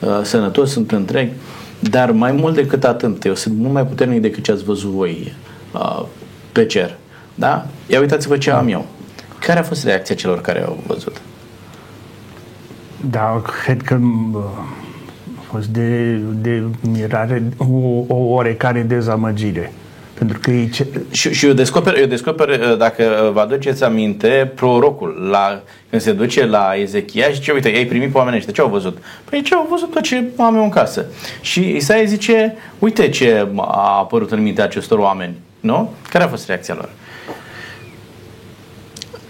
uh, 0.00 0.20
sănătos, 0.22 0.70
sunt 0.70 0.92
întreg, 0.92 1.30
dar 1.80 2.10
mai 2.10 2.32
mult 2.32 2.54
decât 2.54 2.84
atât, 2.84 3.24
eu 3.24 3.34
sunt 3.34 3.56
mult 3.58 3.72
mai 3.72 3.86
puternic 3.86 4.20
decât 4.20 4.42
ce 4.42 4.52
ați 4.52 4.64
văzut 4.64 4.90
voi 4.90 5.34
uh, 5.72 6.04
pe 6.52 6.66
cer. 6.66 6.96
Da? 7.34 7.66
Ia 7.86 8.00
uitați-vă 8.00 8.36
ce 8.36 8.50
am 8.50 8.68
eu. 8.68 8.86
Care 9.38 9.58
a 9.58 9.62
fost 9.62 9.84
reacția 9.84 10.14
celor 10.14 10.40
care 10.40 10.64
au 10.64 10.82
văzut? 10.86 11.20
Da, 13.00 13.42
cred 13.64 13.82
că 13.82 13.98
bă, 14.30 14.44
a 15.38 15.42
fost 15.50 15.66
de, 15.66 16.14
de 16.14 16.62
mirare, 16.80 17.42
o, 17.56 17.64
o 18.06 18.16
oarecare 18.16 18.80
dezamăgire. 18.80 19.72
Pentru 20.14 20.38
că 20.38 20.50
ei 20.50 20.68
ce, 20.68 20.86
Și, 21.10 21.32
și 21.32 21.46
eu 21.46 21.52
descoper, 21.52 21.98
eu 21.98 22.06
descoper, 22.06 22.48
uh, 22.48 22.76
dacă 22.76 23.30
vă 23.32 23.40
aduceți 23.40 23.84
aminte, 23.84 24.52
prorocul, 24.54 25.28
la, 25.30 25.60
când 25.90 26.02
se 26.02 26.12
duce 26.12 26.46
la 26.46 26.72
Ezechia 26.76 27.28
și 27.28 27.40
ce, 27.40 27.52
uite, 27.52 27.76
ei 27.76 27.86
primit 27.86 28.10
pe 28.10 28.16
oamenii 28.16 28.38
ăștia, 28.38 28.52
ce 28.52 28.60
au 28.60 28.68
văzut? 28.68 28.98
Păi 29.30 29.42
ce 29.42 29.54
au 29.54 29.66
văzut 29.70 29.90
tot 29.90 30.02
ce 30.02 30.24
am 30.36 30.56
eu 30.56 30.62
în 30.62 30.68
casă. 30.68 31.04
Și 31.40 31.60
Isaia 31.76 32.04
zice, 32.04 32.56
uite 32.78 33.08
ce 33.08 33.48
a 33.56 33.98
apărut 33.98 34.30
în 34.30 34.42
mintea 34.42 34.64
acestor 34.64 34.98
oameni, 34.98 35.34
nu? 35.60 35.92
Care 36.10 36.24
a 36.24 36.28
fost 36.28 36.46
reacția 36.46 36.74
lor? 36.74 36.88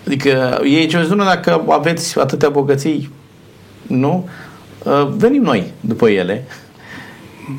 Adică 0.07 0.61
ei 0.65 0.87
ce 0.87 1.03
spun, 1.03 1.19
dacă 1.19 1.65
aveți 1.69 2.19
atâtea 2.19 2.49
bogății, 2.49 3.11
nu? 3.89 4.29
Uh, 4.85 5.09
Venim 5.17 5.43
noi 5.43 5.73
după 5.81 6.09
ele. 6.09 6.45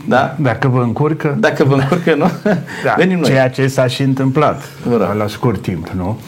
Da? 0.07 0.35
dacă 0.39 0.67
vă 0.67 0.81
încurcă, 0.81 1.37
Dacă 1.39 1.63
vă 1.63 1.73
încurcă, 1.75 2.15
nu? 2.15 2.25
da, 2.85 2.93
Venim 2.97 3.19
noi. 3.19 3.29
ceea 3.29 3.49
ce 3.49 3.67
s-a 3.67 3.87
și 3.87 4.01
întâmplat 4.01 4.63
Ura. 4.91 5.13
la 5.13 5.27
scurt 5.27 5.61
timp, 5.61 5.87
nu? 5.87 6.19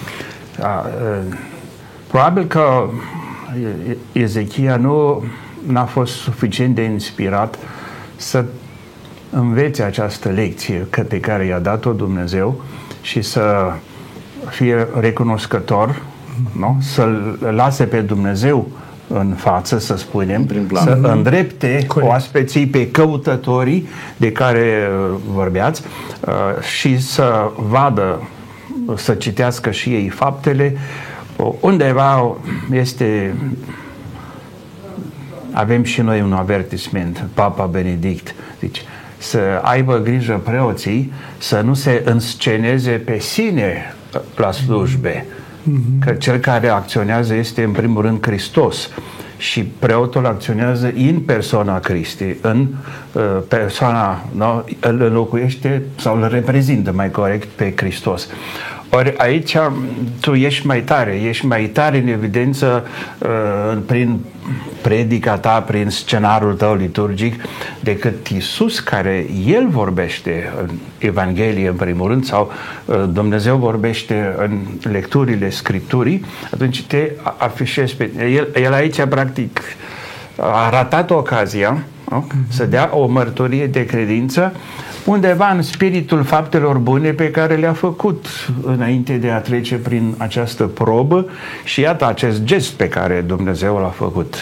Da, 0.59 0.85
e, 1.29 1.35
probabil 2.07 2.45
că 2.45 2.89
e- 4.13 4.19
Ezechia 4.19 4.75
nu 4.75 5.23
n-a 5.67 5.85
fost 5.85 6.13
suficient 6.13 6.75
de 6.75 6.81
inspirat 6.83 7.57
să 8.15 8.45
învețe 9.29 9.83
această 9.83 10.29
lecție 10.29 10.87
că- 10.89 11.01
pe 11.01 11.19
care 11.19 11.45
i-a 11.45 11.59
dat-o 11.59 11.91
Dumnezeu 11.91 12.61
și 13.01 13.21
să 13.21 13.71
fie 14.49 14.87
recunoscător, 14.99 16.01
nu? 16.59 16.77
să-L 16.81 17.37
lase 17.55 17.83
pe 17.83 17.99
Dumnezeu 17.99 18.67
în 19.13 19.33
față, 19.37 19.79
să 19.79 19.95
spunem, 19.95 20.45
Prin 20.45 20.65
plan. 20.65 20.83
să 20.83 20.99
îndrepte 21.01 21.85
Corect. 21.87 22.11
oaspeții 22.11 22.67
pe 22.67 22.91
căutătorii 22.91 23.87
de 24.17 24.31
care 24.31 24.89
uh, 24.89 25.15
vorbeați 25.33 25.81
uh, 26.27 26.63
și 26.63 27.01
să 27.01 27.51
vadă, 27.55 28.29
să 28.95 29.13
citească 29.13 29.71
și 29.71 29.89
ei 29.89 30.09
faptele. 30.09 30.75
Uh, 31.35 31.53
Undeva 31.59 32.35
este 32.71 33.35
avem 35.51 35.83
și 35.83 36.01
noi 36.01 36.21
un 36.21 36.33
avertisment, 36.33 37.27
Papa 37.33 37.65
Benedict, 37.65 38.35
deci 38.59 38.81
să 39.17 39.39
aibă 39.61 39.97
grijă 39.97 40.41
preoții 40.43 41.13
să 41.37 41.61
nu 41.61 41.73
se 41.73 42.01
însceneze 42.05 42.91
pe 42.91 43.19
sine 43.19 43.95
la 44.35 44.51
slujbe, 44.51 45.25
că 45.99 46.11
cel 46.11 46.37
care 46.37 46.67
acționează 46.67 47.33
este 47.33 47.63
în 47.63 47.71
primul 47.71 48.01
rând 48.01 48.25
Hristos 48.25 48.89
și 49.37 49.63
preotul 49.63 50.25
acționează 50.25 50.93
în 50.95 51.19
persoana 51.19 51.79
Cristi, 51.79 52.35
în 52.41 52.67
uh, 53.11 53.21
persoana, 53.47 54.25
no? 54.35 54.61
îl 54.79 55.01
înlocuiește 55.01 55.81
sau 55.95 56.21
îl 56.21 56.27
reprezintă 56.27 56.91
mai 56.91 57.11
corect 57.11 57.47
pe 57.47 57.73
Hristos. 57.75 58.27
Ori 58.93 59.13
aici 59.17 59.57
tu 60.19 60.33
ești 60.33 60.67
mai 60.67 60.81
tare, 60.81 61.21
ești 61.21 61.45
mai 61.45 61.65
tare 61.65 61.97
în 61.97 62.07
evidență 62.07 62.85
uh, 63.19 63.77
prin 63.85 64.19
predica 64.81 65.37
ta, 65.37 65.61
prin 65.61 65.89
scenarul 65.89 66.53
tău 66.53 66.75
liturgic, 66.75 67.43
decât 67.79 68.27
Isus 68.27 68.79
care 68.79 69.25
El 69.45 69.67
vorbește 69.69 70.53
în 70.61 70.69
Evanghelie 70.97 71.67
în 71.67 71.75
primul 71.75 72.07
rând 72.07 72.25
sau 72.25 72.51
uh, 72.85 73.03
Dumnezeu 73.09 73.57
vorbește 73.57 74.35
în 74.37 74.59
lecturile 74.91 75.49
Scripturii, 75.49 76.25
atunci 76.53 76.83
te 76.83 77.11
afișezi 77.37 77.95
pe... 77.95 78.09
El, 78.19 78.47
el 78.55 78.73
aici 78.73 79.03
practic 79.03 79.61
a 80.35 80.69
ratat 80.69 81.11
ocazia 81.11 81.83
nu? 82.09 82.27
să 82.49 82.65
dea 82.65 82.89
o 82.93 83.07
mărturie 83.07 83.67
de 83.67 83.85
credință 83.85 84.53
undeva 85.05 85.51
în 85.51 85.61
spiritul 85.61 86.23
faptelor 86.23 86.77
bune 86.77 87.11
pe 87.11 87.31
care 87.31 87.55
le-a 87.55 87.73
făcut 87.73 88.25
înainte 88.63 89.13
de 89.13 89.29
a 89.29 89.39
trece 89.39 89.75
prin 89.75 90.13
această 90.17 90.63
probă 90.63 91.25
și 91.63 91.81
iată 91.81 92.07
acest 92.07 92.43
gest 92.43 92.71
pe 92.71 92.87
care 92.87 93.23
Dumnezeu 93.27 93.77
l-a 93.77 93.93
făcut. 93.95 94.35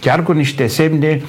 Chiar 0.00 0.22
cu 0.22 0.32
niște 0.32 0.66
semne 0.66 1.22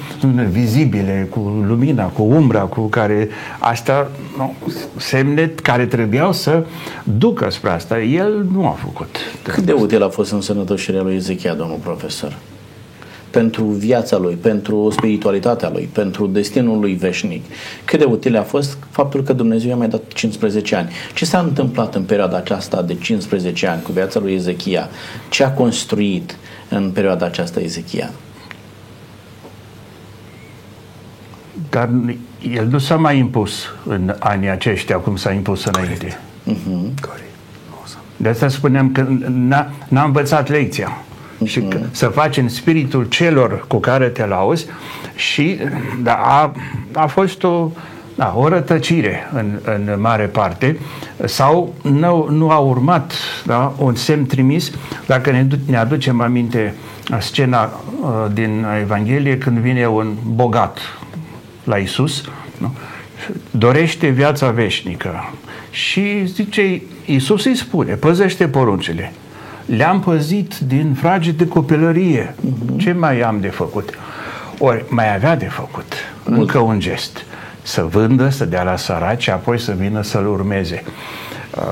vizibile, 0.50 1.26
cu 1.30 1.64
lumina, 1.66 2.04
cu 2.04 2.22
umbra, 2.22 2.60
cu 2.60 2.80
care 2.80 3.28
asta, 3.58 4.10
nu, 4.36 4.54
semne 4.96 5.52
care 5.62 5.86
trebuiau 5.86 6.32
să 6.32 6.64
ducă 7.02 7.50
spre 7.50 7.70
asta. 7.70 8.00
El 8.00 8.46
nu 8.52 8.66
a 8.66 8.76
făcut. 8.84 9.16
Cât 9.42 9.64
de 9.64 9.72
util 9.72 10.02
a 10.02 10.08
fost 10.08 10.32
însănătoșirea 10.32 11.02
lui 11.02 11.14
Ezechia, 11.14 11.54
domnul 11.54 11.78
profesor? 11.82 12.36
Pentru 13.38 13.64
viața 13.64 14.16
lui, 14.16 14.34
pentru 14.34 14.90
spiritualitatea 14.90 15.68
lui, 15.68 15.88
pentru 15.92 16.26
destinul 16.26 16.80
lui 16.80 16.94
veșnic. 16.94 17.44
Cât 17.84 17.98
de 17.98 18.04
util 18.04 18.36
a 18.36 18.42
fost 18.42 18.76
faptul 18.90 19.22
că 19.22 19.32
Dumnezeu 19.32 19.68
i-a 19.68 19.76
mai 19.76 19.88
dat 19.88 20.12
15 20.12 20.76
ani. 20.76 20.90
Ce 21.14 21.24
s-a 21.24 21.38
întâmplat 21.38 21.94
în 21.94 22.02
perioada 22.02 22.36
aceasta 22.36 22.82
de 22.82 22.94
15 22.94 23.66
ani 23.66 23.82
cu 23.82 23.92
viața 23.92 24.20
lui 24.20 24.34
Ezechia? 24.34 24.88
Ce 25.28 25.44
a 25.44 25.52
construit 25.52 26.36
în 26.68 26.90
perioada 26.90 27.26
aceasta 27.26 27.60
Ezechia? 27.60 28.10
Dar 31.70 31.90
el 32.54 32.66
nu 32.66 32.78
s-a 32.78 32.96
mai 32.96 33.18
impus 33.18 33.64
în 33.86 34.14
anii 34.18 34.48
aceștia 34.48 34.96
cum 34.96 35.16
s-a 35.16 35.32
impus 35.32 35.64
înainte. 35.64 36.20
Corect. 37.00 37.34
Awesome. 37.78 38.02
De 38.16 38.28
asta 38.28 38.48
spuneam 38.48 38.92
că 38.92 39.06
n-a, 39.28 39.70
n-a 39.88 40.02
învățat 40.02 40.48
lecția. 40.48 41.02
Și 41.44 41.60
că, 41.60 41.78
să 41.90 42.06
faci 42.06 42.36
în 42.36 42.48
spiritul 42.48 43.04
celor 43.04 43.64
cu 43.68 43.76
care 43.76 44.08
te 44.08 44.26
lauzi 44.26 44.66
și 45.14 45.58
da, 46.02 46.14
a, 46.14 46.52
a 46.92 47.06
fost 47.06 47.42
o, 47.42 47.70
da, 48.14 48.34
o 48.36 48.48
rătăcire 48.48 49.30
în, 49.34 49.58
în 49.64 50.00
mare 50.00 50.24
parte 50.24 50.78
sau 51.24 51.74
nu, 51.82 52.28
nu 52.30 52.50
a 52.50 52.58
urmat 52.58 53.12
da, 53.46 53.72
un 53.78 53.94
semn 53.94 54.26
trimis. 54.26 54.70
Dacă 55.06 55.30
ne, 55.30 55.42
du- 55.42 55.58
ne 55.66 55.76
aducem 55.76 56.20
aminte 56.20 56.74
scena 57.18 57.64
uh, 58.00 58.08
din 58.32 58.66
Evanghelie 58.80 59.38
când 59.38 59.58
vine 59.58 59.86
un 59.86 60.14
bogat 60.24 60.78
la 61.64 61.76
Isus 61.76 62.24
nu? 62.58 62.74
dorește 63.50 64.08
viața 64.08 64.50
veșnică. 64.50 65.32
Și 65.70 66.26
zice, 66.26 66.82
Iisus 67.04 67.44
îi 67.44 67.56
spune, 67.56 67.92
păzește 67.92 68.48
poruncile. 68.48 69.12
Le-am 69.76 70.00
păzit 70.00 70.58
din 70.58 70.94
frage 70.94 71.30
de 71.30 71.46
copilărie. 71.46 72.34
Uh-huh. 72.34 72.76
Ce 72.76 72.92
mai 72.92 73.20
am 73.20 73.40
de 73.40 73.48
făcut? 73.48 73.90
Ori 74.58 74.84
mai 74.88 75.14
avea 75.14 75.36
de 75.36 75.44
făcut. 75.44 75.92
Mult. 76.24 76.38
Încă 76.38 76.58
un 76.58 76.80
gest. 76.80 77.24
Să 77.62 77.82
vândă, 77.82 78.28
să 78.28 78.44
dea 78.44 78.62
la 78.62 78.76
săraci, 78.76 79.28
apoi 79.28 79.58
să 79.58 79.74
vină 79.78 80.02
să-l 80.02 80.26
urmeze. 80.26 80.82
Uh, 81.56 81.62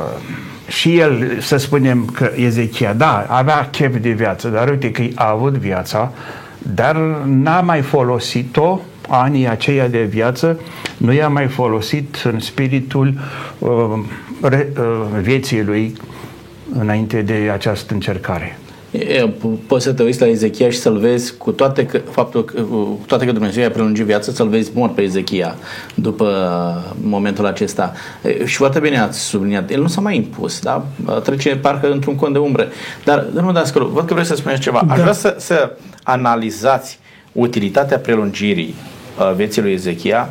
și 0.68 0.98
el, 0.98 1.40
să 1.40 1.56
spunem 1.56 2.04
că 2.04 2.30
Ezechia, 2.34 2.92
da, 2.92 3.26
avea 3.28 3.68
chef 3.70 3.96
de 4.00 4.10
viață, 4.10 4.48
dar 4.48 4.68
uite 4.68 4.90
că 4.90 5.02
a 5.14 5.30
avut 5.30 5.52
viața, 5.52 6.12
dar 6.58 6.96
n-a 7.24 7.60
mai 7.60 7.80
folosit-o 7.80 8.80
anii 9.08 9.48
aceia 9.48 9.88
de 9.88 10.02
viață, 10.02 10.60
nu 10.96 11.12
i-a 11.12 11.28
mai 11.28 11.46
folosit 11.46 12.22
în 12.24 12.40
spiritul 12.40 13.14
uh, 13.58 13.70
re, 14.40 14.68
uh, 14.78 14.84
vieții 15.20 15.62
lui 15.62 15.94
înainte 16.80 17.22
de 17.22 17.50
această 17.52 17.94
încercare. 17.94 18.58
E, 18.90 19.28
poți 19.66 19.84
să 19.84 19.92
te 19.92 20.02
uiți 20.02 20.20
la 20.20 20.26
Ezechia 20.26 20.70
și 20.70 20.78
să-l 20.78 20.98
vezi 20.98 21.36
cu 21.36 21.50
toate 21.50 21.86
că, 21.86 21.98
faptul 21.98 22.44
că, 22.44 22.60
cu 22.60 23.00
toate 23.06 23.24
că 23.24 23.32
Dumnezeu 23.32 23.62
i-a 23.62 23.70
prelungit 23.70 24.04
viața, 24.04 24.32
să-l 24.32 24.48
vezi 24.48 24.70
mort 24.74 24.94
pe 24.94 25.02
Ezechia 25.02 25.56
după 25.94 26.94
momentul 27.00 27.46
acesta. 27.46 27.92
E, 28.22 28.46
și 28.46 28.56
foarte 28.56 28.80
bine 28.80 29.00
ați 29.00 29.20
subliniat. 29.20 29.70
El 29.70 29.80
nu 29.80 29.86
s-a 29.86 30.00
mai 30.00 30.16
impus, 30.16 30.60
da? 30.60 30.86
Trece 31.22 31.56
parcă 31.56 31.90
într-un 31.90 32.14
cont 32.14 32.32
de 32.32 32.38
umbre. 32.38 32.68
Dar, 33.04 33.26
domnul 33.34 33.52
Dascălu, 33.52 33.86
văd 33.86 34.06
că 34.06 34.14
vreți 34.14 34.28
să 34.28 34.34
spuneți 34.34 34.60
ceva. 34.60 34.82
Da. 34.86 34.92
Aș 34.92 35.00
vrea 35.00 35.12
să, 35.12 35.34
să 35.38 35.76
analizați 36.02 36.98
utilitatea 37.32 37.98
prelungirii 37.98 38.74
uh, 39.18 39.34
vieții 39.34 39.62
lui 39.62 39.72
Ezechia 39.72 40.30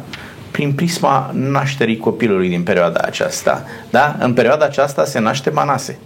prin 0.56 0.74
prisma 0.74 1.32
nașterii 1.34 1.97
copilului 1.97 2.49
din 2.49 2.64
perioada 2.64 2.99
aceasta. 3.06 3.64
Da? 3.89 4.16
În 4.20 4.34
perioada 4.34 4.66
aceasta 4.66 5.06
se 5.06 5.20
naște 5.20 5.49
Manase. 5.49 5.97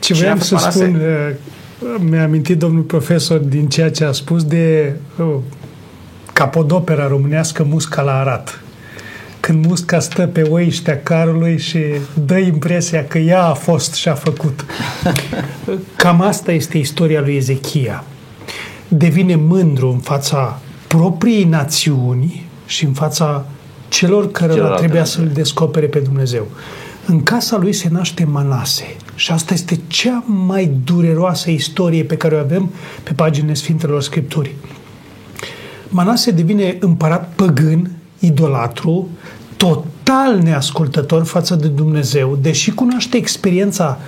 Ce 0.00 0.14
vreau 0.14 0.38
să 0.38 0.54
Manase? 0.54 0.78
spun, 0.78 0.94
uh, 0.94 2.00
mi-a 2.10 2.22
amintit 2.22 2.58
domnul 2.58 2.82
profesor 2.82 3.38
din 3.38 3.68
ceea 3.68 3.90
ce 3.90 4.04
a 4.04 4.12
spus 4.12 4.44
de 4.44 4.94
uh, 5.18 5.26
capodopera 6.32 7.06
românească 7.06 7.64
Musca 7.64 8.02
la 8.02 8.18
Arat. 8.18 8.60
Când 9.40 9.66
musca 9.66 9.98
stă 9.98 10.26
pe 10.26 10.42
oiștea 10.42 11.02
carului 11.02 11.58
și 11.58 11.80
dă 12.26 12.36
impresia 12.36 13.04
că 13.04 13.18
ea 13.18 13.42
a 13.42 13.54
fost 13.54 13.94
și 13.94 14.08
a 14.08 14.14
făcut. 14.14 14.64
Cam 15.96 16.20
asta 16.20 16.52
este 16.52 16.78
istoria 16.78 17.20
lui 17.20 17.36
Ezechia. 17.36 18.04
Devine 18.88 19.34
mândru 19.34 19.90
în 19.90 19.98
fața 19.98 20.60
propriei 20.86 21.44
națiuni 21.44 22.46
și 22.66 22.84
în 22.84 22.92
fața 22.92 23.46
celor 23.88 24.30
care 24.30 24.54
trebuia 24.76 25.04
să-L 25.04 25.30
descopere 25.34 25.86
pe 25.86 25.98
Dumnezeu. 25.98 26.46
În 27.06 27.22
casa 27.22 27.56
lui 27.56 27.72
se 27.72 27.88
naște 27.90 28.24
Manase 28.24 28.96
și 29.14 29.32
asta 29.32 29.54
este 29.54 29.80
cea 29.86 30.24
mai 30.26 30.70
dureroasă 30.84 31.50
istorie 31.50 32.04
pe 32.04 32.16
care 32.16 32.34
o 32.34 32.38
avem 32.38 32.70
pe 33.02 33.12
paginile 33.12 33.54
Sfintelor 33.54 34.02
Scripturii. 34.02 34.54
Manase 35.88 36.30
devine 36.30 36.76
împărat 36.80 37.32
păgân, 37.34 37.90
idolatru, 38.18 39.08
total 39.56 40.38
neascultător 40.38 41.24
față 41.24 41.54
de 41.54 41.66
Dumnezeu, 41.66 42.38
deși 42.42 42.70
cunoaște 42.70 43.16
experiența 43.16 43.98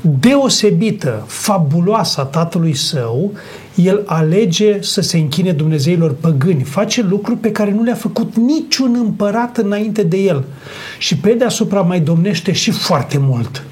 deosebită, 0.00 1.24
fabuloasă 1.26 2.20
a 2.20 2.24
tatălui 2.24 2.74
său, 2.74 3.32
el 3.74 4.02
alege 4.06 4.82
să 4.82 5.00
se 5.00 5.18
închine 5.18 5.52
Dumnezeilor 5.52 6.14
păgâni, 6.20 6.62
face 6.62 7.02
lucruri 7.02 7.38
pe 7.38 7.52
care 7.52 7.72
nu 7.72 7.82
le-a 7.82 7.94
făcut 7.94 8.36
niciun 8.36 8.96
împărat 9.00 9.56
înainte 9.56 10.02
de 10.02 10.16
el. 10.16 10.44
Și 10.98 11.16
pe 11.16 11.32
deasupra 11.32 11.80
mai 11.80 12.00
domnește 12.00 12.52
și 12.52 12.70
foarte 12.70 13.18
mult. 13.20 13.64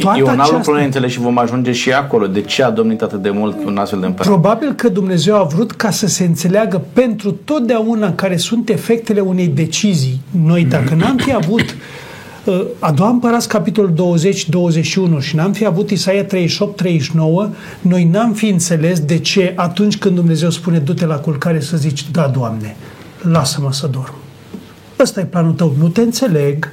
Toată 0.00 0.18
e 0.18 0.22
un 0.22 0.28
alt 0.28 0.38
aceasta... 0.38 0.72
lucru 0.72 1.08
și 1.08 1.18
vom 1.18 1.38
ajunge 1.38 1.72
și 1.72 1.92
acolo. 1.92 2.26
De 2.26 2.40
ce 2.40 2.62
a 2.62 2.70
domnit 2.70 3.02
atât 3.02 3.22
de 3.22 3.30
mult 3.30 3.64
un 3.64 3.76
astfel 3.76 4.00
de 4.00 4.06
împărat? 4.06 4.26
Probabil 4.32 4.72
că 4.72 4.88
Dumnezeu 4.88 5.36
a 5.36 5.42
vrut 5.42 5.72
ca 5.72 5.90
să 5.90 6.06
se 6.06 6.24
înțeleagă 6.24 6.82
pentru 6.92 7.30
totdeauna 7.30 8.12
care 8.12 8.36
sunt 8.36 8.68
efectele 8.68 9.20
unei 9.20 9.46
decizii. 9.46 10.20
Noi, 10.44 10.64
dacă 10.64 10.94
n-am 10.94 11.16
fi 11.16 11.34
avut 11.34 11.60
uh, 11.60 11.76
a 12.78 12.90
doua 12.90 13.08
împărați, 13.08 13.48
capitolul 13.48 14.16
20-21 15.18 15.20
și 15.20 15.36
n-am 15.36 15.52
fi 15.52 15.64
avut 15.64 15.90
Isaia 15.90 16.24
38-39, 16.24 16.28
noi 17.80 18.04
n-am 18.04 18.32
fi 18.32 18.48
înțeles 18.48 19.00
de 19.00 19.18
ce 19.18 19.52
atunci 19.56 19.98
când 19.98 20.14
Dumnezeu 20.14 20.50
spune 20.50 20.78
du-te 20.78 21.06
la 21.06 21.16
culcare 21.16 21.60
să 21.60 21.76
zici 21.76 22.10
da, 22.10 22.26
Doamne, 22.26 22.76
lasă-mă 23.22 23.72
să 23.72 23.86
dorm. 23.86 24.14
Ăsta 24.98 25.20
e 25.20 25.24
planul 25.24 25.52
tău. 25.52 25.74
Nu 25.78 25.88
te 25.88 26.00
înțeleg, 26.00 26.72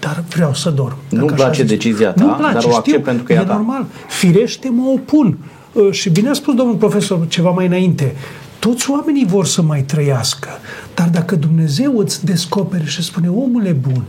dar 0.00 0.24
vreau 0.28 0.54
să 0.54 0.70
dorm. 0.70 0.96
Nu-mi 1.08 1.32
place 1.32 1.62
zice. 1.62 1.74
decizia 1.74 2.12
ta, 2.12 2.24
place, 2.24 2.52
dar 2.52 2.64
o 2.64 2.66
accept 2.68 2.86
știu, 2.86 3.00
pentru 3.00 3.24
că 3.24 3.32
e, 3.32 3.36
e 3.36 3.44
normal. 3.46 3.86
Firește 4.08 4.68
mă 4.68 4.90
opun. 4.94 5.38
Uh, 5.72 5.92
și 5.92 6.10
bine 6.10 6.28
a 6.28 6.32
spus 6.32 6.54
domnul 6.54 6.76
profesor 6.76 7.28
ceva 7.28 7.50
mai 7.50 7.66
înainte. 7.66 8.14
Toți 8.58 8.90
oamenii 8.90 9.26
vor 9.26 9.46
să 9.46 9.62
mai 9.62 9.82
trăiască, 9.82 10.48
dar 10.94 11.08
dacă 11.08 11.36
Dumnezeu 11.36 11.98
îți 11.98 12.24
descopere 12.24 12.84
și 12.84 13.02
spune, 13.02 13.28
omule 13.28 13.70
bun, 13.70 14.04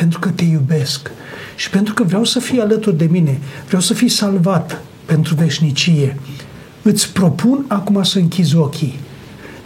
pentru 0.00 0.18
că 0.18 0.28
te 0.28 0.44
iubesc 0.44 1.10
și 1.56 1.70
pentru 1.70 1.94
că 1.94 2.02
vreau 2.02 2.24
să 2.24 2.38
fii 2.38 2.60
alături 2.60 2.96
de 2.96 3.04
mine, 3.04 3.38
vreau 3.66 3.82
să 3.82 3.94
fii 3.94 4.08
salvat 4.08 4.82
pentru 5.04 5.34
veșnicie, 5.34 6.16
îți 6.82 7.12
propun 7.12 7.64
acum 7.68 8.02
să 8.02 8.18
închizi 8.18 8.56
ochii. 8.56 8.98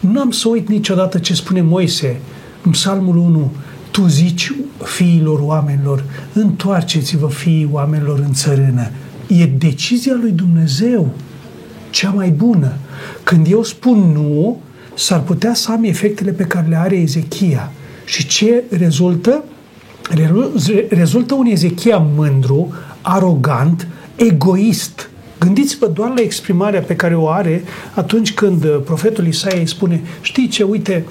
Nu 0.00 0.20
am 0.20 0.30
să 0.30 0.48
uit 0.48 0.68
niciodată 0.68 1.18
ce 1.18 1.34
spune 1.34 1.62
Moise 1.62 2.20
în 2.62 2.70
Psalmul 2.70 3.16
1, 3.16 3.52
tu 3.90 4.06
zici 4.06 4.52
fiilor 4.84 5.40
oamenilor, 5.40 6.04
întoarceți-vă 6.32 7.28
fiii 7.28 7.68
oamenilor 7.72 8.18
în 8.18 8.32
țărână. 8.32 8.90
E 9.26 9.46
decizia 9.46 10.16
lui 10.20 10.30
Dumnezeu 10.30 11.10
cea 11.90 12.10
mai 12.10 12.30
bună. 12.30 12.72
Când 13.22 13.46
eu 13.50 13.62
spun 13.62 13.98
nu, 13.98 14.60
s-ar 14.94 15.20
putea 15.20 15.54
să 15.54 15.70
am 15.70 15.84
efectele 15.84 16.30
pe 16.30 16.44
care 16.44 16.66
le 16.68 16.76
are 16.76 16.96
Ezechia. 16.96 17.72
Și 18.04 18.26
ce 18.26 18.64
rezultă? 18.70 19.44
Rezultă 20.88 21.34
un 21.34 21.46
Ezechia 21.46 22.06
mândru, 22.14 22.72
arogant, 23.00 23.88
egoist. 24.16 25.08
Gândiți-vă 25.38 25.86
doar 25.86 26.12
la 26.16 26.22
exprimarea 26.22 26.80
pe 26.80 26.96
care 26.96 27.14
o 27.14 27.28
are 27.28 27.62
atunci 27.94 28.34
când 28.34 28.66
profetul 28.66 29.26
Isaia 29.26 29.58
îi 29.58 29.68
spune, 29.68 30.02
știi 30.20 30.48
ce, 30.48 30.62
uite, 30.62 31.04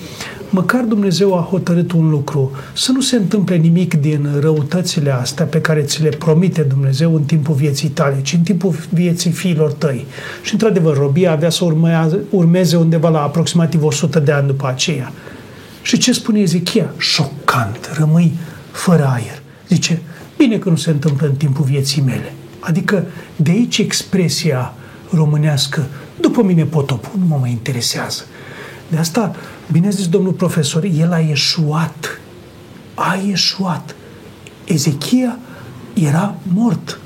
măcar 0.49 0.81
Dumnezeu 0.81 1.37
a 1.37 1.47
hotărât 1.49 1.91
un 1.91 2.09
lucru, 2.09 2.51
să 2.73 2.91
nu 2.91 3.01
se 3.01 3.15
întâmple 3.15 3.55
nimic 3.55 3.93
din 3.93 4.27
răutățile 4.39 5.11
astea 5.11 5.45
pe 5.45 5.61
care 5.61 5.81
ți 5.81 6.01
le 6.01 6.09
promite 6.09 6.61
Dumnezeu 6.61 7.15
în 7.15 7.23
timpul 7.23 7.55
vieții 7.55 7.89
tale, 7.89 8.19
ci 8.21 8.33
în 8.33 8.41
timpul 8.41 8.75
vieții 8.89 9.31
fiilor 9.31 9.71
tăi. 9.71 10.05
Și 10.41 10.53
într-adevăr, 10.53 10.97
robia 10.97 11.31
avea 11.31 11.49
să 11.49 11.65
urmeze 12.29 12.75
undeva 12.75 13.09
la 13.09 13.21
aproximativ 13.21 13.83
100 13.83 14.19
de 14.19 14.31
ani 14.31 14.47
după 14.47 14.67
aceea. 14.67 15.11
Și 15.81 15.97
ce 15.97 16.11
spune 16.11 16.39
Ezechia? 16.39 16.93
Șocant, 16.97 17.89
rămâi 17.97 18.31
fără 18.73 19.05
aer. 19.05 19.41
Zice, 19.67 20.01
bine 20.37 20.57
că 20.57 20.69
nu 20.69 20.75
se 20.75 20.89
întâmplă 20.89 21.27
în 21.27 21.35
timpul 21.35 21.65
vieții 21.65 22.01
mele. 22.01 22.33
Adică 22.59 23.05
de 23.35 23.51
aici 23.51 23.77
expresia 23.77 24.73
românească, 25.09 25.85
după 26.19 26.43
mine 26.43 26.63
potopul, 26.63 27.19
nu 27.19 27.25
mă 27.25 27.37
mai 27.41 27.51
interesează. 27.51 28.23
De 28.87 28.97
asta 28.97 29.35
Bine 29.71 29.89
zis 29.89 30.07
domnul 30.07 30.31
profesor, 30.31 30.83
el 30.83 31.11
a 31.11 31.19
ieșuat. 31.19 32.19
A 32.93 33.19
ieșuat. 33.27 33.95
Ezechia 34.65 35.39
era 35.93 36.35
mort. 36.53 36.99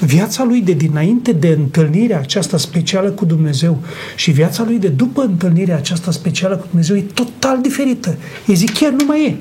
Viața 0.00 0.44
lui 0.44 0.60
de 0.60 0.72
dinainte 0.72 1.32
de 1.32 1.48
întâlnirea 1.48 2.18
aceasta 2.18 2.56
specială 2.56 3.10
cu 3.10 3.24
Dumnezeu 3.24 3.82
și 4.16 4.30
viața 4.30 4.62
lui 4.62 4.78
de 4.78 4.88
după 4.88 5.22
întâlnirea 5.22 5.76
aceasta 5.76 6.10
specială 6.10 6.56
cu 6.56 6.66
Dumnezeu 6.68 6.96
e 6.96 7.00
total 7.00 7.60
diferită. 7.60 8.16
Ezechia 8.46 8.90
nu 8.90 9.04
mai 9.06 9.24
e. 9.24 9.36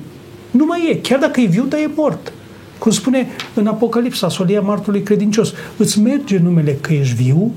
Nu 0.51 0.65
mai 0.65 0.89
e. 0.89 0.95
Chiar 0.95 1.19
dacă 1.19 1.39
e 1.39 1.45
viu, 1.45 1.63
dar 1.63 1.79
e 1.79 1.89
mort. 1.95 2.31
Cum 2.77 2.91
spune 2.91 3.27
în 3.53 3.67
Apocalipsa, 3.67 4.29
solia 4.29 4.61
martului 4.61 5.01
credincios, 5.01 5.53
îți 5.77 5.99
merge 5.99 6.37
numele 6.37 6.77
că 6.81 6.93
ești 6.93 7.15
viu, 7.15 7.53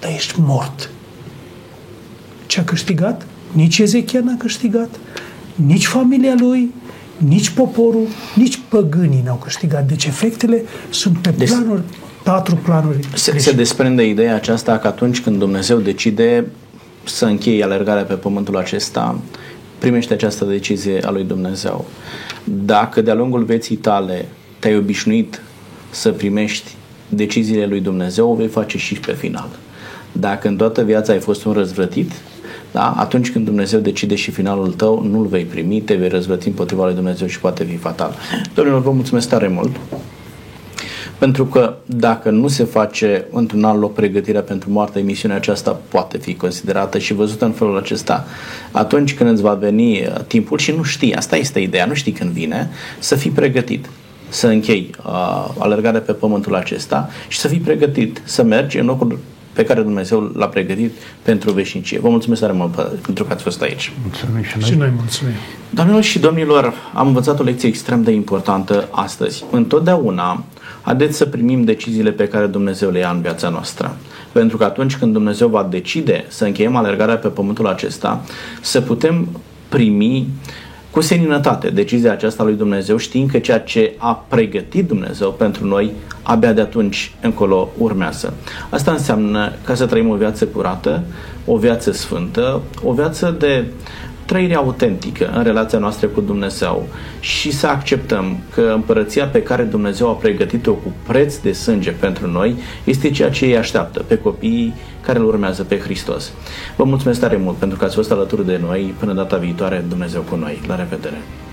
dar 0.00 0.10
ești 0.10 0.34
mort. 0.38 0.90
Ce 2.46 2.60
a 2.60 2.64
câștigat? 2.64 3.26
Nici 3.52 3.78
Ezechia 3.78 4.20
n-a 4.20 4.36
câștigat, 4.38 4.98
nici 5.54 5.86
familia 5.86 6.34
lui, 6.38 6.72
nici 7.16 7.48
poporul, 7.50 8.06
nici 8.34 8.60
păgânii 8.68 9.22
n-au 9.24 9.36
câștigat. 9.36 9.86
Deci 9.86 10.04
efectele 10.04 10.62
sunt 10.90 11.18
pe 11.18 11.34
deci, 11.36 11.48
planuri, 11.48 11.82
patru 12.22 12.56
planuri. 12.56 12.98
Se, 13.14 13.38
se 13.38 13.52
desprinde 13.52 14.06
ideea 14.06 14.34
aceasta 14.34 14.78
că 14.78 14.86
atunci 14.86 15.20
când 15.20 15.38
Dumnezeu 15.38 15.78
decide 15.78 16.46
să 17.04 17.24
încheie 17.24 17.64
alergarea 17.64 18.02
pe 18.02 18.14
pământul 18.14 18.56
acesta, 18.56 19.20
primește 19.84 20.12
această 20.12 20.44
decizie 20.44 21.00
a 21.04 21.10
lui 21.10 21.24
Dumnezeu. 21.24 21.84
Dacă 22.44 23.00
de-a 23.00 23.14
lungul 23.14 23.44
vieții 23.44 23.76
tale 23.76 24.28
te-ai 24.58 24.76
obișnuit 24.76 25.40
să 25.90 26.10
primești 26.10 26.70
deciziile 27.08 27.66
lui 27.66 27.80
Dumnezeu, 27.80 28.30
o 28.30 28.34
vei 28.34 28.46
face 28.46 28.78
și 28.78 28.94
pe 28.94 29.12
final. 29.12 29.48
Dacă 30.12 30.48
în 30.48 30.56
toată 30.56 30.82
viața 30.82 31.12
ai 31.12 31.18
fost 31.18 31.44
un 31.44 31.52
răzvrătit, 31.52 32.12
Da? 32.72 32.94
Atunci 32.96 33.32
când 33.32 33.44
Dumnezeu 33.44 33.80
decide 33.80 34.14
și 34.14 34.30
finalul 34.30 34.72
tău, 34.72 35.02
nu-l 35.02 35.26
vei 35.26 35.44
primi, 35.44 35.80
te 35.80 35.94
vei 35.94 36.08
răzvăti 36.08 36.48
împotriva 36.48 36.84
lui 36.84 36.94
Dumnezeu 36.94 37.26
și 37.26 37.40
poate 37.40 37.64
fi 37.64 37.76
fatal. 37.76 38.14
Domnilor, 38.54 38.82
vă 38.82 38.90
mulțumesc 38.90 39.28
tare 39.28 39.48
mult 39.48 39.76
pentru 41.18 41.44
că 41.46 41.74
dacă 41.86 42.30
nu 42.30 42.48
se 42.48 42.64
face 42.64 43.26
într-un 43.32 43.64
an 43.64 43.78
loc 43.78 43.94
pregătirea 43.94 44.40
pentru 44.40 44.70
moarte, 44.70 44.98
emisiunea 44.98 45.36
aceasta 45.36 45.80
poate 45.88 46.18
fi 46.18 46.34
considerată 46.34 46.98
și 46.98 47.14
văzută 47.14 47.44
în 47.44 47.52
felul 47.52 47.76
acesta. 47.76 48.24
Atunci 48.70 49.14
când 49.14 49.30
îți 49.30 49.42
va 49.42 49.54
veni 49.54 50.00
uh, 50.00 50.24
timpul 50.26 50.58
și 50.58 50.72
nu 50.72 50.82
știi, 50.82 51.14
asta 51.14 51.36
este 51.36 51.60
ideea, 51.60 51.86
nu 51.86 51.94
știi 51.94 52.12
când 52.12 52.30
vine, 52.30 52.70
să 52.98 53.14
fii 53.14 53.30
pregătit 53.30 53.86
să 54.28 54.46
închei 54.46 54.90
uh, 55.06 55.48
alergarea 55.58 56.00
pe 56.00 56.12
pământul 56.12 56.54
acesta 56.54 57.08
și 57.28 57.38
să 57.38 57.48
fii 57.48 57.58
pregătit 57.58 58.22
să 58.24 58.42
mergi 58.42 58.78
în 58.78 58.86
locul 58.86 59.18
pe 59.52 59.64
care 59.64 59.82
Dumnezeu 59.82 60.20
l-a 60.34 60.46
pregătit 60.46 60.92
pentru 61.22 61.52
veșnicie. 61.52 61.98
Vă 61.98 62.08
mulțumesc 62.08 62.40
tare 62.40 62.52
mult 62.52 62.74
pentru 63.02 63.24
că 63.24 63.32
ați 63.32 63.42
fost 63.42 63.62
aici. 63.62 63.92
Mulțumim 64.02 64.42
și 64.42 64.56
noi. 64.58 64.68
Și 64.68 64.74
noi 64.76 64.92
mulțumim. 64.96 65.34
Doamnelor 65.70 66.02
și 66.02 66.18
domnilor, 66.18 66.74
am 66.94 67.06
învățat 67.06 67.40
o 67.40 67.42
lecție 67.42 67.68
extrem 67.68 68.02
de 68.02 68.10
importantă 68.10 68.88
astăzi. 68.90 69.44
Întotdeauna 69.50 70.44
haideți 70.84 71.16
să 71.16 71.26
primim 71.26 71.64
deciziile 71.64 72.10
pe 72.10 72.28
care 72.28 72.46
Dumnezeu 72.46 72.90
le 72.90 72.98
ia 72.98 73.10
în 73.10 73.20
viața 73.20 73.48
noastră. 73.48 73.96
Pentru 74.32 74.56
că 74.56 74.64
atunci 74.64 74.96
când 74.96 75.12
Dumnezeu 75.12 75.48
va 75.48 75.66
decide 75.70 76.24
să 76.28 76.44
încheiem 76.44 76.76
alergarea 76.76 77.16
pe 77.16 77.28
pământul 77.28 77.66
acesta, 77.66 78.24
să 78.60 78.80
putem 78.80 79.28
primi 79.68 80.28
cu 80.90 81.00
seninătate 81.00 81.70
decizia 81.70 82.12
aceasta 82.12 82.42
lui 82.42 82.54
Dumnezeu, 82.54 82.96
știind 82.96 83.30
că 83.30 83.38
ceea 83.38 83.60
ce 83.60 83.94
a 83.96 84.24
pregătit 84.28 84.86
Dumnezeu 84.86 85.32
pentru 85.32 85.66
noi, 85.66 85.92
abia 86.22 86.52
de 86.52 86.60
atunci 86.60 87.14
încolo 87.20 87.68
urmează. 87.78 88.34
Asta 88.70 88.90
înseamnă 88.90 89.52
ca 89.64 89.74
să 89.74 89.86
trăim 89.86 90.08
o 90.08 90.14
viață 90.14 90.46
curată, 90.46 91.02
o 91.44 91.56
viață 91.56 91.92
sfântă, 91.92 92.60
o 92.82 92.92
viață 92.92 93.36
de 93.38 93.64
trăire 94.26 94.54
autentică 94.54 95.32
în 95.36 95.42
relația 95.42 95.78
noastră 95.78 96.06
cu 96.06 96.20
Dumnezeu 96.20 96.86
și 97.20 97.50
să 97.50 97.66
acceptăm 97.66 98.38
că 98.54 98.72
împărăția 98.74 99.26
pe 99.26 99.42
care 99.42 99.62
Dumnezeu 99.62 100.08
a 100.08 100.12
pregătit-o 100.12 100.72
cu 100.72 100.92
preț 101.06 101.36
de 101.36 101.52
sânge 101.52 101.90
pentru 101.90 102.26
noi 102.26 102.56
este 102.84 103.10
ceea 103.10 103.30
ce 103.30 103.44
îi 103.44 103.56
așteaptă 103.56 104.02
pe 104.02 104.18
copiii 104.18 104.74
care 105.00 105.18
îl 105.18 105.24
urmează 105.24 105.64
pe 105.64 105.78
Hristos. 105.78 106.32
Vă 106.76 106.84
mulțumesc 106.84 107.20
tare 107.20 107.36
mult 107.36 107.56
pentru 107.56 107.78
că 107.78 107.84
ați 107.84 107.94
fost 107.94 108.10
alături 108.10 108.46
de 108.46 108.60
noi. 108.66 108.94
Până 108.98 109.12
data 109.12 109.36
viitoare, 109.36 109.84
Dumnezeu 109.88 110.20
cu 110.20 110.36
noi. 110.36 110.60
La 110.66 110.76
revedere! 110.76 111.43